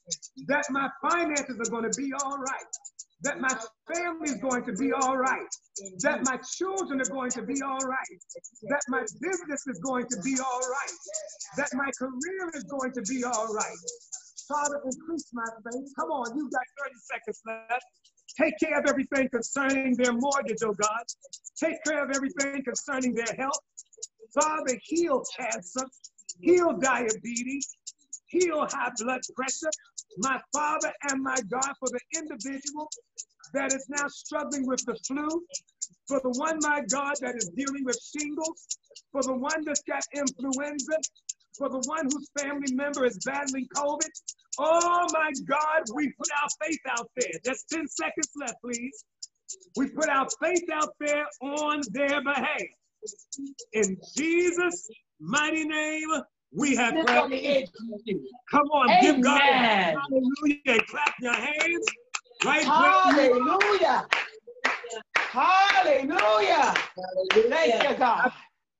that 0.48 0.66
my 0.70 0.90
finances 1.02 1.60
are 1.60 1.70
going 1.70 1.90
to 1.90 1.98
be 1.98 2.12
all 2.24 2.38
right, 2.38 2.72
that 3.24 3.40
my 3.40 3.54
family 3.94 4.30
is 4.32 4.38
going 4.38 4.64
to 4.64 4.74
be 4.74 4.94
all 4.94 5.18
right, 5.18 5.52
that 6.00 6.24
my 6.24 6.38
children 6.56 7.02
are 7.02 7.12
going 7.12 7.32
to 7.32 7.44
be 7.44 7.62
all 7.62 7.80
right, 7.80 8.20
that 8.70 8.82
my 8.88 9.02
business 9.22 9.68
is 9.68 9.80
going 9.84 10.06
to 10.08 10.18
be 10.24 10.38
all 10.40 10.60
right, 10.60 10.94
that 11.58 11.70
my 11.74 11.92
career 12.00 12.52
is 12.56 12.64
going 12.64 12.94
to 12.94 13.02
be 13.02 13.26
all 13.26 13.54
right. 13.54 13.78
Father, 14.48 14.82
increase 14.86 15.30
my 15.34 15.46
faith. 15.64 15.86
Come 16.00 16.10
on, 16.10 16.36
you've 16.36 16.52
got 16.52 16.64
30 16.86 16.96
seconds 17.12 17.42
left. 17.46 17.86
Take 18.40 18.58
care 18.60 18.80
of 18.80 18.86
everything 18.88 19.28
concerning 19.30 19.96
their 19.96 20.14
mortgage, 20.14 20.60
oh 20.64 20.74
God. 20.74 21.04
Take 21.58 21.84
care 21.84 22.04
of 22.04 22.16
everything 22.16 22.64
concerning 22.64 23.14
their 23.14 23.36
health. 23.38 23.60
Father, 24.34 24.78
heal 24.84 25.24
cancer, 25.38 25.86
heal 26.40 26.78
diabetes, 26.78 27.76
heal 28.28 28.66
high 28.72 28.92
blood 28.98 29.22
pressure. 29.36 29.72
My 30.20 30.40
Father 30.54 30.92
and 31.10 31.22
my 31.22 31.36
God, 31.50 31.74
for 31.80 31.90
the 31.90 32.00
individual 32.18 32.90
that 33.54 33.74
is 33.74 33.86
now 33.90 34.08
struggling 34.08 34.66
with 34.66 34.86
the 34.86 34.96
flu, 35.06 35.44
for 36.08 36.22
the 36.24 36.30
one, 36.40 36.60
my 36.62 36.82
God, 36.90 37.16
that 37.22 37.36
is 37.36 37.50
dealing 37.58 37.84
with 37.84 38.00
shingles, 38.16 38.68
for 39.12 39.22
the 39.22 39.34
one 39.34 39.66
that's 39.66 39.82
got 39.82 40.04
influenza, 40.16 40.98
for 41.58 41.70
the 41.70 41.80
one 41.86 42.06
whose 42.06 42.30
family 42.38 42.74
member 42.74 43.06
is 43.06 43.20
battling 43.26 43.68
COVID. 43.76 44.10
Oh 44.60 45.08
my 45.14 45.32
God, 45.48 45.84
we 45.96 46.12
put 46.18 46.28
our 46.42 46.50
faith 46.64 46.80
out 46.98 47.10
there. 47.18 47.32
Just 47.46 47.70
10 47.70 47.88
seconds 47.88 48.30
left, 48.40 48.56
please. 48.64 49.06
We 49.76 49.90
put 49.90 50.10
our 50.10 50.28
faith 50.42 50.64
out 50.74 50.94
there 51.00 51.26
on 51.42 51.82
their 51.92 52.22
behalf. 52.24 52.62
In 53.74 53.98
Jesus' 54.18 54.90
mighty 55.20 55.66
name, 55.66 56.08
we 56.52 56.76
have 56.76 56.94
prayed. 57.06 57.18
on 57.18 57.30
the 57.30 57.46
edge. 57.46 57.68
Come 58.52 58.68
on, 58.72 59.02
give 59.02 59.22
God 59.22 59.42
a 59.42 59.48
hallelujah 59.48 60.84
clap 60.88 61.14
your 61.20 61.34
hands. 61.34 61.86
Right 62.46 62.66
are. 62.66 63.14
Hallelujah. 63.14 64.08
Hallelujah. 65.16 66.74
Thank 67.50 67.90
you, 67.90 67.96
God. 67.98 68.32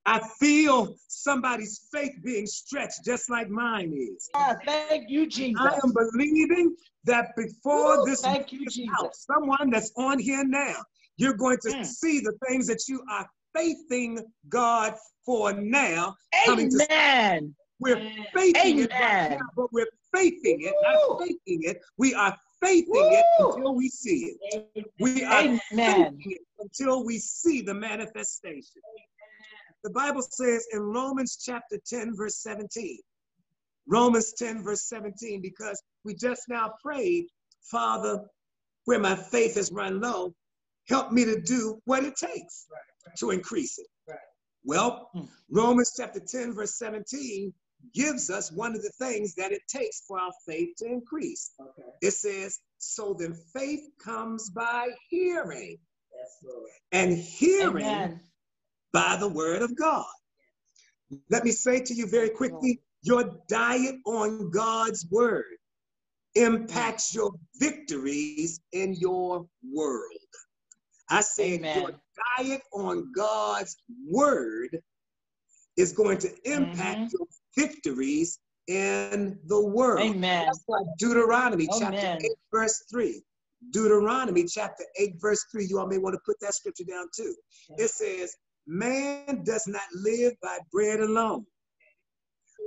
I 0.10 0.20
feel 0.40 0.96
somebody's 1.08 1.88
faith 1.92 2.14
being 2.24 2.48
stretched 2.48 3.06
just 3.06 3.30
like 3.30 3.48
mine 3.48 3.94
is. 3.94 4.28
Ah, 4.34 4.56
thank 4.66 5.08
you, 5.08 5.28
Jesus. 5.28 5.62
I 5.64 5.76
am 5.84 5.94
believing 5.94 6.76
that 7.04 7.36
before 7.38 7.98
Woo, 7.98 8.06
this 8.08 8.24
thank 8.24 8.52
you, 8.52 8.66
Jesus. 8.66 8.90
out, 9.00 9.16
someone 9.16 9.70
that's 9.70 9.92
on 9.98 10.18
here 10.18 10.44
now, 10.44 10.78
you're 11.18 11.36
going 11.38 11.60
to 11.62 11.70
Mm. 11.70 11.86
see 11.86 12.22
the 12.22 12.34
things 12.48 12.66
that 12.66 12.88
you 12.88 13.04
are 13.12 13.30
faithing 13.54 14.20
God 14.48 14.96
for 15.24 15.54
now. 15.54 16.16
Amen. 16.48 17.56
We're 17.80 17.98
Amen. 17.98 18.26
faithing 18.36 18.80
it 18.80 18.92
right 18.92 19.30
now, 19.30 19.46
but 19.56 19.72
we're 19.72 19.92
faithing 20.12 20.62
it, 20.64 20.74
Woo. 20.74 21.18
not 21.18 21.20
faithing 21.20 21.62
it. 21.70 21.82
We 21.98 22.16
are 22.16 22.36
faithing 22.60 23.12
it 23.14 23.26
until 23.38 23.76
we 23.76 23.90
see 23.90 24.34
it. 24.42 24.88
We 25.00 25.24
are 25.24 25.44
Amen. 25.44 25.60
faithing 25.70 26.32
it 26.32 26.42
until 26.58 27.06
we 27.06 27.20
see 27.20 27.62
the 27.62 27.76
manifestation. 27.76 28.82
The 29.84 29.90
Bible 29.92 30.22
says 30.22 30.66
in 30.74 30.80
Romans 30.82 31.38
chapter 31.44 31.78
10, 31.88 32.16
verse 32.16 32.42
17, 32.42 33.00
Romans 33.88 34.34
10, 34.38 34.64
verse 34.64 34.84
17, 34.88 35.42
because 35.42 35.82
we 36.04 36.14
just 36.16 36.44
now 36.50 36.74
prayed, 36.84 37.26
Father, 37.72 38.24
where 38.86 39.00
my 39.00 39.16
faith 39.16 39.56
has 39.56 39.72
run 39.72 40.00
low, 40.02 40.34
help 40.88 41.12
me 41.12 41.26
to 41.26 41.40
do 41.42 41.80
what 41.86 42.04
it 42.04 42.16
takes 42.16 42.68
to 43.18 43.32
increase 43.32 43.78
it. 43.80 43.88
Right. 44.08 44.18
Well, 44.64 45.10
Hmm. 45.14 45.26
Romans 45.50 45.94
chapter 45.96 46.20
10, 46.20 46.54
verse 46.54 46.78
17 46.78 47.54
gives 47.94 48.30
us 48.30 48.52
one 48.52 48.76
of 48.76 48.82
the 48.82 48.92
things 49.00 49.34
that 49.36 49.52
it 49.54 49.62
takes 49.70 50.02
for 50.06 50.20
our 50.20 50.34
faith 50.46 50.76
to 50.78 50.86
increase. 50.86 51.52
Okay. 51.60 51.88
It 52.02 52.12
says, 52.12 52.60
So 52.78 53.16
then 53.18 53.34
faith 53.54 53.82
comes 54.04 54.50
by 54.50 54.90
hearing, 55.10 55.78
Yes, 56.14 56.38
Lord. 56.44 56.70
and 56.92 57.18
hearing 57.18 57.86
Amen. 57.86 58.20
By 58.94 59.18
the 59.20 59.28
word 59.28 59.62
of 59.62 59.76
God. 59.76 60.06
Let 61.30 61.44
me 61.44 61.52
say 61.52 61.82
to 61.82 61.94
you 61.94 62.08
very 62.08 62.30
quickly 62.30 62.82
your 63.02 63.40
diet 63.48 63.96
on 64.06 64.52
God's 64.52 65.08
word 65.10 65.46
impacts 66.36 67.14
your 67.16 67.32
victories 67.56 68.62
in 68.72 68.94
your 68.94 69.48
world. 69.74 70.04
I 71.10 71.22
said 71.22 71.46
Amen. 71.46 71.76
your 71.76 71.92
diet 72.38 72.62
on 72.74 73.12
God's 73.16 73.76
word 74.08 74.82
is 75.78 75.94
going 75.94 76.20
to 76.20 76.52
impact 76.52 77.02
Mhm. 77.02 77.12
your 77.14 77.28
victories 77.56 78.40
in 78.68 79.40
the 79.46 79.60
world. 79.60 80.12
Amen. 80.12 80.46
That's 80.46 80.64
like 80.68 80.86
Deuteronomy 80.98 81.68
chapter 81.80 82.18
8, 82.22 82.32
verse 82.52 82.84
3. 82.92 83.24
Deuteronomy 83.72 84.46
chapter 84.46 84.86
8, 84.98 85.16
verse 85.20 85.44
3. 85.52 85.66
You 85.66 85.80
all 85.80 85.88
may 85.88 85.98
want 85.98 86.14
to 86.14 86.20
put 86.26 86.40
that 86.42 86.54
scripture 86.54 86.84
down 86.84 87.08
too. 87.16 87.36
It 87.78 87.90
says, 87.90 88.36
Man 88.72 89.44
does 89.44 89.66
not 89.66 89.82
live 89.96 90.34
by 90.44 90.60
bread 90.72 91.00
alone, 91.00 91.44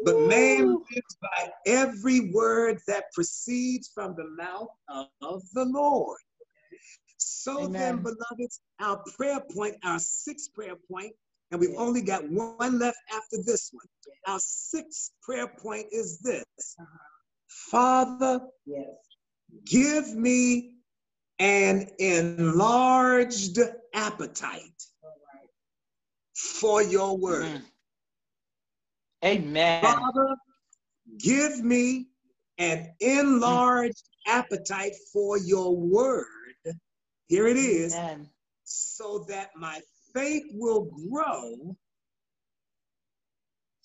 but 0.05 0.19
man 0.27 0.67
lives 0.67 1.17
by 1.23 1.53
every 1.65 2.33
word 2.33 2.81
that 2.89 3.13
proceeds 3.13 3.89
from 3.95 4.17
the 4.17 4.29
mouth 4.37 4.69
of 5.21 5.43
the 5.55 5.65
Lord. 5.65 6.19
So 7.19 7.69
then, 7.69 8.03
beloveds, 8.03 8.61
our 8.81 9.01
prayer 9.17 9.41
point, 9.55 9.77
our 9.85 10.01
sixth 10.01 10.53
prayer 10.55 10.75
point, 10.91 11.13
and 11.53 11.61
we've 11.61 11.77
only 11.77 12.03
got 12.03 12.29
one 12.29 12.81
left 12.81 12.99
after 13.15 13.37
this 13.47 13.71
one. 13.73 13.87
Our 14.27 14.41
sixth 14.41 15.13
prayer 15.23 15.47
point 15.47 15.87
is 15.93 16.19
this 16.19 16.45
uh-huh. 16.81 16.99
Father, 17.47 18.41
Yes. 18.67 18.89
give 19.65 20.17
me 20.17 20.79
an 21.39 21.91
enlarged 22.01 23.61
appetite. 23.95 24.83
For 26.35 26.83
your 26.83 27.17
word. 27.17 27.45
Mm. 27.45 27.63
Amen. 29.25 29.83
Father, 29.83 30.37
give 31.19 31.63
me 31.63 32.09
an 32.59 32.95
enlarged 33.01 34.03
appetite 34.27 34.95
for 35.13 35.39
your 35.39 35.77
word. 35.77 36.27
Here 37.29 37.47
it 37.47 37.57
is, 37.57 37.95
Amen. 37.95 38.29
so 38.65 39.25
that 39.29 39.51
my 39.57 39.81
faith 40.15 40.45
will 40.53 40.91
grow 41.11 41.77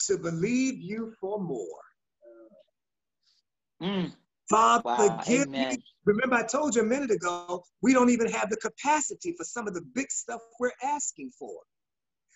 to 0.08 0.18
believe 0.18 0.80
you 0.80 1.14
for 1.20 1.40
more. 1.40 1.82
Mm. 3.82 4.12
Father, 4.50 4.84
Wow. 4.86 5.22
give 5.26 5.48
me 5.48 5.58
Amen. 5.60 5.84
Remember, 6.06 6.36
I 6.36 6.44
told 6.44 6.74
you 6.74 6.82
a 6.82 6.86
minute 6.86 7.12
ago, 7.12 7.64
we 7.82 7.94
don't 7.94 8.10
even 8.10 8.30
have 8.32 8.50
the 8.50 8.56
capacity 8.58 9.34
for 9.38 9.44
some 9.44 9.68
of 9.68 9.74
the 9.74 9.82
big 9.94 10.10
stuff 10.10 10.40
we're 10.58 10.72
asking 10.82 11.32
for. 11.38 11.62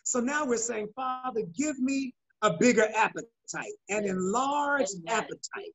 So 0.03 0.19
now 0.19 0.45
we're 0.45 0.57
saying, 0.57 0.89
Father, 0.95 1.41
give 1.55 1.79
me 1.79 2.13
a 2.41 2.51
bigger 2.57 2.87
appetite, 2.95 3.73
an 3.89 4.05
enlarged 4.05 4.95
Amen. 5.07 5.19
appetite 5.23 5.73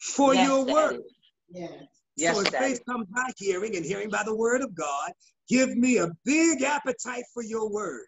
for 0.00 0.34
Yes, 0.34 0.46
your 0.46 0.64
Daddy. 0.66 0.72
word. 0.72 1.02
Yes. 1.50 1.72
Yes, 2.16 2.34
so 2.36 2.42
if 2.42 2.50
Daddy. 2.50 2.64
faith 2.74 2.82
comes 2.88 3.06
by 3.14 3.30
hearing 3.36 3.76
and 3.76 3.84
hearing 3.84 4.10
by 4.10 4.22
the 4.24 4.34
word 4.34 4.60
of 4.62 4.74
God, 4.74 5.12
give 5.48 5.76
me 5.76 5.98
a 5.98 6.08
big 6.24 6.62
appetite 6.62 7.24
for 7.32 7.42
your 7.42 7.70
word 7.70 8.04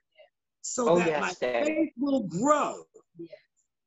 so 0.62 0.90
Oh, 0.90 0.98
that 0.98 1.08
yes, 1.08 1.20
my 1.20 1.34
Daddy. 1.40 1.66
faith 1.66 1.92
will 1.96 2.22
grow 2.24 2.84
Yes. 3.18 3.30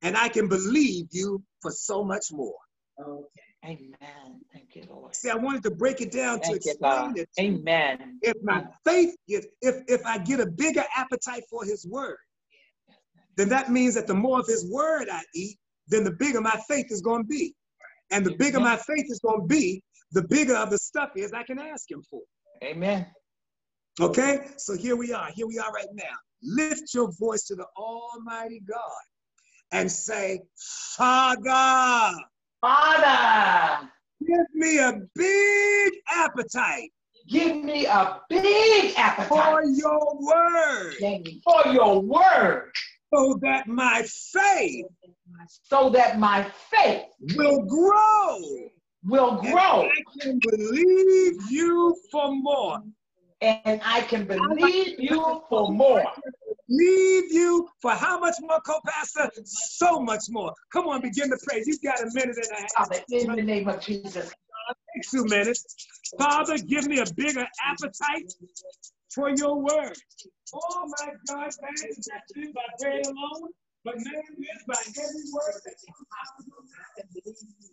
and 0.02 0.18
I 0.18 0.30
can 0.30 0.48
believe 0.48 1.08
you 1.12 1.44
for 1.62 1.72
so 1.72 2.04
much 2.04 2.26
more. 2.32 2.56
Okay. 3.00 3.43
Amen. 3.66 4.42
Thank 4.52 4.76
you, 4.76 4.84
Lord. 4.90 5.16
See, 5.16 5.30
I 5.30 5.36
wanted 5.36 5.64
to 5.64 5.72
break 5.72 6.02
it 6.02 6.12
down 6.12 6.40
to 6.42 6.48
Thank 6.48 6.66
you, 6.66 6.72
explain 6.72 7.14
it 7.16 7.30
Amen. 7.40 8.20
if 8.22 8.36
my 8.44 8.66
faith 8.86 9.16
gets, 9.28 9.48
if 9.62 9.84
if 9.88 10.06
I 10.06 10.18
get 10.18 10.40
a 10.40 10.46
bigger 10.46 10.84
appetite 10.96 11.44
for 11.50 11.64
his 11.64 11.88
word, 11.88 12.18
then 13.38 13.50
that 13.50 13.72
means 13.72 13.96
that 13.96 14.08
the 14.08 14.14
more 14.14 14.40
of 14.40 14.48
his 14.48 14.70
word 14.72 15.08
I 15.12 15.22
eat, 15.34 15.58
then 15.88 16.04
the 16.04 16.12
bigger 16.12 16.42
my 16.42 16.60
faith 16.68 16.88
is 16.90 17.02
going 17.02 17.24
to 17.24 17.28
be. 17.28 17.56
And 18.12 18.26
the 18.26 18.36
bigger 18.36 18.60
my 18.60 18.78
faith 18.78 19.06
is 19.10 19.20
going 19.20 19.42
to 19.42 19.48
be, 19.48 19.82
the 20.12 20.24
bigger 20.28 20.56
of 20.56 20.70
the 20.70 20.78
stuff 20.78 21.10
is 21.16 21.34
I 21.34 21.44
can 21.44 21.58
ask 21.58 21.90
him 21.90 22.04
for. 22.10 22.22
Amen. 22.64 23.08
Okay? 24.00 24.48
So 24.58 24.76
here 24.76 24.96
we 24.96 25.14
are. 25.14 25.30
Here 25.34 25.48
we 25.48 25.58
are 25.58 25.72
right 25.72 25.88
now. 25.94 26.04
Lift 26.44 26.94
your 26.94 27.12
voice 27.20 27.44
to 27.46 27.56
the 27.56 27.66
Almighty 27.78 28.62
God 28.68 29.04
and 29.72 29.92
say, 29.92 30.42
Father, 30.96 32.14
Father, 32.64 33.90
give 34.26 34.48
me 34.54 34.80
a 34.80 34.94
big 35.16 35.94
appetite 36.16 36.92
give 37.30 37.58
me 37.58 37.86
a 37.86 38.22
big 38.30 38.94
appetite 38.98 39.28
for 39.28 39.64
your 39.66 40.18
word 40.22 40.94
for 41.44 41.74
your 41.74 42.00
word 42.00 42.72
so 43.14 43.38
that 43.42 43.68
my 43.68 44.02
faith 44.32 44.86
so 45.64 45.90
that 45.90 46.20
my 46.20 46.44
faith 46.72 47.04
will 47.36 47.64
grow. 47.66 48.40
will 49.04 49.42
grow 49.42 49.90
I 49.90 50.22
can 50.22 50.40
believe 50.40 51.34
you 51.50 51.94
for 52.12 52.34
more. 52.34 52.80
and 53.42 53.82
I 53.84 54.02
can 54.02 54.26
believe 54.26 54.96
you 55.00 55.44
for 55.50 55.70
more. 55.70 56.06
Leave 56.70 57.32
you 57.32 57.68
for 57.82 57.92
how 57.92 58.20
much 58.20 58.36
more, 58.42 58.60
co-pastor? 58.62 59.30
So 59.44 60.00
much 60.00 60.24
more. 60.30 60.54
Come 60.72 60.88
on, 60.88 61.02
begin 61.02 61.30
to 61.30 61.38
pray. 61.46 61.62
You've 61.66 61.82
got 61.82 62.02
a 62.02 62.10
minute 62.14 62.38
and 62.38 62.52
a 62.52 62.62
half. 62.62 62.88
Father, 62.88 63.04
in 63.10 63.36
the 63.36 63.42
name 63.42 63.68
of 63.68 63.82
Jesus. 63.82 64.34
Take 64.96 65.10
two 65.10 65.26
minutes. 65.26 65.66
Father, 66.18 66.58
give 66.58 66.88
me 66.88 67.00
a 67.00 67.06
bigger 67.16 67.46
appetite 67.66 68.34
for 69.14 69.30
your 69.30 69.60
word. 69.62 69.98
Oh 70.54 70.92
my 71.00 71.12
God, 71.28 71.52
man 71.62 71.74
is 71.90 72.08
lived 72.36 72.54
by 72.54 72.62
bread 72.80 73.06
alone, 73.06 73.50
but 73.84 73.96
man 73.98 74.24
lives 74.40 74.64
by 74.68 74.80
every 74.80 75.26
word 75.34 75.60
that 75.66 75.76
comes 75.84 76.08
out 76.16 76.40
of 76.40 76.48
your 76.48 76.64
mouth. 76.64 76.84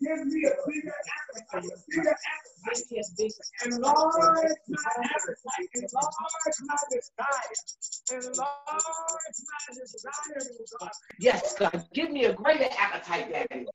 Give 0.01 0.27
me 0.27 0.43
a 0.43 0.53
bigger 0.67 0.91
appetite, 0.91 1.71
a 1.71 1.77
bigger 1.87 2.11
appetite. 2.11 2.51
Enlarge 3.65 4.51
my 4.67 4.91
appetite, 5.03 5.69
enlarge 5.75 6.59
my 6.67 6.75
desire, 6.91 7.55
enlarge 8.11 9.37
my 9.47 9.59
desire, 9.71 10.41
God. 10.79 10.91
Yes, 11.19 11.55
God, 11.57 11.85
give 11.93 12.11
me 12.11 12.25
a 12.25 12.33
greater 12.33 12.67
appetite, 12.77 13.31
Daddy. 13.31 13.65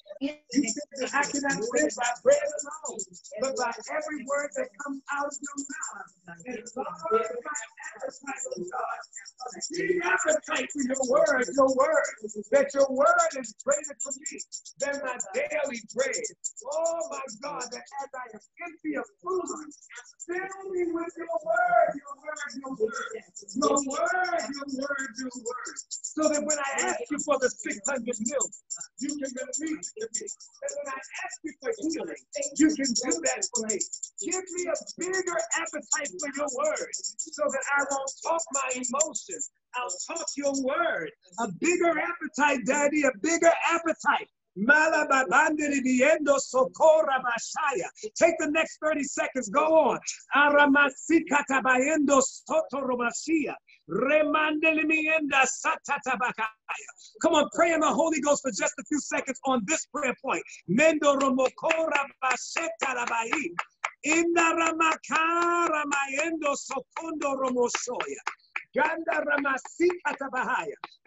Said 0.53 1.11
I 1.15 1.23
cannot 1.25 1.61
live 1.73 1.93
by 1.97 2.11
bread 2.23 2.39
alone, 2.39 2.99
but 3.41 3.57
by 3.57 3.73
every 3.91 4.25
word 4.27 4.51
that 4.57 4.69
comes 4.85 5.03
out 5.13 5.27
of 5.27 5.37
your 5.41 5.59
mouth. 5.73 6.11
Enlarge 6.47 7.33
my 7.45 7.59
appetite, 7.97 8.45
oh 8.57 8.65
God. 8.73 9.01
Appetite 10.03 10.69
for 10.73 10.83
your 10.83 11.05
word, 11.09 11.47
your 11.55 11.75
word, 11.77 12.07
that 12.53 12.69
your 12.75 12.89
word 12.91 13.33
is 13.41 13.55
greater 13.65 13.95
to 13.95 14.11
me 14.17 14.39
than 14.81 15.01
my 15.05 15.17
daily 15.35 15.81
bread. 15.95 16.27
Oh 16.67 17.01
my 17.11 17.27
God, 17.43 17.63
that 17.73 17.85
as 18.03 18.11
I 18.15 18.27
am 18.35 18.41
empty 18.67 18.97
of 18.97 19.07
food, 19.23 19.71
fill 20.27 20.73
me 20.73 20.93
with 20.93 21.15
your 21.17 21.39
word, 21.45 21.91
your 21.97 22.15
word, 22.23 22.51
your 22.57 22.75
word, 22.79 22.95
your 23.55 23.79
word, 23.87 24.43
your 24.55 24.69
word, 24.81 25.11
your 25.19 25.37
word. 25.45 25.77
So 25.91 26.29
that 26.29 26.43
when 26.43 26.59
I 26.59 26.71
ask 26.91 27.01
you 27.11 27.19
for 27.25 27.39
the 27.41 27.51
600 27.51 28.05
milk, 28.05 28.51
you 29.01 29.11
can 29.19 29.31
release 29.37 29.93
to 30.01 30.07
me. 30.09 30.27
And 30.27 30.73
when 30.77 30.89
I 30.95 31.01
ask 31.25 31.37
you 31.45 31.53
for 31.63 31.73
healing, 31.79 32.23
you 32.59 32.69
can 32.75 32.91
do 32.93 33.13
that 33.25 33.41
for 33.55 33.67
me. 33.69 33.79
Give 34.25 34.45
me 34.57 34.63
a 34.71 34.77
bigger 34.99 35.39
appetite 35.61 36.11
for 36.19 36.31
your 36.37 36.51
word 36.57 36.93
so 36.95 37.45
that 37.47 37.65
I 37.77 37.85
won't 37.91 38.13
talk 38.25 38.43
my 38.53 38.69
emotions. 38.75 39.51
I'll 39.77 40.17
talk 40.17 40.27
your 40.37 40.53
word. 40.63 41.11
A 41.41 41.49
bigger 41.61 41.93
appetite, 41.99 42.65
Daddy, 42.67 43.03
a 43.03 43.11
bigger 43.23 43.53
appetite. 43.71 44.29
Malababandiri 44.59 45.83
viendo 45.85 46.39
socorra 46.39 47.21
bashaya. 47.23 47.89
Take 48.15 48.37
the 48.39 48.51
next 48.51 48.79
30 48.83 49.03
seconds. 49.05 49.51
Go 49.51 49.67
on. 49.77 49.99
Aramasikata 50.35 51.63
bayendo 51.63 52.23
sotorobashia. 52.23 53.55
Remandelimienda 53.91 55.45
satatabakaya. 55.45 56.91
Come 57.23 57.35
on, 57.35 57.49
pray 57.55 57.75
in 57.75 57.81
the 57.81 57.93
Holy 57.93 58.21
Ghost 58.21 58.43
for 58.43 58.51
just 58.51 58.73
a 58.79 58.85
few 58.89 58.99
seconds 58.99 59.39
on 59.45 59.63
this 59.67 59.87
prayer 59.95 60.15
point. 60.25 60.43
Mendo 60.71 61.19
romokora 61.19 62.07
basheta 62.25 62.97
rabai. 62.97 63.31
Inda 64.07 64.55
ramakara 64.57 65.85
mayendo 65.85 66.57
sokondo 66.57 67.37
romoshoya. 67.37 68.23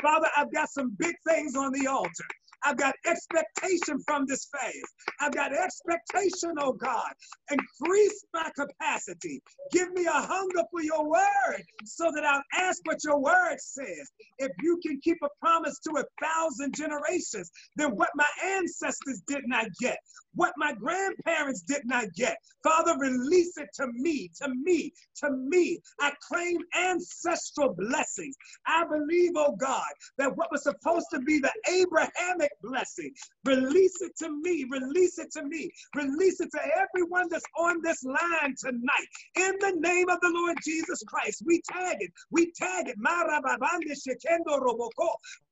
Father, 0.01 0.27
I've 0.37 0.53
got 0.53 0.69
some 0.69 0.95
big 0.99 1.15
things 1.27 1.55
on 1.55 1.71
the 1.73 1.87
altar. 1.87 2.25
I've 2.63 2.77
got 2.77 2.95
expectation 3.05 3.99
from 4.05 4.25
this 4.27 4.49
faith. 4.59 4.83
I've 5.21 5.33
got 5.33 5.53
expectation, 5.53 6.53
oh 6.59 6.73
God. 6.73 7.11
Increase 7.51 8.25
my 8.33 8.51
capacity. 8.57 9.41
Give 9.71 9.91
me 9.93 10.05
a 10.05 10.11
hunger 10.11 10.63
for 10.71 10.81
your 10.81 11.09
word 11.09 11.63
so 11.85 12.11
that 12.15 12.25
I'll 12.25 12.43
ask 12.55 12.79
what 12.85 13.03
your 13.03 13.19
word 13.21 13.57
says. 13.59 14.11
If 14.39 14.51
you 14.61 14.79
can 14.85 14.99
keep 15.03 15.17
a 15.23 15.29
promise 15.41 15.79
to 15.81 15.91
a 15.99 16.05
thousand 16.25 16.75
generations, 16.75 17.51
then 17.77 17.91
what 17.95 18.09
my 18.15 18.27
ancestors 18.43 19.21
did 19.27 19.43
not 19.47 19.67
get, 19.81 19.99
what 20.35 20.53
my 20.57 20.73
grandparents 20.73 21.61
did 21.61 21.81
not 21.85 22.05
get, 22.15 22.37
Father, 22.63 22.97
release 22.99 23.57
it 23.57 23.69
to 23.75 23.87
me, 23.93 24.29
to 24.41 24.49
me, 24.63 24.91
to 25.17 25.31
me. 25.31 25.79
I 25.99 26.11
claim 26.27 26.57
ancestral 26.77 27.73
blessings. 27.73 28.35
I 28.67 28.85
believe, 28.85 29.31
oh 29.35 29.55
God, 29.55 29.87
that 30.17 30.35
what 30.35 30.51
was 30.51 30.63
supposed 30.63 31.07
to 31.13 31.19
be 31.19 31.39
the 31.39 31.51
Abrahamic 31.69 32.51
blessing, 32.61 33.11
release 33.45 34.01
it 34.01 34.15
to 34.19 34.29
me, 34.41 34.65
release 34.69 35.19
it 35.19 35.31
to 35.31 35.43
me, 35.43 35.71
release 35.95 36.39
it 36.39 36.49
to 36.51 36.61
everyone 36.77 37.27
that's 37.29 37.45
on 37.57 37.81
this 37.81 38.03
line 38.03 38.55
tonight. 38.59 39.07
In 39.35 39.53
the 39.59 39.73
name 39.79 40.09
of 40.09 40.19
the 40.21 40.31
Lord 40.33 40.57
Jesus 40.63 41.01
Christ, 41.07 41.43
we 41.45 41.61
tag 41.71 41.97
it, 41.99 42.11
we 42.31 42.51
tag 42.51 42.87
it. 42.87 42.95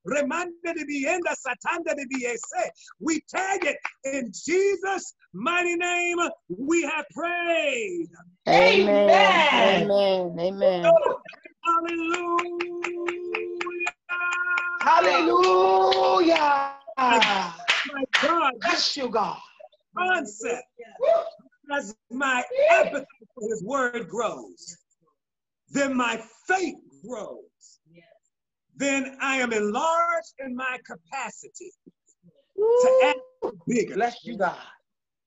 Marababande 0.08 0.54
remande 0.64 0.74
de 0.76 0.86
bienda 0.86 1.36
satanda 1.36 1.96
de 1.96 2.06
biese. 2.08 2.70
We 3.00 3.22
tag 3.30 3.66
it 3.66 3.78
in 4.04 4.32
Jesus' 4.34 5.14
mighty 5.34 5.76
name. 5.76 6.18
We 6.50 6.84
have 6.84 7.06
prayed. 7.14 8.08
Amen. 8.48 9.52
Amen. 9.54 10.40
Amen. 10.40 10.86
Oh, 10.86 11.20
hallelujah. 11.66 12.48
Hallelujah. 14.82 16.74
My 16.98 18.04
God, 18.22 18.54
this 18.62 18.70
Bless 18.70 18.98
you, 18.98 19.10
God. 19.10 19.38
concept 19.98 20.64
as 21.72 21.96
my 22.12 22.44
appetite 22.72 23.06
for 23.36 23.50
his 23.50 23.64
word 23.64 24.08
grows, 24.10 24.78
then 25.70 25.96
my 25.96 26.22
faith 26.48 26.76
grows. 27.06 27.47
Then 28.78 29.18
I 29.22 29.38
am 29.38 29.52
enlarged 29.54 30.34
in 30.40 30.56
my 30.56 30.78
capacity 30.86 31.72
to 32.56 33.00
ask 33.04 33.18
for 33.42 33.54
bigger, 33.68 33.96
Bless 33.96 34.24
you, 34.24 34.38
God. 34.38 34.56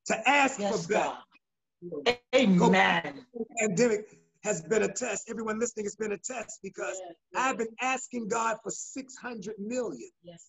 to 0.07 0.28
ask 0.28 0.59
Yes, 0.61 0.86
for 0.86 0.92
better. 0.92 1.16
God. 2.05 2.16
Amen. 2.34 3.26
Pandemic 3.59 4.18
has 4.44 4.62
been 4.62 4.82
a 4.82 4.92
test. 4.92 5.28
Everyone 5.28 5.59
listening 5.59 5.86
has 5.86 5.96
been 5.96 6.12
a 6.12 6.18
test 6.18 6.61
because 6.62 7.01
I've 7.36 7.59
been 7.59 7.74
asking 7.80 8.28
God 8.28 8.59
for 8.62 8.70
600 8.70 9.55
million. 9.59 10.11
Yes. 10.22 10.46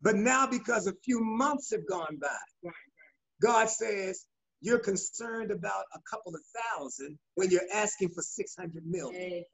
But 0.00 0.16
now, 0.16 0.46
because 0.46 0.86
a 0.86 0.94
few 1.04 1.20
months 1.20 1.70
have 1.72 1.86
gone 1.86 2.18
by, 2.20 2.70
God 3.42 3.68
says, 3.68 4.24
You're 4.60 4.78
concerned 4.78 5.50
about 5.50 5.84
a 5.94 5.98
couple 6.10 6.34
of 6.34 6.40
thousand 6.78 7.18
when 7.34 7.50
you're 7.50 7.68
asking 7.74 8.10
for 8.10 8.22
600 8.22 8.86
million. 8.86 9.44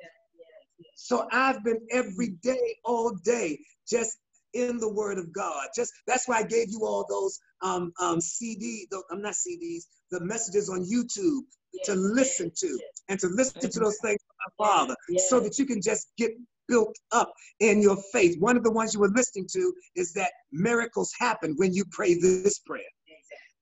So 0.94 1.28
I've 1.32 1.62
been 1.64 1.80
every 1.90 2.30
day, 2.42 2.76
all 2.84 3.14
day, 3.24 3.58
just 3.88 4.18
in 4.54 4.78
the 4.78 4.88
Word 4.88 5.18
of 5.18 5.32
God. 5.32 5.68
Just 5.74 5.92
that's 6.06 6.28
why 6.28 6.38
I 6.38 6.42
gave 6.44 6.70
you 6.70 6.84
all 6.84 7.06
those 7.08 7.38
um, 7.62 7.92
um, 8.00 8.20
CD. 8.20 8.86
Those, 8.90 9.02
I'm 9.10 9.20
not 9.20 9.34
CDs. 9.34 9.84
The 10.10 10.20
messages 10.20 10.68
on 10.70 10.84
YouTube 10.84 11.42
to 11.84 11.94
listen 11.94 12.52
to 12.56 12.78
and 13.08 13.18
to 13.18 13.26
listen 13.28 13.68
to 13.70 13.80
those 13.80 13.98
things 14.00 14.20
from 14.26 14.36
my 14.46 14.66
Father, 14.66 14.96
so 15.28 15.40
that 15.40 15.58
you 15.58 15.66
can 15.66 15.82
just 15.82 16.08
get 16.16 16.32
built 16.68 16.96
up 17.12 17.32
in 17.60 17.82
your 17.82 17.96
faith. 18.12 18.36
One 18.40 18.56
of 18.56 18.62
the 18.62 18.70
ones 18.70 18.94
you 18.94 19.00
were 19.00 19.08
listening 19.08 19.46
to 19.52 19.74
is 19.96 20.12
that 20.14 20.30
miracles 20.52 21.12
happen 21.18 21.54
when 21.56 21.74
you 21.74 21.84
pray 21.90 22.14
this 22.14 22.60
prayer. 22.60 22.84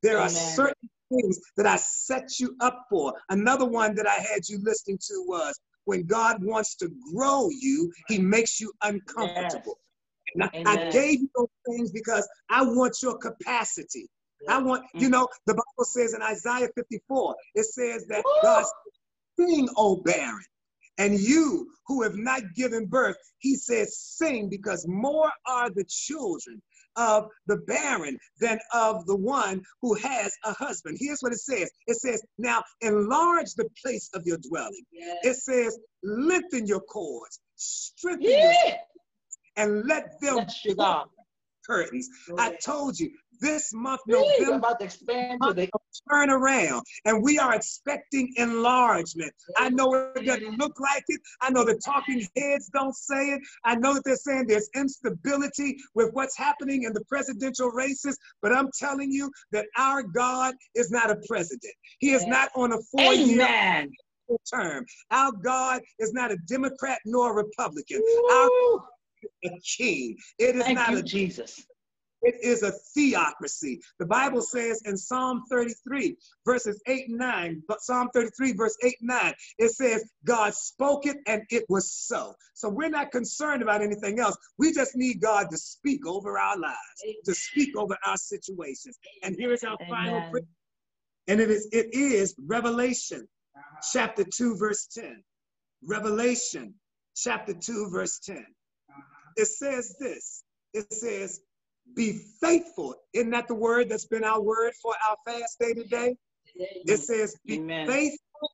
There 0.03 0.19
are 0.19 0.29
certain 0.29 0.89
things 1.11 1.41
that 1.57 1.67
I 1.67 1.77
set 1.77 2.39
you 2.39 2.57
up 2.61 2.85
for. 2.91 3.15
Another 3.31 3.65
one 3.65 3.95
that 3.95 4.07
I 4.07 4.15
had 4.15 4.49
you 4.49 4.59
listening 4.63 4.99
to 4.99 5.25
was 5.27 5.59
when 5.85 6.07
God 6.07 6.43
wants 6.43 6.77
to 6.77 6.91
grow 7.13 7.49
you, 7.51 7.93
he 8.09 8.19
makes 8.19 8.61
you 8.61 8.73
uncomfortable. 8.83 9.79
And 10.35 10.45
I, 10.45 10.51
I 10.67 10.91
gave 10.91 11.21
you 11.21 11.31
those 11.37 11.49
things 11.67 11.93
because 11.93 12.29
I 12.51 12.63
want 12.63 12.97
your 13.03 13.19
capacity. 13.19 14.09
I 14.49 14.59
want, 14.59 14.85
you 14.95 15.09
mm. 15.09 15.13
know, 15.13 15.29
the 15.47 15.55
Bible 15.55 15.85
says 15.85 16.15
in 16.15 16.23
Isaiah 16.23 16.69
54, 16.75 17.35
it 17.55 17.65
says 17.65 18.07
that 18.09 18.25
God 18.43 18.65
said, 18.65 19.47
sing, 19.47 19.69
O 19.77 19.97
barren. 19.97 20.45
And 20.99 21.19
you 21.19 21.69
who 21.87 22.03
have 22.03 22.17
not 22.17 22.43
given 22.55 22.87
birth, 22.87 23.17
he 23.39 23.57
says, 23.57 23.99
sing 23.99 24.49
because 24.49 24.87
more 24.87 25.31
are 25.47 25.71
the 25.71 25.85
children 25.89 26.61
of 26.97 27.29
the 27.47 27.57
barren 27.67 28.19
than 28.41 28.59
of 28.75 29.07
the 29.07 29.17
one 29.17 29.63
who 29.81 29.95
has 29.95 30.33
a 30.45 30.53
husband. 30.53 30.99
Here's 31.01 31.21
what 31.21 31.33
it 31.33 31.39
says 31.39 31.71
it 31.87 31.97
says, 31.97 32.23
Now 32.39 32.63
enlarge 32.81 33.55
the 33.55 33.69
place 33.83 34.11
of 34.15 34.23
your 34.25 34.39
dwelling. 34.39 34.85
It 35.23 35.37
says, 35.37 35.79
Lengthen 36.03 36.67
your 36.67 36.81
cords, 36.81 37.41
strengthen 37.57 38.31
your 38.31 38.53
and 39.57 39.87
let 39.87 40.21
them 40.21 40.37
Bless 40.37 40.65
you, 40.65 40.75
God. 40.75 41.07
Curtains. 41.67 42.09
I 42.39 42.57
told 42.65 42.99
you 42.99 43.11
this 43.41 43.73
month, 43.75 44.01
November, 44.07 44.55
about 44.55 44.79
to 44.79 44.85
expand 44.87 45.41
to 45.43 45.53
the 45.53 45.69
turn 46.11 46.31
around, 46.31 46.83
and 47.05 47.23
we 47.23 47.39
are 47.39 47.55
expecting 47.55 48.33
enlargement. 48.37 49.33
I 49.59 49.69
know 49.69 49.95
it 50.15 50.25
doesn't 50.25 50.59
look 50.59 50.79
like 50.81 51.05
it. 51.09 51.21
I 51.41 51.51
know 51.51 51.65
the 51.65 51.81
talking 51.85 52.27
heads 52.37 52.71
don't 52.73 52.95
say 52.95 53.31
it. 53.31 53.41
I 53.65 53.75
know 53.75 53.95
that 53.95 54.05
they're 54.05 54.17
saying 54.17 54.47
there's 54.47 54.71
instability 54.75 55.77
with 55.95 56.11
what's 56.13 56.37
happening 56.37 56.85
in 56.85 56.93
the 56.93 57.05
presidential 57.09 57.71
races, 57.71 58.17
but 58.41 58.53
I'm 58.53 58.71
telling 58.79 59.11
you 59.11 59.31
that 59.51 59.67
our 59.77 60.03
God 60.03 60.55
is 60.75 60.91
not 60.91 61.11
a 61.11 61.17
president. 61.29 61.75
He 61.99 62.13
is 62.13 62.27
not 62.27 62.51
on 62.55 62.73
a 62.73 62.79
four-year 62.91 63.89
term. 64.53 64.87
Our 65.11 65.33
God 65.33 65.83
is 65.99 66.13
not 66.13 66.31
a 66.31 66.37
Democrat 66.49 66.99
nor 67.05 67.33
a 67.33 67.35
Republican. 67.35 68.03
Our 68.31 68.83
Woo. 69.23 69.51
a 69.51 69.61
king. 69.61 70.17
It 70.39 70.57
is 70.57 70.65
Thank 70.65 70.79
not 70.79 70.91
you, 70.91 70.99
a 70.99 71.03
Jesus. 71.03 71.65
it 72.23 72.37
is 72.43 72.63
a 72.63 72.73
theocracy. 72.95 73.81
The 73.99 74.07
Bible 74.07 74.43
says 74.43 74.83
in 74.85 74.97
Psalm 74.97 75.43
33, 75.51 76.17
verses 76.47 76.81
8 76.87 77.09
and 77.09 77.19
9, 77.19 77.63
but 77.69 77.81
Psalm 77.81 78.09
33, 78.15 78.53
verse 78.53 78.77
8 78.85 78.95
and 79.01 79.09
9, 79.09 79.35
it 79.59 79.71
says, 79.71 80.09
God 80.25 80.55
spoke 80.55 81.07
it 81.07 81.17
and 81.27 81.43
it 81.51 81.65
was 81.69 81.93
so. 81.93 82.35
So 82.55 82.69
we're 82.69 82.91
not 82.91 83.11
concerned 83.11 83.63
about 83.63 83.83
anything 83.83 84.21
else. 84.21 84.37
We 84.59 84.73
just 84.73 84.97
need 84.97 85.21
God 85.21 85.51
to 85.51 85.57
speak 85.57 86.07
over 86.07 86.39
our 86.39 86.59
lives, 86.59 86.77
to 87.25 87.35
speak 87.35 87.77
over 87.77 87.97
our 88.07 88.17
situations. 88.17 88.99
And 89.23 89.35
here 89.37 89.53
is 89.53 89.65
our 89.65 89.79
final 89.89 90.31
prayer. 90.31 90.45
And 91.29 91.41
it 91.41 91.51
is, 91.51 91.69
it 91.73 91.95
is 91.95 92.35
Revelation 92.47 93.27
uh-huh. 93.57 93.81
chapter 93.93 94.25
2, 94.25 94.57
verse 94.57 94.87
10. 94.87 95.23
Revelation 95.89 96.75
chapter 97.17 97.55
2, 97.55 97.91
verse 97.91 98.19
10. 98.21 98.45
It 99.37 99.47
says 99.47 99.97
this. 99.99 100.45
It 100.75 100.93
says, 100.93 101.41
be 101.95 102.25
faithful. 102.41 102.95
Isn't 103.13 103.31
that 103.31 103.49
the 103.49 103.55
word 103.55 103.89
that's 103.89 104.07
been 104.07 104.25
our 104.25 104.41
word 104.41 104.73
for 104.81 104.95
our 105.09 105.17
fast 105.27 105.59
day 105.59 105.75
today? 105.75 106.17
It 106.55 106.99
says, 106.99 107.37
be 107.47 107.59
Amen. 107.59 107.87
faithful 107.87 108.51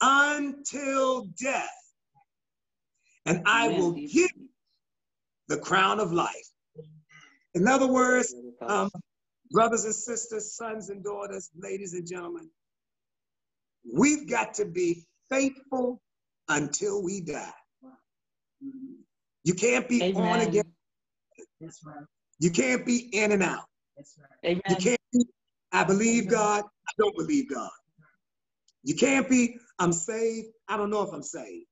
until 0.00 1.26
death. 1.40 1.68
And 3.26 3.42
I 3.46 3.68
will 3.68 3.92
give 3.92 4.12
you 4.14 4.28
the 5.48 5.58
crown 5.58 6.00
of 6.00 6.12
life. 6.12 6.48
In 7.54 7.66
other 7.66 7.86
words, 7.86 8.34
um, 8.66 8.90
brothers 9.50 9.84
and 9.84 9.94
sisters, 9.94 10.54
sons 10.54 10.90
and 10.90 11.02
daughters, 11.02 11.50
ladies 11.56 11.92
and 11.94 12.06
gentlemen, 12.06 12.48
we've 13.92 14.28
got 14.28 14.54
to 14.54 14.64
be 14.64 15.06
faithful 15.28 16.00
until 16.48 17.02
we 17.02 17.20
die. 17.20 17.52
You 19.44 19.54
can't 19.54 19.88
be 19.88 20.14
on 20.14 20.40
again. 20.40 20.64
That's 21.60 21.84
right. 21.84 22.04
You 22.38 22.50
can't 22.50 22.84
be 22.86 23.08
in 23.12 23.32
and 23.32 23.42
out. 23.42 23.64
That's 23.96 24.16
right. 24.18 24.62
You 24.68 24.76
can't 24.76 25.00
be, 25.12 25.24
I 25.72 25.84
believe 25.84 26.28
God, 26.28 26.64
I 26.64 26.92
don't 26.98 27.16
believe 27.16 27.50
God. 27.50 27.70
You 28.82 28.94
can't 28.94 29.28
be, 29.28 29.56
I'm 29.78 29.92
saved, 29.92 30.48
I 30.68 30.76
don't 30.76 30.90
know 30.90 31.02
if 31.02 31.12
I'm 31.12 31.22
saved. 31.22 31.66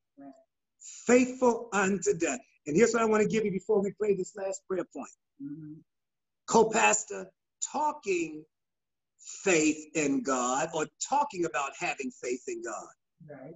Faithful 1.06 1.68
unto 1.72 2.14
death. 2.14 2.40
And 2.66 2.76
here's 2.76 2.92
what 2.92 3.02
I 3.02 3.06
want 3.06 3.22
to 3.22 3.28
give 3.28 3.44
you 3.44 3.50
before 3.50 3.80
we 3.82 3.92
pray 3.92 4.14
this 4.14 4.36
last 4.36 4.62
prayer 4.68 4.84
point. 4.94 5.10
Mhm. 5.42 5.76
Co-pastor, 6.46 7.30
talking 7.72 8.44
faith 9.18 9.90
in 9.94 10.22
God 10.22 10.70
or 10.74 10.86
talking 11.08 11.44
about 11.44 11.72
having 11.78 12.10
faith 12.10 12.42
in 12.46 12.62
God 12.62 12.88
Right. 13.28 13.54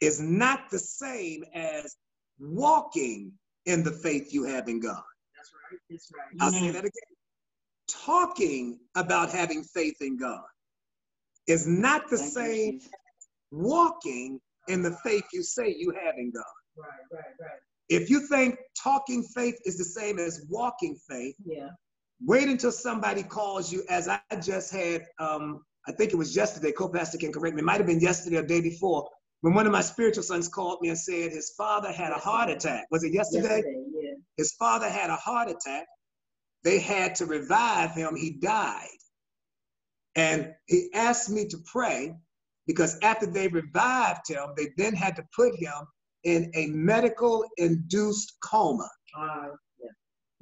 is 0.00 0.20
not 0.20 0.70
the 0.70 0.78
same 0.78 1.44
as 1.54 1.96
walking 2.38 3.38
in 3.66 3.82
the 3.82 3.92
faith 3.92 4.32
you 4.32 4.44
have 4.44 4.68
in 4.68 4.80
God. 4.80 5.02
That's 5.36 5.52
right. 5.54 5.80
That's 5.90 6.12
right. 6.14 6.26
I'll 6.40 6.50
say 6.50 6.70
that 6.72 6.80
again. 6.80 6.90
Talking 7.88 8.78
about 8.94 9.30
having 9.32 9.64
faith 9.64 9.96
in 10.00 10.16
God 10.18 10.42
is 11.46 11.66
not 11.66 12.08
the 12.10 12.18
Thank 12.18 12.32
same 12.32 12.72
Jesus. 12.80 12.90
walking 13.50 14.40
in 14.68 14.82
the 14.82 14.96
faith 15.04 15.24
you 15.32 15.42
say 15.42 15.74
you 15.76 15.92
have 16.04 16.14
in 16.18 16.32
God. 16.32 16.44
Right, 16.76 16.88
right, 17.12 17.24
right. 17.40 17.50
If 17.88 18.10
you 18.10 18.20
think 18.28 18.56
talking 18.80 19.22
faith 19.22 19.56
is 19.64 19.76
the 19.76 19.84
same 19.84 20.18
as 20.18 20.46
walking 20.48 20.96
faith, 21.08 21.34
Yeah. 21.44 21.70
wait 22.24 22.48
until 22.48 22.72
somebody 22.72 23.22
calls 23.22 23.72
you, 23.72 23.84
as 23.88 24.08
I 24.08 24.20
just 24.40 24.72
had, 24.72 25.06
um, 25.18 25.64
I 25.88 25.92
think 25.92 26.12
it 26.12 26.16
was 26.16 26.36
yesterday, 26.36 26.72
co-pastor 26.72 27.18
can 27.18 27.32
correct 27.32 27.56
me, 27.56 27.62
it 27.62 27.64
might 27.64 27.78
have 27.78 27.86
been 27.86 28.00
yesterday 28.00 28.36
or 28.36 28.42
day 28.42 28.60
before, 28.60 29.08
when 29.42 29.54
one 29.54 29.66
of 29.66 29.72
my 29.72 29.80
spiritual 29.80 30.22
sons 30.22 30.48
called 30.48 30.80
me 30.82 30.88
and 30.88 30.98
said 30.98 31.32
his 31.32 31.52
father 31.56 31.92
had 31.92 32.12
a 32.12 32.18
heart 32.18 32.50
attack. 32.50 32.86
Was 32.90 33.04
it 33.04 33.12
yesterday? 33.12 33.56
Yesterday, 33.56 33.84
yeah. 33.94 34.14
His 34.36 34.52
father 34.58 34.88
had 34.88 35.10
a 35.10 35.16
heart 35.16 35.48
attack. 35.48 35.86
They 36.62 36.78
had 36.78 37.14
to 37.16 37.26
revive 37.26 37.92
him. 37.92 38.16
He 38.16 38.32
died. 38.32 38.86
And 40.14 40.52
he 40.66 40.90
asked 40.94 41.30
me 41.30 41.46
to 41.48 41.58
pray 41.64 42.14
because 42.66 42.98
after 43.02 43.26
they 43.26 43.48
revived 43.48 44.28
him, 44.28 44.50
they 44.56 44.68
then 44.76 44.94
had 44.94 45.16
to 45.16 45.24
put 45.34 45.54
him 45.56 45.72
in 46.24 46.50
a 46.54 46.66
medical 46.66 47.44
induced 47.56 48.34
coma. 48.44 48.88
Uh, 49.16 49.48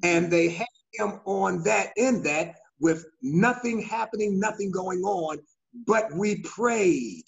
And 0.03 0.31
they 0.31 0.49
had 0.49 0.67
him 0.95 1.21
on 1.25 1.63
that, 1.65 1.93
in 1.97 2.23
that, 2.25 2.57
with 2.81 3.05
nothing 3.23 3.81
happening, 3.81 4.39
nothing 4.39 4.71
going 4.71 5.01
on, 5.01 5.39
but 5.87 6.13
we 6.15 6.43
prayed. 6.43 7.25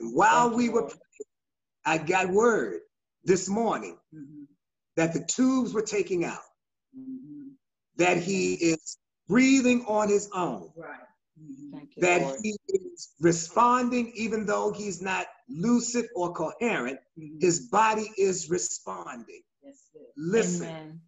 And 0.00 0.14
while 0.14 0.50
we 0.50 0.68
were 0.68 0.82
praying, 0.82 1.00
I 1.84 1.98
got 1.98 2.28
word 2.30 2.80
this 3.24 3.48
morning 3.48 3.98
mhm, 4.14 4.46
that 4.96 5.12
the 5.12 5.24
tubes 5.24 5.72
were 5.72 5.82
taking 5.82 6.24
out. 6.24 6.42
mhm. 6.98 7.50
that 7.96 8.16
he 8.16 8.54
is 8.54 8.96
breathing 9.28 9.84
on 9.86 10.08
his 10.08 10.28
own, 10.34 10.72
Right. 10.74 10.98
Mhm. 11.38 11.70
Thank 11.72 11.96
you, 11.96 12.00
that 12.02 12.22
Lord. 12.22 12.40
he 12.42 12.56
is 12.68 13.10
responding 13.20 14.10
even 14.14 14.46
though 14.46 14.72
he's 14.72 15.00
not 15.02 15.26
lucid 15.48 16.08
or 16.16 16.32
coherent, 16.32 16.98
Mhm. 17.18 17.40
his 17.40 17.68
body 17.68 18.10
is 18.16 18.48
responding. 18.50 19.42
Yes. 19.62 19.78
Listen, 20.16 20.66
Amen. 20.66 21.02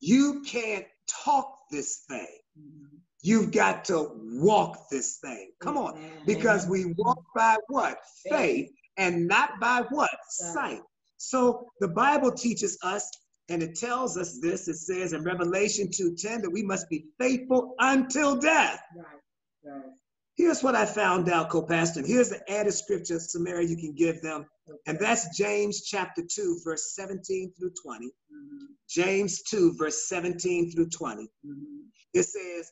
you 0.00 0.42
can't 0.42 0.86
talk 1.06 1.68
this 1.70 2.00
thing. 2.08 2.38
Mhm. 2.58 3.00
You've 3.22 3.52
got 3.52 3.84
to 3.86 4.10
walk 4.14 4.88
this 4.90 5.18
thing. 5.18 5.52
Come 5.60 5.76
on. 5.76 6.00
Because 6.26 6.66
we 6.66 6.92
walk 6.96 7.22
by 7.34 7.56
what? 7.68 7.98
Faith 8.28 8.70
and 8.96 9.26
not 9.28 9.60
by 9.60 9.84
what? 9.90 10.10
Sight. 10.28 10.80
So 11.18 11.68
the 11.80 11.88
Bible 11.88 12.32
teaches 12.32 12.76
us, 12.82 13.08
and 13.48 13.62
it 13.62 13.76
tells 13.76 14.16
us 14.18 14.40
this. 14.40 14.66
It 14.66 14.76
says 14.76 15.12
in 15.12 15.22
Revelation 15.22 15.88
2:10 15.88 16.42
that 16.42 16.50
we 16.50 16.62
must 16.64 16.88
be 16.88 17.06
faithful 17.18 17.74
until 17.78 18.36
death. 18.36 18.80
Right, 18.96 19.20
right. 19.64 19.90
Here's 20.36 20.62
what 20.62 20.74
I 20.74 20.86
found 20.86 21.28
out, 21.28 21.50
co-pastor. 21.50 22.02
Here's 22.04 22.30
the 22.30 22.50
added 22.50 22.72
scripture, 22.72 23.20
Samaria, 23.20 23.68
you 23.68 23.76
can 23.76 23.94
give 23.94 24.20
them. 24.22 24.46
And 24.86 24.98
that's 24.98 25.36
James 25.36 25.82
chapter 25.82 26.22
2, 26.22 26.60
verse 26.64 26.94
17 26.94 27.52
through 27.58 27.72
20. 27.82 28.06
Mhm, 28.06 28.66
James 28.88 29.42
2, 29.42 29.74
verse 29.76 30.08
17 30.08 30.72
through 30.72 30.88
20. 30.88 31.28
mhm. 31.46 31.84
It 32.14 32.24
says, 32.24 32.70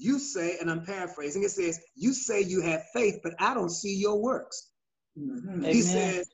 You 0.00 0.18
say, 0.18 0.56
and 0.58 0.70
I'm 0.70 0.84
paraphrasing, 0.84 1.42
it 1.44 1.50
says, 1.50 1.78
You 1.94 2.14
say 2.14 2.40
you 2.40 2.62
have 2.62 2.82
faith, 2.94 3.20
but 3.22 3.34
I 3.38 3.52
don't 3.52 3.70
see 3.70 3.94
your 3.94 4.20
works. 4.20 4.70
Mhm. 5.18 5.66
He 5.66 5.82
says, 5.82 6.26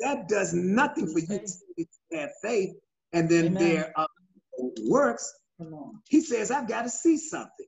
That 0.00 0.26
does 0.28 0.54
nothing 0.54 1.06
for 1.06 1.18
you 1.18 1.26
to 1.26 1.46
say 1.46 1.86
have 2.12 2.30
faith, 2.42 2.70
and 3.12 3.28
then 3.28 3.48
Amen. 3.48 3.62
there 3.62 3.92
are 3.96 4.08
works. 4.88 5.30
He 6.08 6.22
says, 6.22 6.50
I've 6.50 6.66
got 6.66 6.82
to 6.82 6.88
see 6.88 7.18
something. 7.18 7.66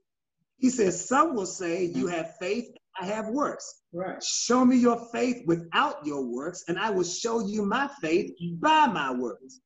He 0.56 0.70
says, 0.70 1.06
Some 1.06 1.34
will 1.34 1.46
say, 1.46 1.84
You 1.84 2.06
have 2.06 2.34
faith, 2.40 2.72
I 2.98 3.04
have 3.06 3.28
works. 3.28 3.82
Right. 3.92 4.22
Show 4.22 4.64
me 4.64 4.76
your 4.76 5.06
faith 5.12 5.42
without 5.46 6.06
your 6.06 6.24
works, 6.24 6.64
and 6.68 6.78
I 6.78 6.88
will 6.88 7.04
show 7.04 7.46
you 7.46 7.66
my 7.66 7.90
faith 8.00 8.32
by 8.58 8.86
my 8.86 9.12
works. 9.12 9.60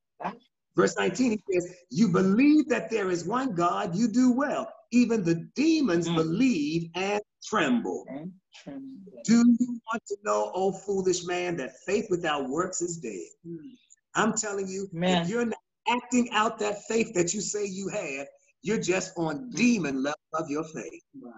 Verse 0.77 0.95
19, 0.99 1.31
he 1.33 1.43
says, 1.61 1.75
You 1.91 2.09
believe 2.09 2.69
that 2.69 2.91
there 2.91 3.11
is 3.11 3.25
one 3.27 3.55
God, 3.55 3.97
you 3.97 4.09
do 4.09 4.31
well. 4.33 4.71
Even 4.93 5.25
the 5.25 5.49
demons 5.57 6.07
Mm. 6.09 6.15
believe 6.17 6.91
and 6.95 7.21
tremble. 7.43 8.05
And 8.09 8.33
tremble. 8.55 9.23
Do 9.25 9.39
you 9.59 9.81
want 9.91 10.03
to 10.09 10.17
know, 10.23 10.53
oh 10.55 10.73
foolish 10.73 11.25
man, 11.25 11.57
that 11.57 11.73
faith 11.87 12.07
without 12.11 12.49
works 12.49 12.83
is 12.83 12.99
dead? 12.99 13.29
Mhm. 13.47 13.77
I'm 14.15 14.35
telling 14.35 14.69
you, 14.69 14.89
Amen. 14.95 15.23
if 15.23 15.29
you're 15.29 15.47
not 15.47 15.59
acting 15.89 16.31
out 16.31 16.59
that 16.59 16.85
faith 16.87 17.13
that 17.15 17.33
you 17.35 17.41
say 17.41 17.65
you 17.65 17.89
have, 17.89 18.27
you're 18.63 18.81
just 18.81 19.13
on 19.17 19.51
demon 19.51 20.03
level 20.03 20.21
of 20.35 20.51
your 20.51 20.65
faith. 20.65 21.03
Wow. 21.21 21.33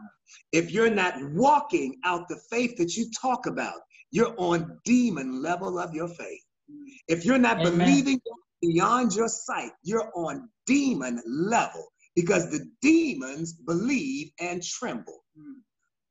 If 0.52 0.70
you're 0.72 0.90
not 0.90 1.14
walking 1.32 2.00
out 2.04 2.28
the 2.28 2.36
faith 2.50 2.76
that 2.78 2.96
you 2.96 3.10
talk 3.10 3.46
about, 3.46 3.80
you're 4.10 4.34
on 4.38 4.80
demon 4.84 5.42
level 5.42 5.78
of 5.78 5.94
your 5.94 6.08
faith. 6.08 6.42
If 7.08 7.24
you're 7.24 7.38
not 7.38 7.60
Amen. 7.60 7.78
believing 7.78 8.20
beyond 8.60 9.14
your 9.14 9.28
sight, 9.28 9.72
you're 9.82 10.10
on 10.14 10.48
demon 10.66 11.22
level 11.26 11.86
because 12.14 12.50
the 12.50 12.68
demons 12.82 13.52
believe 13.52 14.30
and 14.40 14.62
tremble. 14.62 15.20
Mm. 15.38 15.60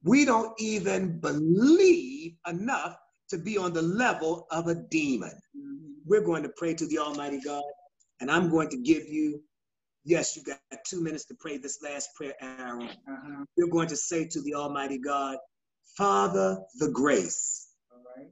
We 0.03 0.25
don't 0.25 0.53
even 0.59 1.19
believe 1.19 2.35
enough 2.47 2.95
to 3.29 3.37
be 3.37 3.57
on 3.57 3.73
the 3.73 3.81
level 3.81 4.47
of 4.51 4.67
a 4.67 4.75
demon. 4.75 5.33
Mhm. 5.55 5.95
We're 6.05 6.21
going 6.21 6.43
to 6.43 6.49
pray 6.55 6.73
to 6.75 6.87
the 6.87 6.99
Almighty 6.99 7.41
God, 7.41 7.63
and 8.21 8.31
I'm 8.31 8.49
going 8.49 8.69
to 8.69 8.77
give 8.77 9.05
you, 9.05 9.43
yes, 10.05 10.37
you 10.37 10.43
got 10.43 10.61
two 10.85 11.01
minutes 11.01 11.25
to 11.25 11.35
pray 11.35 11.57
this 11.57 11.81
last 11.81 12.09
prayer, 12.15 12.35
arrow. 12.39 12.85
Uh-huh. 12.85 13.45
You're 13.57 13.67
going 13.67 13.89
to 13.89 13.97
say 13.97 14.25
to 14.27 14.41
the 14.43 14.53
Almighty 14.53 14.99
God, 14.99 15.37
Father, 15.97 16.57
the 16.75 16.89
grace 16.91 17.67
right. 18.15 18.31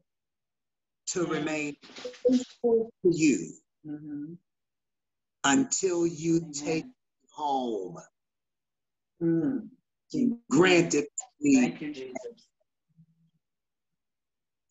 to 1.07 1.25
remain 1.25 1.75
faithful 1.83 2.89
to 3.03 3.11
you 3.11 3.53
Mhm. 3.85 4.37
until 5.45 6.07
you 6.07 6.41
Amen. 6.41 6.53
take 6.53 6.85
me 6.85 6.91
home. 7.33 7.97
Mm. 9.21 9.69
Granted 10.51 11.05
me, 11.41 11.61
Thank 11.61 11.81
you, 11.81 11.93
Jesus. 11.93 12.47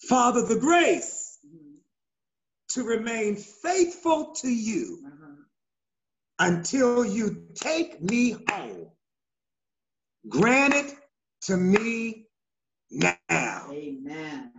Father, 0.09 0.47
the 0.47 0.59
grace 0.61 1.39
Mhm. 1.47 1.81
to 2.71 2.85
remain 2.85 3.37
faithful 3.37 4.35
to 4.37 4.49
you 4.49 5.01
Uh-huh. 5.07 5.45
until 6.41 7.05
you 7.05 7.49
take 7.55 8.03
me 8.03 8.37
home. 8.51 8.91
Grant 10.29 10.75
it 10.75 10.95
to 11.43 11.57
me 11.57 12.29
now. 12.91 13.71
Amen. 13.71 14.54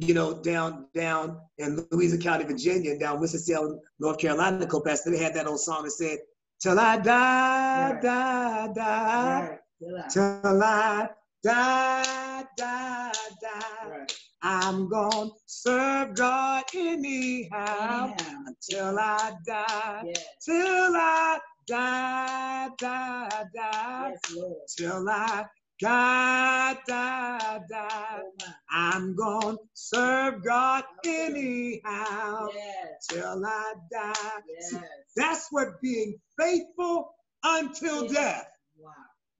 You 0.00 0.14
know, 0.14 0.40
down 0.42 0.86
down 0.94 1.40
in 1.58 1.84
Louisa 1.90 2.16
County, 2.18 2.44
Virginia, 2.44 2.92
and 2.92 3.00
down 3.00 3.18
Winston-Salem, 3.18 3.80
North 3.98 4.18
Carolina, 4.18 4.64
co-pastor, 4.66 5.10
they 5.10 5.18
had 5.18 5.34
that 5.34 5.46
old 5.48 5.60
song 5.60 5.82
that 5.84 5.90
said, 5.90 6.18
"Till 6.60 6.78
I 6.78 6.98
die, 6.98 7.92
Right. 7.94 8.02
die, 8.02 8.72
die, 8.74 9.48
Right. 9.80 10.10
Till 10.10 10.62
I 10.62 11.08
die, 11.42 12.44
die, 12.56 13.12
die." 13.42 13.88
Right. 13.88 14.12
I'm 14.42 14.88
gonna 14.88 15.30
serve 15.46 16.14
God 16.14 16.62
anyhow 16.72 18.04
Anyhow. 18.14 18.38
until 18.46 18.98
I 19.00 19.32
die, 19.44 20.02
Yes. 20.06 20.24
till 20.44 20.92
I 20.96 21.40
die, 21.66 22.68
die, 22.78 23.44
die, 23.52 24.14
Yes, 24.32 24.74
till 24.76 25.08
I 25.10 25.44
die, 25.80 26.78
die, 26.88 27.60
die. 27.70 28.22
Oh. 28.22 28.32
I'm 28.70 29.16
gonna 29.16 29.58
serve 29.74 30.44
God 30.44 30.84
anyhow 31.06 32.48
Yes. 32.54 33.08
till 33.10 33.46
I 33.46 33.74
die. 33.92 34.14
See, 34.60 34.78
that's 35.16 35.48
what 35.52 35.82
being 35.82 36.20
faithful 36.38 37.14
until 37.44 38.04
Yes. 38.04 38.14
death 38.14 38.48
Wow. 38.78 38.92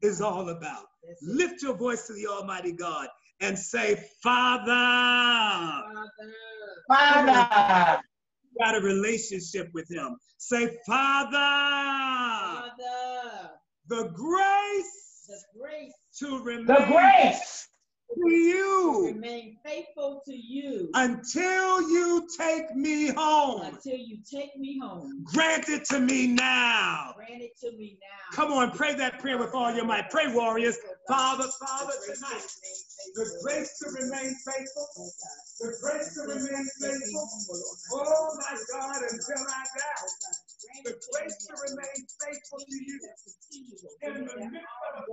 is 0.02 0.22
all 0.22 0.50
about. 0.50 0.86
That's 1.04 1.22
it. 1.22 1.28
Lift 1.28 1.62
your 1.62 1.76
voice 1.76 2.08
to 2.08 2.14
the 2.14 2.28
Almighty 2.28 2.72
God 2.72 3.10
and 3.40 3.58
say, 3.58 3.96
Father. 4.22 5.84
Father. 6.88 6.88
Father. 6.88 8.02
got 8.58 8.76
a 8.76 8.80
relationship 8.80 9.70
with 9.74 9.88
him. 9.90 10.16
Say, 10.38 10.78
Father, 10.86 11.30
Father. 12.78 13.50
the 13.88 14.08
grace 14.14 15.26
The 15.28 15.60
grace 15.60 15.94
to 16.20 16.42
remain 16.42 16.66
The 16.66 16.84
grace 16.88 17.68
to 18.14 18.30
you 18.32 19.06
Remain 19.06 19.56
faithful 19.64 20.22
to 20.26 20.34
you 20.34 20.88
until 20.94 21.82
you 21.90 22.26
take 22.38 22.74
me 22.74 23.08
home. 23.08 23.62
until 23.62 23.96
you 23.98 24.18
take 24.30 24.56
me 24.56 24.78
home. 24.82 25.24
Grant 25.24 25.68
it 25.68 25.84
to 25.86 26.00
me 26.00 26.26
now. 26.28 27.12
Grant 27.16 27.42
it 27.42 27.52
to 27.60 27.70
me 27.76 27.98
now. 28.00 28.36
Come 28.36 28.52
on, 28.52 28.70
pray 28.72 28.94
that 28.94 29.18
prayer 29.18 29.38
with 29.38 29.54
all 29.54 29.74
your 29.74 29.84
might. 29.84 30.10
Pray, 30.10 30.32
warriors. 30.32 30.76
Father, 31.06 31.48
Father, 31.60 31.92
tonight, 32.04 32.46
the 33.14 33.26
grace 33.42 33.78
to 33.78 33.90
remain 33.90 34.34
faithful, 34.44 34.88
the 35.60 35.72
grace 35.82 36.14
to 36.14 36.20
remain 36.22 36.66
faithful. 36.80 37.28
Oh, 37.92 38.04
oh 38.04 38.36
my 38.36 38.56
God, 38.72 39.02
until 39.02 39.44
I 39.48 39.64
die, 39.64 40.04
oh, 40.04 40.82
the 40.84 40.92
grace 41.12 41.46
to 41.46 41.54
remain 41.64 41.98
faithful 42.20 42.58
to 42.58 42.76
you. 42.84 43.00
In 44.02 44.14
the 44.14 44.36
midst 44.36 44.68
of 44.94 45.00
a 45.00 45.04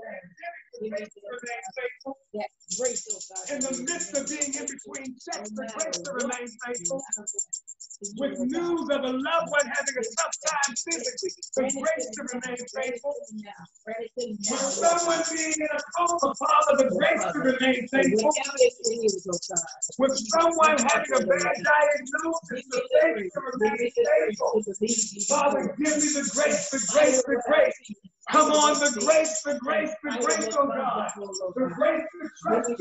pandemic, 0.81 0.83
the 0.83 0.89
grace 0.91 1.09
to 1.15 1.21
remain 1.31 1.63
faithful. 1.77 2.17
That 2.33 2.49
grace, 2.79 3.07
oh. 3.11 3.55
In 3.55 3.61
the 3.61 3.73
midst 3.87 4.17
of 4.17 4.27
being 4.29 4.53
in 4.55 4.67
between 4.67 5.15
checks, 5.23 5.51
the 5.51 5.67
grace 5.75 5.99
to 5.99 6.11
remain 6.13 6.47
faithful. 6.65 7.01
With 8.01 8.39
news 8.39 8.89
of 8.89 9.03
a 9.03 9.07
loved 9.07 9.51
one 9.51 9.67
having 9.67 9.95
a 9.95 10.03
tough 10.03 10.35
time 10.45 10.75
physically, 10.75 11.31
the 11.55 11.63
grace 11.79 12.07
to 12.11 12.21
remain 12.33 12.57
faithful. 12.75 13.15
With 14.17 14.59
someone 14.59 15.23
being 15.31 15.53
in 15.55 15.67
a 15.71 15.79
coma, 15.95 16.33
Father, 16.35 16.83
the 16.83 16.89
grace 16.91 17.23
to 17.31 17.39
remain 17.39 17.87
faithful. 17.87 18.31
With 19.97 20.17
someone 20.33 20.77
having 20.77 21.13
a 21.13 21.25
bad 21.25 21.55
diagnosis, 21.63 22.67
the 22.69 22.81
grace 22.91 23.31
to 23.31 23.39
remain 23.53 23.91
faithful. 23.95 24.51
Father, 25.29 25.75
give 25.77 25.95
me 25.95 26.09
the 26.11 26.29
grace, 26.33 26.69
the 26.71 26.79
grace, 26.91 27.23
the 27.23 27.41
grace. 27.47 27.79
Come 28.31 28.51
on, 28.53 28.73
the 28.79 28.89
grace, 29.05 29.41
the 29.43 29.53
grace, 29.59 29.93
the 30.03 30.09
grace, 30.19 30.55
oh 30.57 30.65
God. 30.65 31.11
The 31.55 31.69
grace 31.77 32.01
to 32.11 32.29
trust 32.41 32.69
you. 32.69 32.75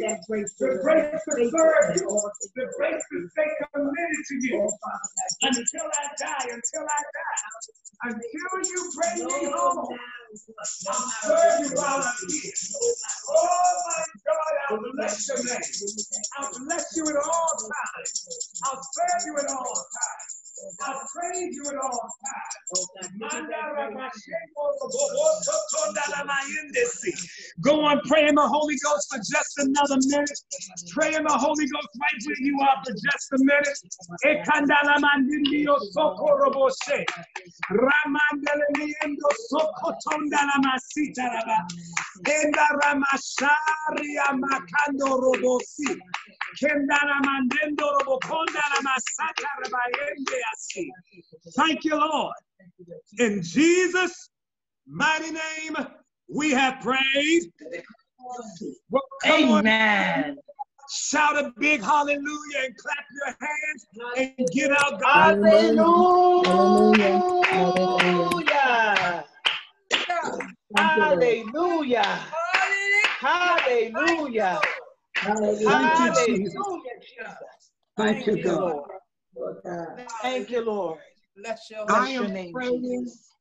The 0.58 0.80
grace 0.82 1.10
to 1.12 1.50
serve 1.50 1.96
you. 2.00 2.30
The 2.56 2.64
grace 2.78 3.04
to 3.12 3.28
stay 3.28 3.50
committed 3.74 4.24
to 4.28 4.34
you. 4.40 4.72
Until 5.42 5.86
I 5.86 6.06
die, 6.18 6.46
until 6.52 6.82
I 6.82 7.02
die. 7.16 7.42
Until 8.04 8.70
you 8.70 8.92
bring 8.96 9.26
me 9.26 9.50
home. 9.52 9.98
I'll 10.88 11.12
serve 11.22 11.60
you 11.60 11.76
while 11.76 12.02
I'm 12.02 12.28
here. 12.30 12.52
Oh 13.28 13.82
my 13.86 14.04
God, 14.26 14.54
I'll 14.70 14.92
bless 14.94 15.28
your 15.28 15.38
name. 15.44 15.62
I'll 16.38 16.66
bless 16.66 16.86
you 16.96 17.04
at 17.08 17.16
all 17.16 17.52
times. 17.58 18.58
I'll 18.66 18.82
serve 18.82 19.26
you 19.26 19.36
at 19.38 19.50
all 19.50 19.74
times. 19.74 20.43
I'll 20.86 21.00
praise 21.14 21.54
you 21.54 21.64
at 21.68 21.76
all 21.76 21.90
times. 21.90 22.88
Go 27.62 27.80
on, 27.84 28.00
pray 28.06 28.28
in 28.28 28.34
the 28.34 28.46
Holy 28.46 28.76
Ghost 28.84 29.08
for 29.10 29.18
just 29.18 29.58
another 29.58 29.98
minute. 30.08 30.38
Pray 30.92 31.14
in 31.14 31.24
the 31.24 31.32
Holy 31.32 31.66
Ghost 31.66 31.88
right 32.00 32.20
where 32.26 32.36
you 32.40 32.58
are 32.60 32.82
for 32.84 32.92
just 32.92 33.32
a 33.32 33.38
minute. 33.38 33.78
Ekandalamandidio 46.54 46.62
sokoroboshe. 46.62 46.62
Ramandelemiendo 46.62 46.62
sokotondalamasita 46.62 46.74
Enda 46.74 46.98
ramasharia 46.98 47.64
makando 47.64 47.90
robosi. 47.90 48.24
Kendala 48.24 48.34
mandendo 48.34 48.54
robokondala 48.54 48.78
masata 48.82 49.48
rabayende 49.62 50.38
asi. 50.52 50.92
Thank 51.56 51.84
you, 51.84 51.96
Lord. 51.96 52.34
In 53.18 53.42
Jesus' 53.42 54.30
mighty 54.86 55.30
name, 55.30 55.76
we 56.28 56.50
have 56.52 56.80
prayed. 56.80 57.52
Well, 58.90 59.02
come 59.22 59.44
on, 59.50 59.66
Amen. 59.66 60.38
shout 60.90 61.36
a 61.36 61.52
big 61.58 61.82
hallelujah 61.82 62.64
and 62.64 62.76
clap 62.76 63.06
your 63.12 63.36
hands 63.40 63.86
and 64.16 64.48
give 64.52 64.70
out 64.70 65.00
God. 65.00 65.38
Hallelujah. 65.42 66.84
Hallelujah. 70.76 72.20
Hallelujah. 73.20 74.60
Thank 75.24 75.98
you, 75.98 76.12
Jesus. 76.26 76.54
Hallelujah. 76.54 77.38
Thank 77.96 78.26
you, 78.26 78.42
God. 78.42 78.60
Lord. 78.60 78.90
Thank 80.22 80.50
you, 80.50 80.64
Lord. 80.64 80.98
Bless 81.36 81.70
your 81.70 81.80
I 81.80 81.84
Bless 81.86 82.12
your 82.14 82.24
am 82.28 82.32
name, 82.32 82.52
praying 82.52 83.04
Jesus. 83.04 83.34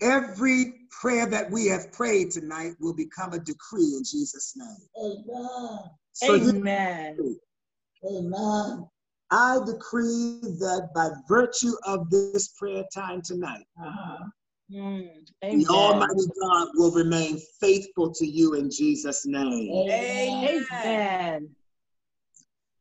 every 0.00 0.74
prayer 0.90 1.26
that 1.26 1.50
we 1.50 1.66
have 1.66 1.92
prayed 1.92 2.30
tonight 2.30 2.72
will 2.80 2.94
become 2.94 3.32
a 3.32 3.38
decree 3.38 3.94
in 3.96 4.02
Jesus' 4.04 4.54
name. 4.56 4.76
So 6.12 6.34
Amen. 6.34 7.36
Amen. 8.06 8.88
I 9.30 9.58
decree 9.64 10.40
that 10.42 10.90
by 10.94 11.10
virtue 11.28 11.72
of 11.86 12.10
this 12.10 12.48
prayer 12.48 12.84
time 12.94 13.22
tonight, 13.22 13.64
Uh-huh. 13.80 14.24
Mm. 14.72 15.08
the 15.42 15.66
Almighty 15.68 16.26
God 16.40 16.68
will 16.74 16.92
remain 16.92 17.38
faithful 17.60 18.12
to 18.14 18.26
you 18.26 18.54
in 18.54 18.70
Jesus' 18.70 19.26
name. 19.26 19.70
Amen. 19.72 20.64
Amen. 20.72 21.50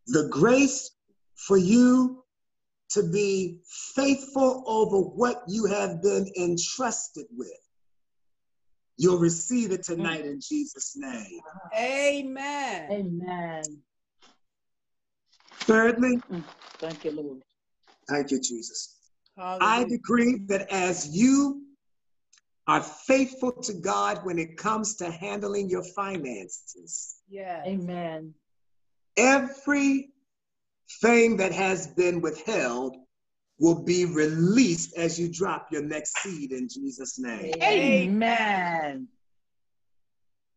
The 0.08 0.28
grace 0.30 0.92
for 1.36 1.58
you 1.58 2.24
to 2.92 3.04
be 3.12 3.60
faithful 3.96 4.64
over 4.68 4.98
what 4.98 5.44
you 5.48 5.66
have 5.66 6.02
been 6.02 6.28
entrusted 6.40 7.26
with. 7.36 7.50
You'll 8.98 9.18
receive 9.18 9.72
it 9.72 9.84
tonight 9.84 10.26
in 10.26 10.40
Jesus' 10.40 10.94
name. 10.96 11.42
Amen. 11.78 12.92
Amen. 12.92 13.64
Thirdly, 15.66 16.22
Thank 16.80 17.04
you, 17.04 17.12
Lord. 17.12 17.42
thank 18.10 18.32
you, 18.32 18.40
Jesus. 18.40 18.98
I 19.38 19.38
Hallelujah. 19.38 19.88
decree 19.88 20.42
that 20.48 20.72
as 20.72 21.16
you 21.16 21.64
are 22.68 22.82
faithful 22.82 23.52
to 23.52 23.74
God 23.74 24.24
when 24.24 24.40
it 24.40 24.58
comes 24.58 24.96
to 24.98 25.12
handling 25.12 25.70
your 25.70 25.84
finances, 25.84 27.18
Yes. 27.30 27.66
Amen. 27.68 28.34
everything 29.18 30.08
that 31.38 31.52
has 31.52 31.88
been 31.88 32.22
withheld 32.22 32.96
will 33.60 33.84
be 33.84 34.06
released 34.06 34.96
as 34.98 35.20
you 35.20 35.28
drop 35.32 35.68
your 35.72 35.84
next 35.84 36.18
seed 36.20 36.52
in 36.52 36.68
Jesus' 36.70 37.20
name. 37.20 37.54
Amen. 37.62 39.08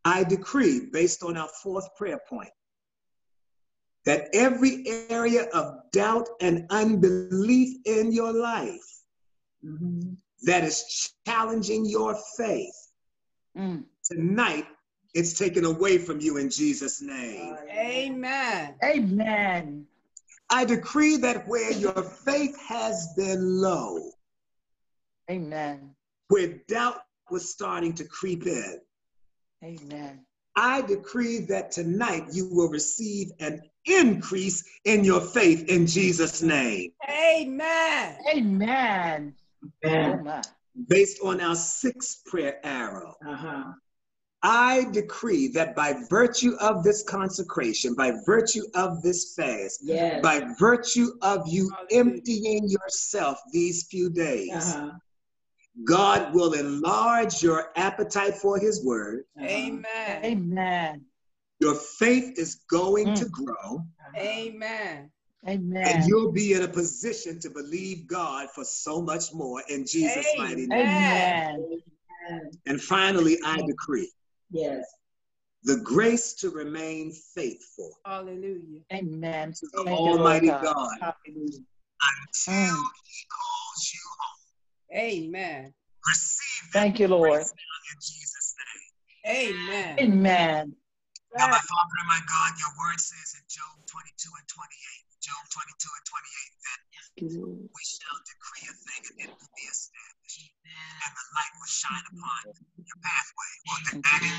I 0.04 0.22
decree, 0.24 0.88
based 0.92 1.22
on 1.24 1.36
our 1.36 1.48
fourth 1.62 1.94
prayer 1.96 2.20
point, 2.28 2.50
that 4.04 4.28
every 4.32 4.84
area 5.10 5.48
of 5.52 5.90
doubt 5.92 6.28
and 6.40 6.66
unbelief 6.70 7.76
in 7.84 8.12
your 8.12 8.32
life 8.32 9.02
Mhm. 9.64 10.16
That 10.42 10.64
is 10.64 11.12
challenging 11.26 11.84
your 11.86 12.16
faith, 12.36 12.74
Mm. 13.56 13.84
tonight 14.04 14.66
it's 15.14 15.32
taken 15.32 15.64
away 15.64 15.96
from 15.96 16.20
you 16.20 16.36
in 16.36 16.50
Jesus' 16.50 17.00
name. 17.00 17.56
Amen. 17.70 18.74
Amen. 18.84 19.86
I 20.50 20.64
decree 20.64 21.16
that 21.16 21.48
where 21.48 21.72
your 21.72 22.02
faith 22.02 22.56
has 22.60 23.14
been 23.16 23.60
low, 23.60 24.12
Amen. 25.30 25.94
where 26.28 26.58
doubt 26.68 27.00
was 27.30 27.50
starting 27.50 27.94
to 27.94 28.04
creep 28.04 28.46
in, 28.46 28.80
Amen. 29.64 30.24
I 30.54 30.82
decree 30.82 31.38
that 31.46 31.72
tonight 31.72 32.24
you 32.32 32.48
will 32.52 32.68
receive 32.68 33.32
an 33.40 33.62
increase 33.86 34.64
in 34.84 35.02
your 35.04 35.20
faith 35.20 35.68
in 35.68 35.86
Jesus' 35.86 36.42
name. 36.42 36.92
Amen. 37.08 38.18
Amen. 38.34 39.34
Oh. 39.84 40.42
Based 40.88 41.20
on 41.22 41.40
our 41.40 41.56
sixth 41.56 42.24
prayer 42.26 42.60
arrow, 42.64 43.14
Uh-huh. 43.26 43.72
I 44.42 44.84
decree 44.92 45.48
that 45.48 45.74
by 45.74 45.94
virtue 46.10 46.54
of 46.60 46.84
this 46.84 47.02
consecration, 47.02 47.94
by 47.94 48.12
virtue 48.26 48.62
of 48.74 49.02
this 49.02 49.34
fast, 49.34 49.80
Yes. 49.82 50.22
by 50.22 50.40
virtue 50.58 51.08
of 51.22 51.48
you 51.48 51.70
emptying 51.90 52.68
yourself 52.68 53.38
these 53.52 53.86
few 53.88 54.10
days, 54.10 54.52
Uh-huh. 54.76 54.92
God 55.84 56.34
will 56.34 56.52
enlarge 56.52 57.42
your 57.42 57.72
appetite 57.76 58.36
for 58.36 58.58
his 58.58 58.84
word. 58.84 59.24
Uh-huh. 59.36 59.46
Amen. 59.48 60.24
Amen. 60.24 61.04
Your 61.58 61.74
faith 61.74 62.38
is 62.38 62.56
going 62.70 63.08
Mm. 63.08 63.16
to 63.16 63.24
grow, 63.30 63.84
Amen. 64.16 65.10
And 65.44 66.04
you'll 66.06 66.32
be 66.32 66.54
in 66.54 66.62
a 66.62 66.68
position 66.68 67.38
to 67.40 67.50
believe 67.50 68.06
God 68.06 68.48
for 68.54 68.64
so 68.64 69.00
much 69.00 69.32
more 69.32 69.62
in 69.68 69.86
Jesus' 69.86 70.26
mighty 70.38 70.66
name. 70.66 70.80
Amen. 70.80 71.80
And 72.66 72.80
finally, 72.80 73.38
I 73.44 73.60
decree 73.62 74.10
Yes. 74.50 74.84
the 75.62 75.78
grace 75.78 76.34
to 76.34 76.50
remain 76.50 77.12
faithful 77.34 77.90
Hallelujah. 78.04 78.80
Amen. 78.92 79.52
to 79.52 79.66
the 79.72 79.82
Thank 79.84 79.98
you, 80.00 80.04
Lord 80.04 80.18
Almighty 80.18 80.46
God. 80.48 80.62
God 80.62 80.88
Hallelujah. 81.00 81.58
until 82.02 82.76
Mm. 82.76 82.82
He 83.04 83.26
calls 83.30 83.92
you 83.94 84.00
home. 84.18 84.98
Amen. 84.98 85.74
Receive 86.06 86.72
that 86.72 86.80
Thank 86.80 87.00
you, 87.00 87.08
Lord. 87.08 87.40
now 87.40 87.82
in 87.92 87.98
Jesus' 88.00 88.54
name. 88.62 89.56
Amen. 89.66 89.98
Amen. 89.98 90.76
Now, 91.36 91.46
my 91.48 91.58
Father 91.58 91.96
and 92.00 92.08
my 92.08 92.20
God, 92.28 92.50
your 92.58 92.70
word 92.78 93.00
says 93.00 93.34
in 93.34 93.44
Job 93.50 93.86
22 93.86 94.30
and 94.38 94.48
28, 94.48 95.05
Job 95.26 95.42
22 95.50 95.90
and 95.90 96.06
28, 96.06 96.66
that 96.70 96.80
we 97.18 97.82
shall 97.82 98.18
decree 98.22 98.66
a 98.70 98.74
thing 98.78 99.02
and 99.10 99.18
it 99.26 99.30
will 99.34 99.52
be 99.58 99.66
established, 99.66 100.54
and 100.62 101.10
the 101.18 101.26
light 101.34 101.50
will 101.58 101.66
shine 101.66 102.06
upon 102.14 102.54
your 102.78 103.00
pathway. 103.02 103.52
Well, 103.66 103.82
that, 103.90 103.98
that 104.06 104.22
is 104.22 104.38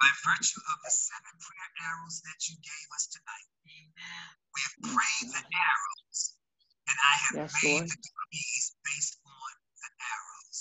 by 0.00 0.08
virtue 0.24 0.64
of 0.64 0.76
the 0.80 0.92
seven 0.96 1.34
prayer 1.44 1.70
arrows 1.92 2.24
that 2.24 2.40
you 2.48 2.56
gave 2.64 2.88
us 2.96 3.04
tonight. 3.12 3.48
We 3.68 4.58
have 4.64 4.76
prayed 4.96 5.28
the 5.28 5.44
arrows, 5.44 6.18
and 6.88 6.96
I 6.96 7.14
have 7.28 7.34
Yes, 7.44 7.52
made 7.60 7.84
Lord. 7.84 7.92
the 7.92 7.98
decrees 8.00 8.64
based 8.80 9.20
on 9.28 9.50
the 9.76 9.90
arrows. 10.08 10.58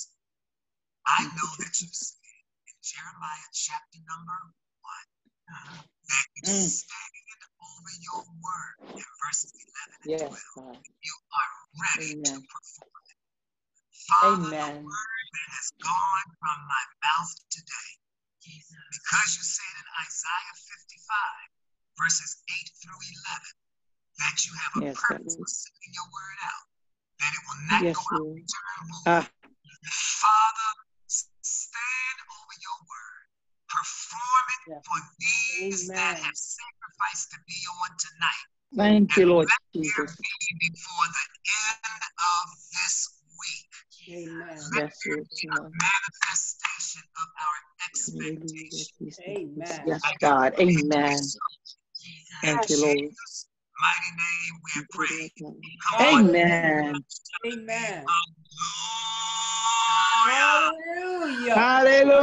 I 1.07 1.19
know 1.39 1.49
that 1.63 1.73
you 1.79 1.87
said 1.87 2.19
in 2.67 2.75
Jeremiah 2.83 3.47
chapter 3.55 3.99
number 4.11 4.39
one 4.83 5.07
that 6.11 6.27
you 6.35 6.51
Mm. 6.51 6.67
stand 6.67 7.13
over 7.63 7.93
your 8.03 8.21
word 8.43 8.75
in 8.99 9.07
verses 9.23 9.51
11 9.55 10.03
and 10.03 10.11
Yes, 10.19 10.35
12. 10.53 10.75
God. 10.75 10.77
You 10.83 11.15
are 11.31 11.53
ready 11.79 12.11
to 12.11 12.35
Amen. 12.35 12.43
perform 12.43 13.03
it. 13.07 13.19
Father, 14.07 14.51
the 14.51 14.67
Amen. 14.67 14.83
word 14.83 15.25
that 15.31 15.49
has 15.55 15.67
gone 15.79 16.27
from 16.43 16.57
my 16.67 16.83
mouth 17.07 17.33
today, 17.49 17.91
because 18.43 19.29
you 19.39 19.43
said 19.47 19.73
in 19.79 19.87
Isaiah 20.03 20.55
55, 20.59 22.03
verses 22.03 22.43
8 22.51 22.69
through 22.83 22.99
11, 22.99 23.47
that 24.19 24.35
you 24.43 24.51
have 24.59 24.73
a 24.75 24.81
Yes, 24.91 24.97
purpose 24.99 25.35
for 25.39 25.47
sending 25.47 25.93
your 25.95 26.09
word 26.11 26.39
out, 26.43 26.65
that 27.23 27.31
it 27.31 27.43
will 27.47 27.61
not 27.71 27.81
Yes, 27.83 27.95
go 27.95 28.03
out 28.03 28.19
Lord. 28.19 28.37
return 28.43 28.79
void. 28.91 29.07
Ah, 29.07 29.25
Father, 29.87 30.71
stand 31.07 32.17
over 32.27 32.55
your 32.59 32.79
word. 32.83 33.12
Perform 33.73 34.45
it 34.53 34.61
Yes. 34.69 34.83
for 34.85 34.99
these 35.19 35.87
that 35.89 36.17
have 36.19 36.37
sacrificed 36.37 37.31
to 37.31 37.37
be 37.47 37.57
on 37.81 37.89
tonight. 37.97 38.45
thank 38.77 39.17
you, 39.17 39.25
Lord 39.25 39.47
Jesus. 39.73 40.15
be 40.15 40.69
before 40.69 41.07
the 41.17 41.25
end 41.49 42.03
of 42.21 42.45
this 42.71 43.09
week 43.39 43.73
Amen. 44.09 44.57
Yes, 44.75 44.99
Lord. 45.07 45.27
a 45.49 45.61
manifestation 45.63 47.03
of 47.17 47.27
our 47.41 47.57
expectation. 47.87 49.11
Amen. 49.27 49.83
Yes, 49.87 50.01
God. 50.19 50.53
Amen. 50.59 51.19
Thank 52.41 52.69
you, 52.69 52.81
Lord. 52.81 52.97
Jesus' 53.73 53.81
mighty 53.81 54.11
name 54.17 54.53
we 54.63 54.69
have 54.75 54.87
prayed. 54.91 55.31
Come 55.89 55.95
on. 56.13 56.29
Amen. 56.29 57.03
Amen. 57.45 58.05
Hallelujah. 60.25 61.55
Hallelujah. 61.55 62.13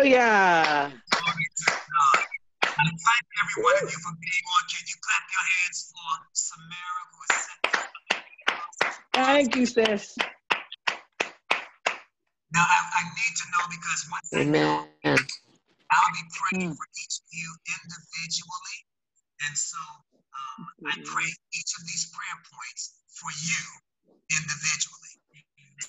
Hallelujah. 0.00 0.92
Glory 1.10 1.46
to 1.56 1.66
God. 1.68 2.24
I 2.64 2.68
thank 2.78 3.26
every 3.42 3.62
one 3.64 3.76
of 3.76 3.82
you 3.82 3.98
for 3.98 4.14
being 4.16 4.46
on. 4.56 4.62
Can 4.70 4.84
you 4.86 4.96
clap 5.02 5.24
your 5.30 5.44
hands 5.52 5.78
for 5.92 6.10
Samara 6.32 7.02
who 7.10 7.18
is 7.22 7.30
sent 7.44 7.60
Thank 9.12 9.56
you, 9.56 9.66
sis. 9.66 10.16
Now 12.52 12.64
I, 12.66 12.78
I 12.96 13.02
need 13.04 13.34
to 13.36 13.44
know 13.52 13.64
because 13.70 14.00
once 14.10 14.28
I 14.34 14.44
know, 14.44 14.86
I'll 15.92 16.12
be 16.12 16.22
praying 16.32 16.70
Mm. 16.70 16.76
for 16.76 16.84
each 16.84 16.88
of 16.88 16.88
you 16.88 16.89
individually. 18.30 18.78
And 19.42 19.54
so 19.58 19.80
um, 19.80 20.60
I 20.86 20.94
pray 21.02 21.26
each 21.26 21.72
of 21.74 21.82
these 21.86 22.14
prayer 22.14 22.38
points 22.46 23.02
for 23.18 23.30
you 23.34 23.62
individually. 24.30 25.16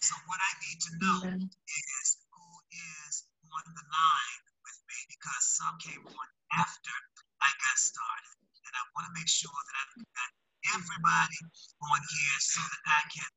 So 0.01 0.15
what 0.25 0.39
I 0.41 0.51
need 0.65 0.79
to 0.81 0.91
know 1.03 1.19
Amen. 1.27 1.45
is 1.45 2.07
who 2.31 2.47
is 2.73 3.13
on 3.45 3.63
the 3.75 3.85
line 3.85 4.43
with 4.63 4.79
me 4.87 4.97
because 5.11 5.43
some 5.59 5.75
came 5.83 6.01
on 6.01 6.27
after 6.57 6.95
I 7.43 7.49
got 7.51 7.77
started. 7.77 8.35
And 8.65 8.73
I 8.73 8.83
want 8.95 9.11
to 9.11 9.13
make 9.19 9.27
sure 9.27 9.51
that 9.51 9.75
I've 9.83 9.93
got 9.99 10.31
everybody 10.79 11.39
on 11.91 11.99
here 11.99 12.39
so 12.39 12.61
that 12.63 12.83
I 12.87 13.01
can 13.11 13.31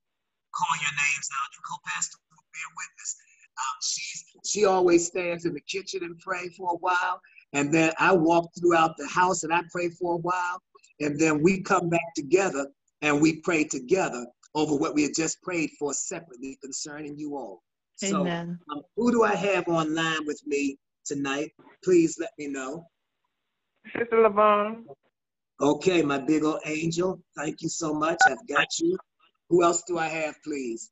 call 0.54 0.72
your 0.78 0.94
names 0.94 1.28
out. 1.34 1.50
And 1.58 1.64
co-pastor 1.66 2.22
will 2.30 2.46
bear 2.54 2.70
witness. 2.78 3.10
Um, 3.58 3.76
she's 3.82 4.20
she 4.46 4.64
always 4.64 5.06
stands 5.06 5.44
in 5.44 5.54
the 5.54 5.66
kitchen 5.66 6.06
and 6.06 6.18
pray 6.22 6.48
for 6.54 6.74
a 6.74 6.78
while. 6.78 7.18
And 7.54 7.72
then 7.72 7.92
I 7.98 8.12
walk 8.12 8.50
throughout 8.58 8.96
the 8.98 9.06
house 9.08 9.44
and 9.44 9.52
I 9.52 9.62
pray 9.70 9.88
for 9.88 10.14
a 10.14 10.18
while. 10.18 10.60
And 11.00 11.18
then 11.18 11.42
we 11.42 11.62
come 11.62 11.88
back 11.88 12.14
together 12.14 12.66
and 13.02 13.20
we 13.20 13.40
pray 13.40 13.64
together 13.64 14.26
over 14.54 14.76
what 14.76 14.94
we 14.94 15.02
had 15.04 15.14
just 15.16 15.40
prayed 15.42 15.70
for 15.78 15.92
separately 15.94 16.58
concerning 16.62 17.18
you 17.18 17.36
all. 17.36 17.62
So 17.96 18.22
Amen. 18.22 18.58
um, 18.70 18.82
who 18.96 19.10
do 19.10 19.24
I 19.24 19.34
have 19.34 19.68
online 19.68 20.26
with 20.26 20.40
me 20.46 20.76
tonight? 21.04 21.52
Please 21.82 22.16
let 22.20 22.30
me 22.38 22.48
know. 22.48 22.86
Sister 23.96 24.16
Lavon, 24.16 24.84
Okay, 25.60 26.02
my 26.02 26.18
big 26.18 26.44
old 26.44 26.60
angel. 26.66 27.20
Thank 27.36 27.62
you 27.62 27.68
so 27.68 27.94
much. 27.94 28.18
I've 28.26 28.46
got 28.48 28.66
you. 28.80 28.98
Who 29.50 29.62
else 29.62 29.84
do 29.86 29.98
I 29.98 30.08
have, 30.08 30.34
please? 30.42 30.90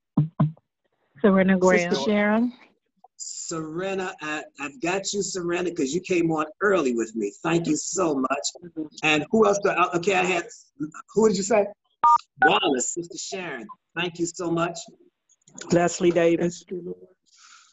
Serena 1.20 1.58
Sister 1.60 1.96
Sharon. 1.96 2.52
Serena, 3.24 4.14
I, 4.20 4.42
I've 4.60 4.80
got 4.80 5.12
you, 5.12 5.22
Serena, 5.22 5.70
because 5.70 5.94
you 5.94 6.00
came 6.00 6.32
on 6.32 6.46
early 6.60 6.94
with 6.94 7.14
me. 7.14 7.32
Thank 7.42 7.68
you 7.68 7.76
so 7.76 8.14
much. 8.14 8.46
And 9.04 9.24
who 9.30 9.46
else? 9.46 9.60
Do 9.62 9.70
okay, 9.94 10.14
I 10.14 10.24
had, 10.24 10.46
who 11.14 11.28
did 11.28 11.36
you 11.36 11.44
say? 11.44 11.66
Wallace, 12.44 12.94
Sister 12.94 13.18
Sharon. 13.18 13.68
Thank 13.96 14.18
you 14.18 14.26
so 14.26 14.50
much. 14.50 14.78
Leslie 15.70 16.10
Davis, 16.10 16.64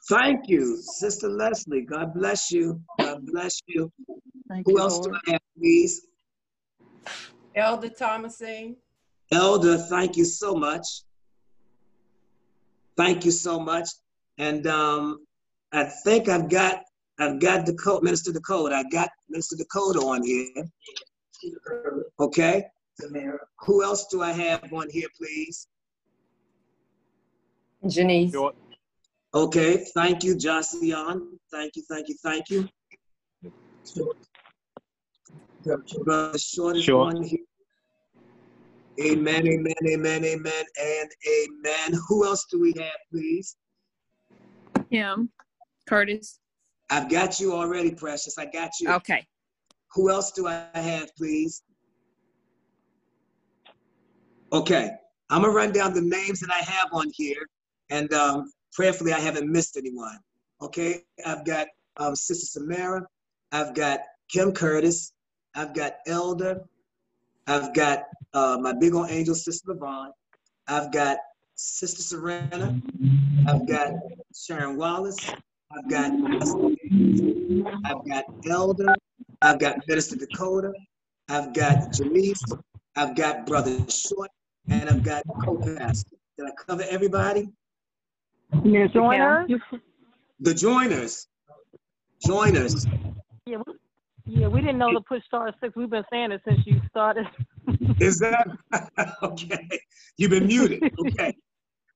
Thank 0.08 0.50
you, 0.50 0.78
Sister 0.78 1.30
Leslie. 1.30 1.82
God 1.82 2.14
bless 2.14 2.52
you. 2.52 2.82
God 3.00 3.26
bless 3.26 3.60
you. 3.68 3.92
Thank 4.50 4.68
Who 4.68 4.74
you, 4.74 4.80
else 4.80 5.00
do 5.00 5.14
I 5.14 5.32
have, 5.32 5.42
please? 5.58 6.08
Elder 7.56 7.90
Thomasine. 7.90 8.76
Elder, 9.32 9.78
thank 9.78 10.18
you 10.18 10.26
so 10.26 10.56
much. 10.56 10.86
Thank 12.98 13.26
you 13.26 13.32
so 13.32 13.60
much. 13.60 13.90
And 14.38 14.66
um, 14.68 15.20
I 15.72 15.84
think 15.84 16.30
I've 16.30 16.50
got 16.50 16.84
I've 17.20 17.40
got 17.40 17.66
Dakota, 17.66 18.04
Minister 18.04 18.32
Dakota. 18.32 18.76
I 18.76 18.84
got 18.90 19.10
Minister 19.30 19.58
Dakota 19.58 20.00
on 20.00 20.24
here. 20.24 20.50
Okay. 22.20 22.66
Who 23.66 23.84
else 23.84 24.08
do 24.08 24.22
I 24.22 24.32
have 24.32 24.72
on 24.74 24.90
here, 24.90 25.08
please? 25.18 25.68
Janice. 27.88 28.36
Okay, 29.34 29.86
thank 29.94 30.24
you, 30.24 30.36
Josian. 30.36 31.22
Thank 31.52 31.76
you, 31.76 31.84
thank 31.88 32.10
you, 32.10 32.16
thank 32.24 32.50
you. 32.50 32.68
Brother 36.04 36.38
Short 36.38 36.78
is 36.78 36.84
Short. 36.84 37.16
on 37.16 37.24
here. 37.24 37.40
Amen, 39.02 39.48
amen, 39.48 39.74
amen, 39.88 40.26
amen, 40.26 40.64
and 40.82 41.10
amen. 41.38 42.00
Who 42.08 42.26
else 42.26 42.46
do 42.52 42.60
we 42.60 42.74
have, 42.78 42.98
please? 43.12 43.56
Him. 44.90 45.30
Curtis. 45.90 46.40
I've 46.90 47.10
got 47.10 47.40
you 47.40 47.54
already, 47.54 47.92
Precious. 47.92 48.38
I 48.38 48.46
got 48.46 48.72
you. 48.80 48.92
Okay. 48.92 49.26
Who 49.94 50.10
else 50.10 50.32
do 50.32 50.48
I 50.48 50.68
have, 50.74 51.16
please? 51.16 51.64
Okay, 54.52 54.92
I'm 55.30 55.42
gonna 55.42 55.54
run 55.54 55.72
down 55.72 55.94
the 55.94 56.02
names 56.02 56.40
that 56.40 56.52
I 56.52 56.64
have 56.64 56.90
on 56.92 57.12
here, 57.14 57.48
and 57.90 58.12
um, 58.14 58.52
prayerfully 58.74 59.14
I 59.14 59.20
haven't 59.20 59.52
missed 59.52 59.78
anyone. 59.78 60.18
Okay, 60.62 61.04
I've 61.26 61.46
got 61.46 61.68
um, 61.98 62.16
Sister 62.16 62.46
Samara, 62.46 63.06
I've 63.52 63.76
got 63.76 64.00
Kim 64.28 64.52
Curtis, 64.52 65.14
I've 65.56 65.76
got 65.76 65.98
Elder, 66.08 66.62
I've 67.46 67.74
got 67.76 68.06
uh, 68.34 68.58
my 68.60 68.74
big 68.74 68.96
old 68.96 69.12
angel, 69.12 69.36
Sister 69.36 69.74
Levon, 69.74 70.10
I've 70.68 70.92
got 70.92 71.18
Sister 71.54 72.02
Serena, 72.02 72.80
I've 73.48 73.68
got 73.68 73.94
Sharon 74.36 74.78
Wallace, 74.78 75.30
I've 75.72 75.88
got 75.88 76.12
I've 77.86 78.10
got 78.10 78.26
Elder, 78.50 78.96
I've 79.42 79.60
got 79.60 79.88
Minister 79.88 80.16
Dakota, 80.16 80.74
I've 81.30 81.54
got 81.54 81.94
Janice, 81.94 82.44
I've 82.96 83.16
got 83.16 83.46
Brother 83.46 83.86
Short, 83.88 84.32
and 84.70 84.90
I've 84.90 85.04
got 85.04 85.24
co-pastor. 85.44 86.16
Did 86.38 86.48
I 86.48 86.52
cover 86.66 86.84
everybody? 86.90 87.50
Joiner. 88.64 89.48
The 90.40 90.54
joiners. 90.56 91.28
Joiners. 92.26 92.88
Yeah, 93.46 93.58
we, 93.68 93.74
yeah, 94.26 94.48
we 94.48 94.62
didn't 94.62 94.80
know 94.80 94.92
to 94.92 95.02
push 95.02 95.24
star 95.26 95.54
six. 95.62 95.76
We've 95.76 95.90
been 95.90 96.06
saying 96.12 96.32
it 96.32 96.42
since 96.48 96.66
you 96.66 96.82
started. 96.90 97.28
Is 98.00 98.18
that 98.20 98.48
okay? 99.24 99.68
You've 100.18 100.32
been 100.32 100.48
muted. 100.48 100.82
Okay. 101.00 101.36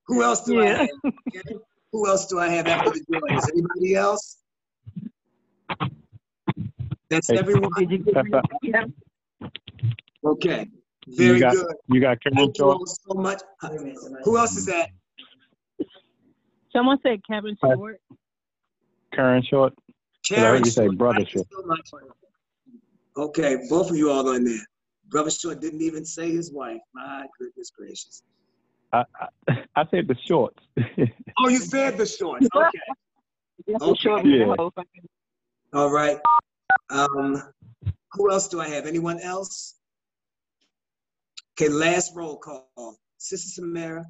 Who 0.08 0.22
else 0.22 0.44
do 0.44 0.62
I 0.62 0.66
have? 0.68 0.88
Okay. 1.36 1.56
Who 1.94 2.08
else 2.08 2.26
do 2.26 2.40
I 2.40 2.48
have 2.50 2.66
after 2.68 2.90
the 2.90 3.06
joiners? 3.12 3.48
Anybody 3.52 3.96
else? 3.96 4.38
That's 7.10 7.30
Hey. 7.30 7.38
everyone. 7.38 7.70
Did 7.78 7.92
you 7.92 7.98
get 8.00 8.16
Okay. 10.26 10.68
Very 11.08 11.36
You 11.36 11.40
got- 11.40 11.54
good. 11.54 11.76
You 11.90 12.02
got 12.02 12.22
Karen 12.24 12.36
Thank 12.38 12.58
you 12.58 12.64
Short. 12.64 12.78
all 12.78 12.86
so 12.88 13.14
much. 13.14 13.42
Who 14.24 14.38
else 14.40 14.58
is 14.58 14.66
that? 14.66 14.90
Someone 16.72 16.98
said 17.04 17.22
Kevin 17.30 17.56
Hi. 17.62 17.76
Short. 17.76 18.02
Karen 19.14 19.44
Short. 19.44 19.74
Karen 20.28 20.44
heard 20.58 20.66
you 20.66 20.72
say 20.72 20.88
brother 20.88 21.24
Short. 21.26 21.46
so 21.52 21.62
much. 21.68 21.92
Okay, 23.16 23.58
both 23.70 23.92
of 23.92 23.96
you 23.98 24.10
all 24.10 24.28
on 24.30 24.44
there. 24.46 24.66
Brother 25.10 25.30
Short 25.30 25.62
didn't 25.62 25.82
even 25.84 26.04
say 26.06 26.32
his 26.32 26.52
wife. 26.52 26.82
My 26.96 27.28
goodness 27.38 27.70
gracious. 27.70 28.24
I, 28.94 29.04
I, 29.48 29.66
I 29.76 29.86
said 29.92 30.08
the 30.08 30.16
shorts. 30.28 30.60
Oh, 31.40 31.50
you 31.50 31.58
said 31.58 31.98
the 31.98 32.06
shorts. 32.06 32.48
Okay. 32.56 33.78
Okay. 33.82 34.00
Sure, 34.02 34.26
Yeah. 34.26 34.56
All 35.74 35.92
right. 35.92 36.20
Um, 36.90 37.42
who 38.12 38.32
else 38.32 38.48
do 38.48 38.60
I 38.62 38.68
have? 38.68 38.86
Anyone 38.86 39.20
else? 39.20 39.76
Okay, 41.54 41.70
last 41.70 42.16
roll 42.16 42.38
call. 42.38 43.00
Sister 43.18 43.62
Samara, 43.62 44.04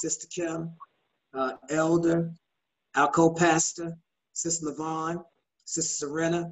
Sister 0.00 0.26
Kim, 0.30 0.70
uh, 1.34 1.52
Elder, 1.70 2.30
our 2.96 3.10
co-pastor, 3.10 3.96
Sister 4.32 4.66
Levon, 4.66 5.24
Sister 5.64 6.06
Serena, 6.06 6.50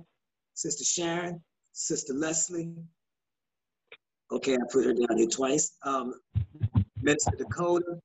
Sister 0.55 0.85
Sharon, 0.85 1.43
Sister 1.73 2.15
Leslie. 2.15 2.73
Okay, 4.33 4.55
I 4.55 4.59
put 4.73 4.87
her 4.87 4.95
down 4.95 5.19
here 5.19 5.29
twice. 5.29 5.73
Um, 5.83 6.15
Minister 7.07 7.37
Dakota, 7.39 8.01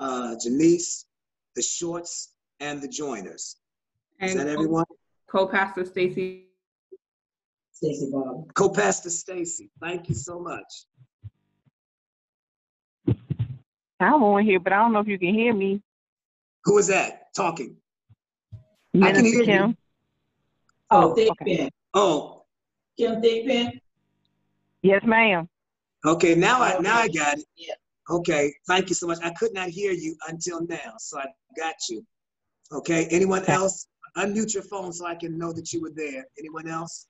uh, 0.00 0.34
Janice, 0.42 1.06
the 1.54 1.62
Shorts, 1.62 2.32
and 2.58 2.82
the 2.82 2.88
Joiners. 2.88 3.56
Is 4.20 4.34
that 4.34 4.48
everyone? 4.48 4.84
co-pastor 5.28 5.84
Stacy. 5.84 6.46
Stacy 7.72 8.08
Bob. 8.12 8.52
Co-pastor 8.54 9.10
Stacy, 9.10 9.70
thank 9.80 10.08
you 10.08 10.16
so 10.16 10.40
much. 10.40 10.66
I'm 14.00 14.22
on 14.24 14.42
here, 14.44 14.58
but 14.58 14.72
I 14.72 14.78
don't 14.82 14.92
know 14.92 14.98
if 14.98 15.06
you 15.06 15.18
can 15.18 15.32
hear 15.32 15.54
me. 15.54 15.80
Who 16.64 16.78
is 16.78 16.88
that 16.88 17.32
talking? 17.36 17.76
I 19.00 19.12
can 19.12 19.22
Minister 19.22 19.44
hear 19.44 19.66
you. 19.68 19.76
Oh, 20.90 21.10
Oh, 21.12 21.14
Thick 21.14 21.30
okay. 21.40 21.56
Pen. 21.56 21.70
Oh, 21.94 22.42
Kim 22.98 23.22
Thick 23.22 23.46
Pen? 23.46 23.80
Yes, 24.82 25.02
ma'am. 25.04 25.48
okay, 26.04 26.34
now 26.34 26.60
I, 26.60 26.78
now 26.80 26.98
I 26.98 27.08
got 27.08 27.38
it. 27.38 27.44
Yeah. 27.56 27.74
Okay, 28.10 28.52
thank 28.66 28.90
you 28.90 28.94
so 28.94 29.06
much. 29.06 29.18
I 29.22 29.30
could 29.30 29.54
not 29.54 29.68
hear 29.68 29.92
you 29.92 30.14
until 30.28 30.60
now, 30.66 30.94
so 30.98 31.18
I 31.18 31.26
got 31.56 31.74
you. 31.88 32.04
Okay, 32.72 33.06
anyone 33.10 33.44
else? 33.46 33.86
Unmute 34.16 34.54
your 34.54 34.62
phone 34.62 34.92
so 34.92 35.06
I 35.06 35.14
can 35.14 35.38
know 35.38 35.52
that 35.52 35.72
you 35.72 35.80
were 35.80 35.92
there. 35.94 36.24
Anyone 36.38 36.68
else? 36.68 37.06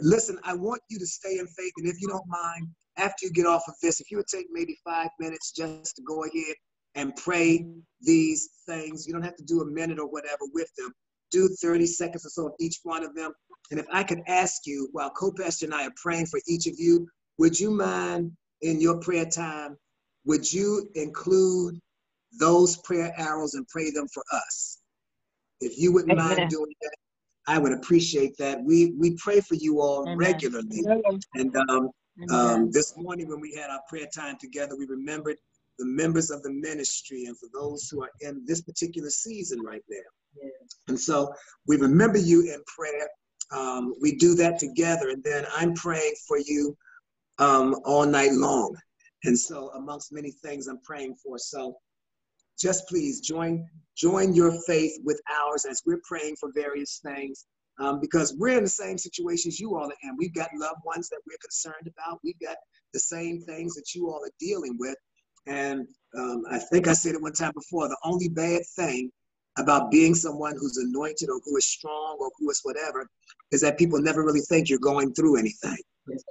Listen, 0.00 0.38
I 0.44 0.54
want 0.54 0.80
you 0.88 0.98
to 0.98 1.06
stay 1.06 1.38
in 1.38 1.46
faith, 1.46 1.72
and 1.76 1.86
if 1.86 2.00
you 2.00 2.08
don't 2.08 2.26
mind, 2.28 2.68
after 2.96 3.26
you 3.26 3.32
get 3.32 3.46
off 3.46 3.62
of 3.68 3.74
this, 3.82 4.00
if 4.00 4.10
you 4.10 4.16
would 4.16 4.26
take 4.26 4.46
maybe 4.50 4.76
five 4.84 5.08
minutes 5.20 5.52
just 5.52 5.96
to 5.96 6.02
go 6.02 6.24
ahead 6.24 6.54
and 6.94 7.14
pray 7.16 7.66
these 8.00 8.48
things, 8.66 9.06
you 9.06 9.12
don't 9.12 9.22
have 9.22 9.36
to 9.36 9.44
do 9.44 9.60
a 9.60 9.66
minute 9.66 9.98
or 9.98 10.08
whatever 10.08 10.44
with 10.52 10.70
them. 10.76 10.92
Do 11.30 11.48
30 11.60 11.86
seconds 11.86 12.24
or 12.24 12.30
so 12.30 12.46
of 12.46 12.54
each 12.58 12.78
one 12.82 13.04
of 13.04 13.14
them. 13.14 13.32
And 13.70 13.78
if 13.78 13.86
I 13.92 14.02
could 14.02 14.22
ask 14.26 14.66
you, 14.66 14.88
while 14.92 15.10
co-pastor 15.10 15.66
and 15.66 15.74
I 15.74 15.86
are 15.86 15.92
praying 15.96 16.26
for 16.26 16.40
each 16.48 16.66
of 16.66 16.74
you, 16.78 17.06
would 17.38 17.58
you 17.58 17.70
mind 17.70 18.32
in 18.62 18.80
your 18.80 18.98
prayer 18.98 19.26
time, 19.26 19.76
would 20.24 20.50
you 20.52 20.88
include 20.94 21.80
those 22.38 22.76
prayer 22.78 23.12
arrows 23.16 23.54
and 23.54 23.66
pray 23.68 23.90
them 23.90 24.06
for 24.08 24.22
us? 24.32 24.78
If 25.60 25.78
you 25.78 25.92
wouldn't 25.92 26.16
mind 26.16 26.32
Amen. 26.32 26.48
doing 26.48 26.74
that, 26.82 26.94
I 27.46 27.58
would 27.58 27.72
appreciate 27.72 28.36
that. 28.38 28.62
We 28.62 28.92
we 28.98 29.16
pray 29.16 29.40
for 29.40 29.54
you 29.54 29.80
all 29.80 30.02
Amen. 30.02 30.16
regularly. 30.16 30.84
And 31.34 31.56
um, 31.68 31.90
um, 32.30 32.70
this 32.70 32.94
morning 32.96 33.28
when 33.28 33.40
we 33.40 33.54
had 33.54 33.70
our 33.70 33.80
prayer 33.88 34.06
time 34.14 34.36
together, 34.38 34.76
we 34.76 34.86
remembered 34.86 35.36
the 35.78 35.86
members 35.86 36.30
of 36.30 36.42
the 36.42 36.50
ministry 36.50 37.24
and 37.26 37.38
for 37.38 37.48
those 37.52 37.88
who 37.88 38.02
are 38.02 38.10
in 38.20 38.42
this 38.46 38.60
particular 38.60 39.10
season 39.10 39.62
right 39.62 39.82
now. 39.88 40.50
And 40.88 40.98
so 40.98 41.32
we 41.66 41.76
remember 41.76 42.18
you 42.18 42.42
in 42.52 42.62
prayer. 42.66 43.08
Um, 43.50 43.94
we 44.00 44.16
do 44.16 44.34
that 44.34 44.58
together, 44.58 45.08
and 45.08 45.24
then 45.24 45.46
I'm 45.54 45.72
praying 45.72 46.14
for 46.26 46.38
you 46.38 46.76
um, 47.38 47.76
all 47.84 48.06
night 48.06 48.32
long. 48.32 48.76
And 49.24 49.38
so, 49.38 49.70
amongst 49.70 50.12
many 50.12 50.30
things, 50.30 50.68
I'm 50.68 50.80
praying 50.82 51.16
for. 51.22 51.38
So, 51.38 51.76
just 52.58 52.88
please 52.88 53.20
join 53.20 53.66
join 53.96 54.32
your 54.32 54.52
faith 54.62 54.92
with 55.04 55.20
ours 55.28 55.64
as 55.64 55.82
we're 55.84 56.00
praying 56.04 56.36
for 56.38 56.52
various 56.54 57.00
things, 57.04 57.46
um, 57.80 58.00
because 58.00 58.34
we're 58.38 58.56
in 58.56 58.64
the 58.64 58.70
same 58.70 58.96
situations 58.96 59.58
you 59.58 59.76
all 59.76 59.86
are 59.86 59.96
in. 60.04 60.16
We've 60.16 60.34
got 60.34 60.50
loved 60.54 60.80
ones 60.84 61.08
that 61.08 61.20
we're 61.26 61.38
concerned 61.42 61.88
about. 61.88 62.20
We've 62.22 62.38
got 62.40 62.56
the 62.92 63.00
same 63.00 63.40
things 63.40 63.74
that 63.74 63.94
you 63.94 64.08
all 64.08 64.20
are 64.24 64.30
dealing 64.38 64.76
with. 64.78 64.96
And 65.46 65.88
um, 66.16 66.44
I 66.50 66.58
think 66.58 66.86
I 66.86 66.92
said 66.92 67.14
it 67.14 67.22
one 67.22 67.32
time 67.32 67.52
before. 67.54 67.88
The 67.88 67.96
only 68.04 68.28
bad 68.28 68.62
thing 68.76 69.10
about 69.58 69.90
being 69.90 70.14
someone 70.14 70.54
who's 70.56 70.76
anointed 70.76 71.28
or 71.28 71.40
who 71.44 71.56
is 71.56 71.66
strong 71.66 72.16
or 72.20 72.30
who 72.38 72.50
is 72.50 72.60
whatever 72.62 73.08
is 73.50 73.60
that 73.62 73.78
people 73.78 74.00
never 74.00 74.22
really 74.24 74.42
think 74.42 74.68
you're 74.68 74.78
going 74.78 75.12
through 75.14 75.38
anything. 75.38 75.78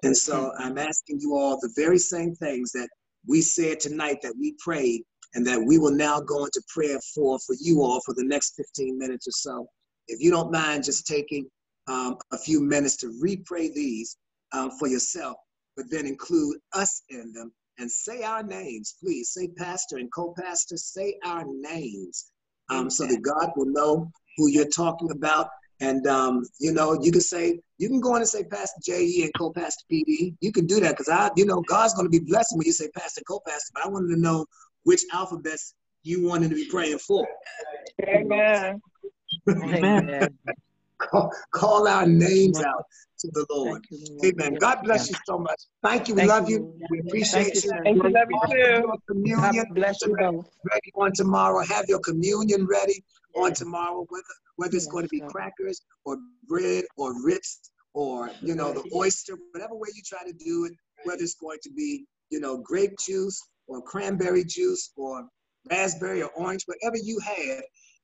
And 0.03 0.15
so 0.15 0.51
I'm 0.59 0.77
asking 0.77 1.19
you 1.19 1.35
all 1.35 1.59
the 1.59 1.73
very 1.75 1.99
same 1.99 2.35
things 2.35 2.71
that 2.73 2.89
we 3.27 3.41
said 3.41 3.79
tonight 3.79 4.17
that 4.23 4.33
we 4.39 4.55
prayed 4.59 5.03
and 5.33 5.45
that 5.45 5.61
we 5.61 5.77
will 5.77 5.91
now 5.91 6.19
go 6.19 6.45
into 6.45 6.61
prayer 6.73 6.99
for 7.13 7.37
for 7.39 7.55
you 7.59 7.81
all 7.81 8.01
for 8.05 8.13
the 8.15 8.23
next 8.23 8.55
15 8.55 8.97
minutes 8.97 9.27
or 9.27 9.31
so. 9.31 9.67
If 10.07 10.21
you 10.21 10.31
don't 10.31 10.51
mind 10.51 10.85
just 10.85 11.05
taking 11.05 11.49
um, 11.87 12.17
a 12.31 12.37
few 12.37 12.61
minutes 12.61 12.97
to 12.97 13.07
repray 13.23 13.73
these 13.73 14.17
um, 14.53 14.71
for 14.79 14.87
yourself, 14.87 15.35
but 15.75 15.85
then 15.89 16.05
include 16.05 16.57
us 16.73 17.01
in 17.09 17.31
them 17.33 17.51
and 17.77 17.91
say 17.91 18.23
our 18.23 18.43
names, 18.43 18.95
please. 19.03 19.31
Say 19.33 19.49
pastor 19.57 19.97
and 19.97 20.11
co-pastor, 20.13 20.77
say 20.77 21.15
our 21.23 21.43
names 21.47 22.31
um, 22.69 22.89
so 22.89 23.05
that 23.05 23.21
God 23.21 23.51
will 23.55 23.67
know 23.67 24.11
who 24.37 24.49
you're 24.49 24.69
talking 24.69 25.11
about. 25.11 25.49
And, 25.79 26.07
um, 26.07 26.43
you 26.59 26.71
know, 26.71 26.99
you 27.01 27.11
can 27.11 27.21
say, 27.21 27.59
you 27.77 27.87
can 27.87 27.99
go 27.99 28.15
in 28.15 28.21
and 28.21 28.27
say 28.27 28.43
Pastor 28.43 28.79
J.E. 28.83 29.23
and 29.23 29.31
co-pastor 29.37 29.83
P.D. 29.89 30.35
You 30.41 30.51
can 30.51 30.65
do 30.65 30.79
that 30.79 30.91
because 30.91 31.09
I, 31.09 31.29
you 31.35 31.45
know, 31.45 31.61
God's 31.61 31.93
going 31.93 32.05
to 32.05 32.09
be 32.09 32.25
blessing 32.25 32.57
when 32.57 32.65
you 32.65 32.73
say 32.73 32.89
pastor 32.95 33.19
and 33.19 33.27
co-pastor, 33.27 33.71
but 33.75 33.85
I 33.85 33.87
wanted 33.87 34.15
to 34.15 34.19
know 34.19 34.45
which 34.83 35.01
alphabets 35.13 35.75
you 36.03 36.27
wanted 36.27 36.49
to 36.49 36.55
be 36.55 36.67
praying 36.67 36.97
for. 36.99 37.27
Amen. 38.07 38.81
Amen. 39.49 40.37
Call, 40.97 41.31
call 41.53 41.87
our 41.87 42.07
names 42.07 42.59
out 42.59 42.85
to 43.19 43.29
the 43.33 43.45
Lord. 43.51 43.85
You, 43.91 43.99
Lord. 44.19 44.33
Amen. 44.41 44.55
God 44.59 44.79
bless 44.83 45.09
you 45.09 45.15
so 45.25 45.37
much. 45.37 45.59
Thank 45.83 46.07
you. 46.07 46.15
We 46.15 46.21
Thank 46.21 46.29
love 46.29 46.49
you. 46.49 46.57
you. 46.57 46.87
We 46.89 46.99
appreciate 47.01 47.53
Thank 47.53 47.55
you, 47.55 47.61
you. 47.61 47.79
Thank 47.83 48.03
you, 48.03 48.09
love 48.09 48.27
you 48.31 48.39
too. 48.49 48.93
communion 49.07 49.53
God 49.53 49.75
bless 49.75 50.01
you 50.05 50.15
ready 50.15 50.91
on 50.95 51.11
tomorrow. 51.13 51.63
Have 51.65 51.85
your 51.87 51.99
communion 51.99 52.65
ready 52.65 53.03
on 53.35 53.53
tomorrow, 53.53 54.05
whether 54.09 54.23
whether 54.57 54.75
it's 54.75 54.85
Yes, 54.85 54.91
going 54.91 55.05
to 55.05 55.09
be 55.09 55.21
God. 55.21 55.31
crackers 55.31 55.81
or 56.05 56.17
bread 56.47 56.83
or 56.97 57.13
Ritz 57.23 57.71
or 57.93 58.29
you 58.41 58.55
know 58.55 58.73
the 58.73 58.83
oyster, 58.93 59.37
whatever 59.53 59.75
way 59.75 59.89
you 59.95 60.01
try 60.05 60.23
to 60.23 60.33
do 60.33 60.65
it. 60.65 60.73
Whether 61.03 61.23
it's 61.23 61.35
going 61.35 61.59
to 61.63 61.71
be 61.71 62.05
you 62.29 62.39
know 62.39 62.57
grape 62.57 62.93
juice 63.05 63.41
or 63.67 63.81
cranberry 63.81 64.43
juice 64.43 64.91
or 64.97 65.27
raspberry 65.69 66.21
or 66.21 66.29
orange, 66.35 66.63
whatever 66.65 66.97
you 66.97 67.19
have, 67.19 67.63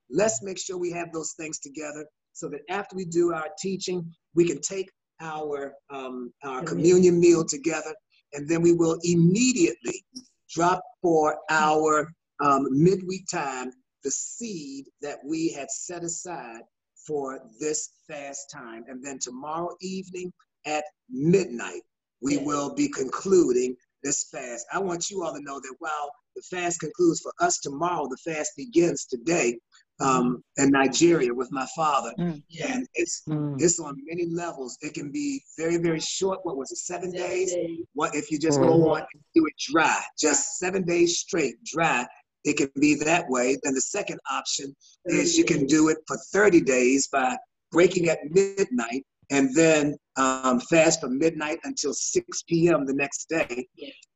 let's 0.09 0.41
make 0.41 0.57
sure 0.57 0.77
we 0.77 0.91
have 0.91 1.11
those 1.11 1.33
things 1.37 1.59
together 1.59 2.05
so 2.33 2.49
that 2.49 2.61
after 2.69 2.95
we 2.95 3.05
do 3.05 3.33
our 3.33 3.47
teaching, 3.61 4.03
we 4.35 4.45
can 4.45 4.59
take 4.61 4.89
our 5.21 5.73
um, 5.91 6.31
our 6.43 6.63
communion 6.63 7.19
meal 7.19 7.45
together, 7.45 7.93
and 8.33 8.47
then 8.49 8.61
we 8.61 8.73
will 8.73 8.97
immediately 9.03 10.03
drop 10.49 10.81
for 11.01 11.37
our 11.49 12.07
um, 12.43 12.67
midweek 12.71 13.23
time 13.31 13.71
the 14.03 14.11
seed 14.11 14.85
that 15.01 15.19
we 15.25 15.49
had 15.51 15.69
set 15.71 16.03
aside 16.03 16.61
for 17.07 17.39
this 17.59 17.89
fast 18.07 18.49
time. 18.51 18.83
And 18.87 19.03
then 19.03 19.19
tomorrow 19.19 19.75
evening 19.81 20.31
at 20.65 20.83
midnight, 21.09 21.81
we 22.21 22.37
will 22.37 22.73
be 22.73 22.87
concluding 22.87 23.75
this 24.03 24.27
fast. 24.31 24.65
I 24.73 24.79
want 24.79 25.09
you 25.09 25.23
all 25.23 25.33
to 25.33 25.41
know 25.41 25.59
that 25.59 25.75
while 25.79 26.11
the 26.35 26.41
fast 26.49 26.79
concludes 26.79 27.19
for 27.21 27.33
us 27.39 27.59
tomorrow, 27.59 28.07
the 28.09 28.17
fast 28.33 28.51
begins 28.57 29.05
today 29.05 29.57
um, 29.99 30.43
in 30.57 30.69
Nigeria 30.71 31.33
with 31.33 31.51
my 31.51 31.67
father. 31.75 32.13
Mm. 32.19 32.41
And 32.67 32.87
it's 32.95 33.23
Mm. 33.27 33.61
it's 33.61 33.79
on 33.79 33.95
many 34.05 34.25
levels. 34.25 34.77
It 34.81 34.93
can 34.93 35.11
be 35.11 35.41
very, 35.57 35.77
very 35.77 35.99
short. 35.99 36.39
What 36.43 36.57
was 36.57 36.71
it? 36.71 36.77
Seven 36.79 37.11
days. 37.11 37.53
What 37.93 38.15
if 38.15 38.31
you 38.31 38.39
just 38.39 38.59
Mhm. 38.59 38.67
go 38.67 38.89
on 38.93 39.01
and 39.01 39.23
do 39.35 39.45
it 39.45 39.53
dry? 39.71 40.01
Just 40.19 40.57
seven 40.57 40.83
days 40.83 41.19
straight, 41.19 41.63
dry. 41.63 42.07
It 42.43 42.57
can 42.57 42.69
be 42.79 42.95
that 42.95 43.29
way. 43.29 43.57
Then 43.63 43.73
the 43.73 43.81
second 43.81 44.19
option 44.31 44.75
is 45.05 45.37
you 45.37 45.45
can 45.45 45.65
do 45.65 45.89
it 45.89 45.97
for 46.07 46.17
30 46.31 46.61
days 46.61 47.07
by 47.07 47.37
breaking 47.71 48.09
at 48.09 48.19
midnight 48.29 49.05
and 49.31 49.53
then 49.55 49.95
um, 50.17 50.59
fast 50.59 51.01
from 51.01 51.17
midnight 51.17 51.59
until 51.63 51.93
6 51.93 52.43
p.m. 52.43 52.85
the 52.85 52.93
next 52.93 53.29
day. 53.29 53.67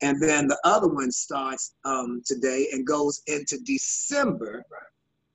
And 0.02 0.22
then 0.22 0.48
the 0.48 0.60
other 0.64 0.88
one 0.88 1.12
starts 1.12 1.74
um, 1.86 2.22
today 2.26 2.68
and 2.72 2.86
goes 2.86 3.22
into 3.28 3.58
December 3.66 4.64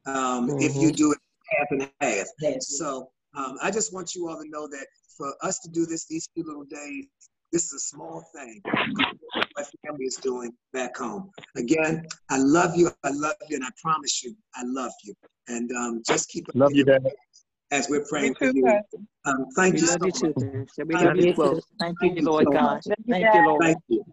um, 0.06 0.51
if 0.59 0.77
you 0.77 0.93
do 0.93 1.12
it 1.12 1.19
half 1.59 1.66
and 1.70 1.90
half. 2.01 2.27
So 2.60 3.10
um, 3.36 3.56
I 3.62 3.70
just 3.70 3.93
want 3.93 4.14
you 4.14 4.28
all 4.28 4.36
to 4.36 4.48
know 4.48 4.69
that 4.69 4.86
for 5.16 5.35
us 5.43 5.59
to 5.60 5.70
do 5.70 5.86
this 5.86 6.06
these 6.06 6.28
few 6.35 6.44
little 6.44 6.64
days, 6.64 7.06
this 7.53 7.65
is 7.66 7.73
a 7.74 7.79
small 7.81 8.24
thing. 8.35 8.62
My 9.57 9.65
family 9.87 10.05
is 10.07 10.16
doing 10.16 10.53
back 10.73 10.97
home. 10.97 11.31
Again, 11.57 12.07
I 12.31 12.39
love 12.39 12.77
you. 12.77 12.91
I 13.05 13.11
love 13.11 13.35
you, 13.49 13.57
and 13.57 13.65
I 13.65 13.69
promise 13.83 14.23
you, 14.24 14.35
I 14.55 14.62
love 14.65 14.93
you. 15.05 15.15
And 15.49 15.70
um, 15.73 16.03
just 16.07 16.29
keep 16.31 16.47
Love 16.55 16.74
you, 16.74 16.85
Dad. 16.85 17.07
as 17.70 17.89
we're 17.91 18.05
praying 18.09 18.35
for 18.35 18.47
you. 18.47 18.81
Um, 19.24 19.47
thank 19.57 19.74
We 19.74 19.81
you 19.81 19.87
so 19.87 19.93
love 19.93 20.01
you 20.05 20.12
much. 20.12 20.35
Pastor. 20.66 20.85
We 20.87 20.95
Thank 20.95 21.07
love 21.09 21.16
you. 21.16 21.27
you 21.27 21.35
too. 21.35 21.61
Thank 21.79 21.97
you, 22.01 22.09
Thank 22.09 22.20
you 22.20 22.27
Lord 22.27 22.47
God. 22.53 22.81
Thank 23.11 23.35
you, 23.35 23.43
Lord. 23.43 23.62
Thank 23.62 23.79
you. 23.89 24.05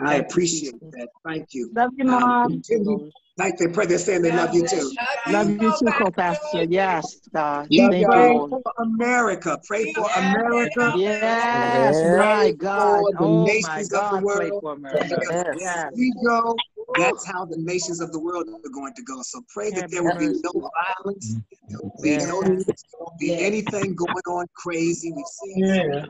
I 0.00 0.16
appreciate 0.16 0.80
that. 0.92 1.08
Thank 1.24 1.54
you. 1.54 1.70
Love 1.74 1.90
you, 1.96 2.04
Um, 2.04 2.20
Mom. 2.20 2.62
Jimmy, 2.64 3.10
like 3.36 3.58
they 3.58 3.68
pray, 3.68 3.86
they're 3.86 3.98
saying 3.98 4.22
they 4.22 4.32
love 4.32 4.54
you 4.54 4.66
too. 4.66 4.92
Love 5.28 5.50
you 5.50 5.72
too, 5.78 5.86
co-pastor. 5.92 6.64
Yes, 6.64 7.20
God. 7.34 7.68
Love 7.70 7.92
Thank 7.92 8.00
you, 8.00 8.06
pray 8.06 8.28
Lord. 8.28 8.50
for 8.50 8.72
America. 8.78 9.60
Pray 9.66 9.92
for 9.92 10.08
America. 10.16 10.92
Yes, 10.96 12.02
Yes. 12.02 12.18
my 12.18 12.50
God. 12.52 13.00
For 13.00 13.12
the 13.12 13.18
Oh, 13.20 13.44
my 13.44 13.44
nations 13.44 13.84
of 13.84 13.90
the 13.90 13.96
God. 13.98 14.24
Pray 14.36 14.50
for 14.50 14.72
America. 14.74 15.18
Yes. 15.30 15.56
Yes. 15.60 15.92
We 15.96 16.14
go. 16.24 16.56
That's 16.96 17.26
how 17.26 17.44
the 17.44 17.58
nations 17.58 18.00
of 18.00 18.12
the 18.12 18.18
world 18.18 18.48
are 18.48 18.70
going 18.70 18.94
to 18.94 19.02
go. 19.02 19.20
So 19.22 19.42
pray 19.52 19.70
that 19.72 19.90
there 19.90 20.02
will 20.02 20.18
be 20.18 20.28
no 20.42 20.70
violence. 21.04 21.36
There 21.68 21.78
will 21.82 21.94
be 22.02 22.16
no 22.16 22.42
Yes. 22.42 22.64
there 22.66 22.74
won't 23.00 23.18
be 23.18 23.34
anything 23.34 23.94
going 23.94 24.14
on 24.28 24.46
crazy. 24.54 25.12
We've 25.12 25.26
seen. 25.26 25.66
God 25.66 26.06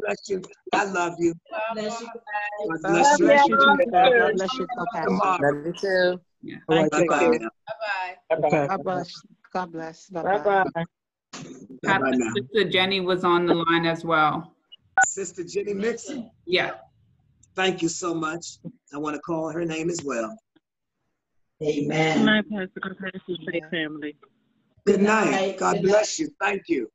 bless 0.00 0.28
you. 0.28 0.42
I 0.72 0.84
love 0.84 1.14
you. 1.18 1.34
God 1.50 1.76
God 1.76 1.90
bless 2.82 3.18
you. 3.18 3.26
bless 3.26 3.48
you. 3.48 3.56
God 3.56 3.78
bless 4.36 4.54
you, 4.54 4.66
co-pastor. 4.76 5.08
Tomorrow. 5.08 5.54
Love 5.54 5.66
you 5.66 5.72
too. 5.72 6.20
Thank 6.68 6.96
you, 6.96 7.08
Bye-bye 7.08 7.38
God. 7.38 7.48
Bye-bye. 8.30 8.66
God 8.68 8.84
bless. 8.84 9.22
God 9.52 9.72
bless. 9.72 10.06
Bye 10.08 10.22
Bye-bye. 10.22 10.64
bye. 10.74 10.84
Bye-bye 11.82 12.12
Sister 12.34 12.64
Jenny 12.70 13.00
was 13.00 13.24
on 13.24 13.46
the 13.46 13.54
line 13.54 13.86
as 13.86 14.04
well. 14.04 14.54
Sister 15.06 15.42
Jenny 15.44 15.74
Mixon, 15.74 16.30
Yeah. 16.46 16.72
Thank 17.58 17.82
you 17.82 17.88
so 17.88 18.14
much. 18.14 18.58
I 18.94 18.98
want 18.98 19.16
to 19.16 19.20
call 19.20 19.50
her 19.50 19.64
name 19.64 19.90
as 19.90 20.00
well. 20.04 20.38
Amen. 21.62 22.18
Good 22.18 22.24
night, 22.24 22.44
Pastor. 22.48 22.80
God 22.80 22.96
bless 23.00 23.22
you, 23.26 23.36
safe 23.52 23.64
family. 23.70 24.16
Good 24.86 25.02
night. 25.02 25.58
God 25.58 25.82
bless 25.82 26.20
you. 26.20 26.30
Thank 26.40 26.68
you. 26.68 26.88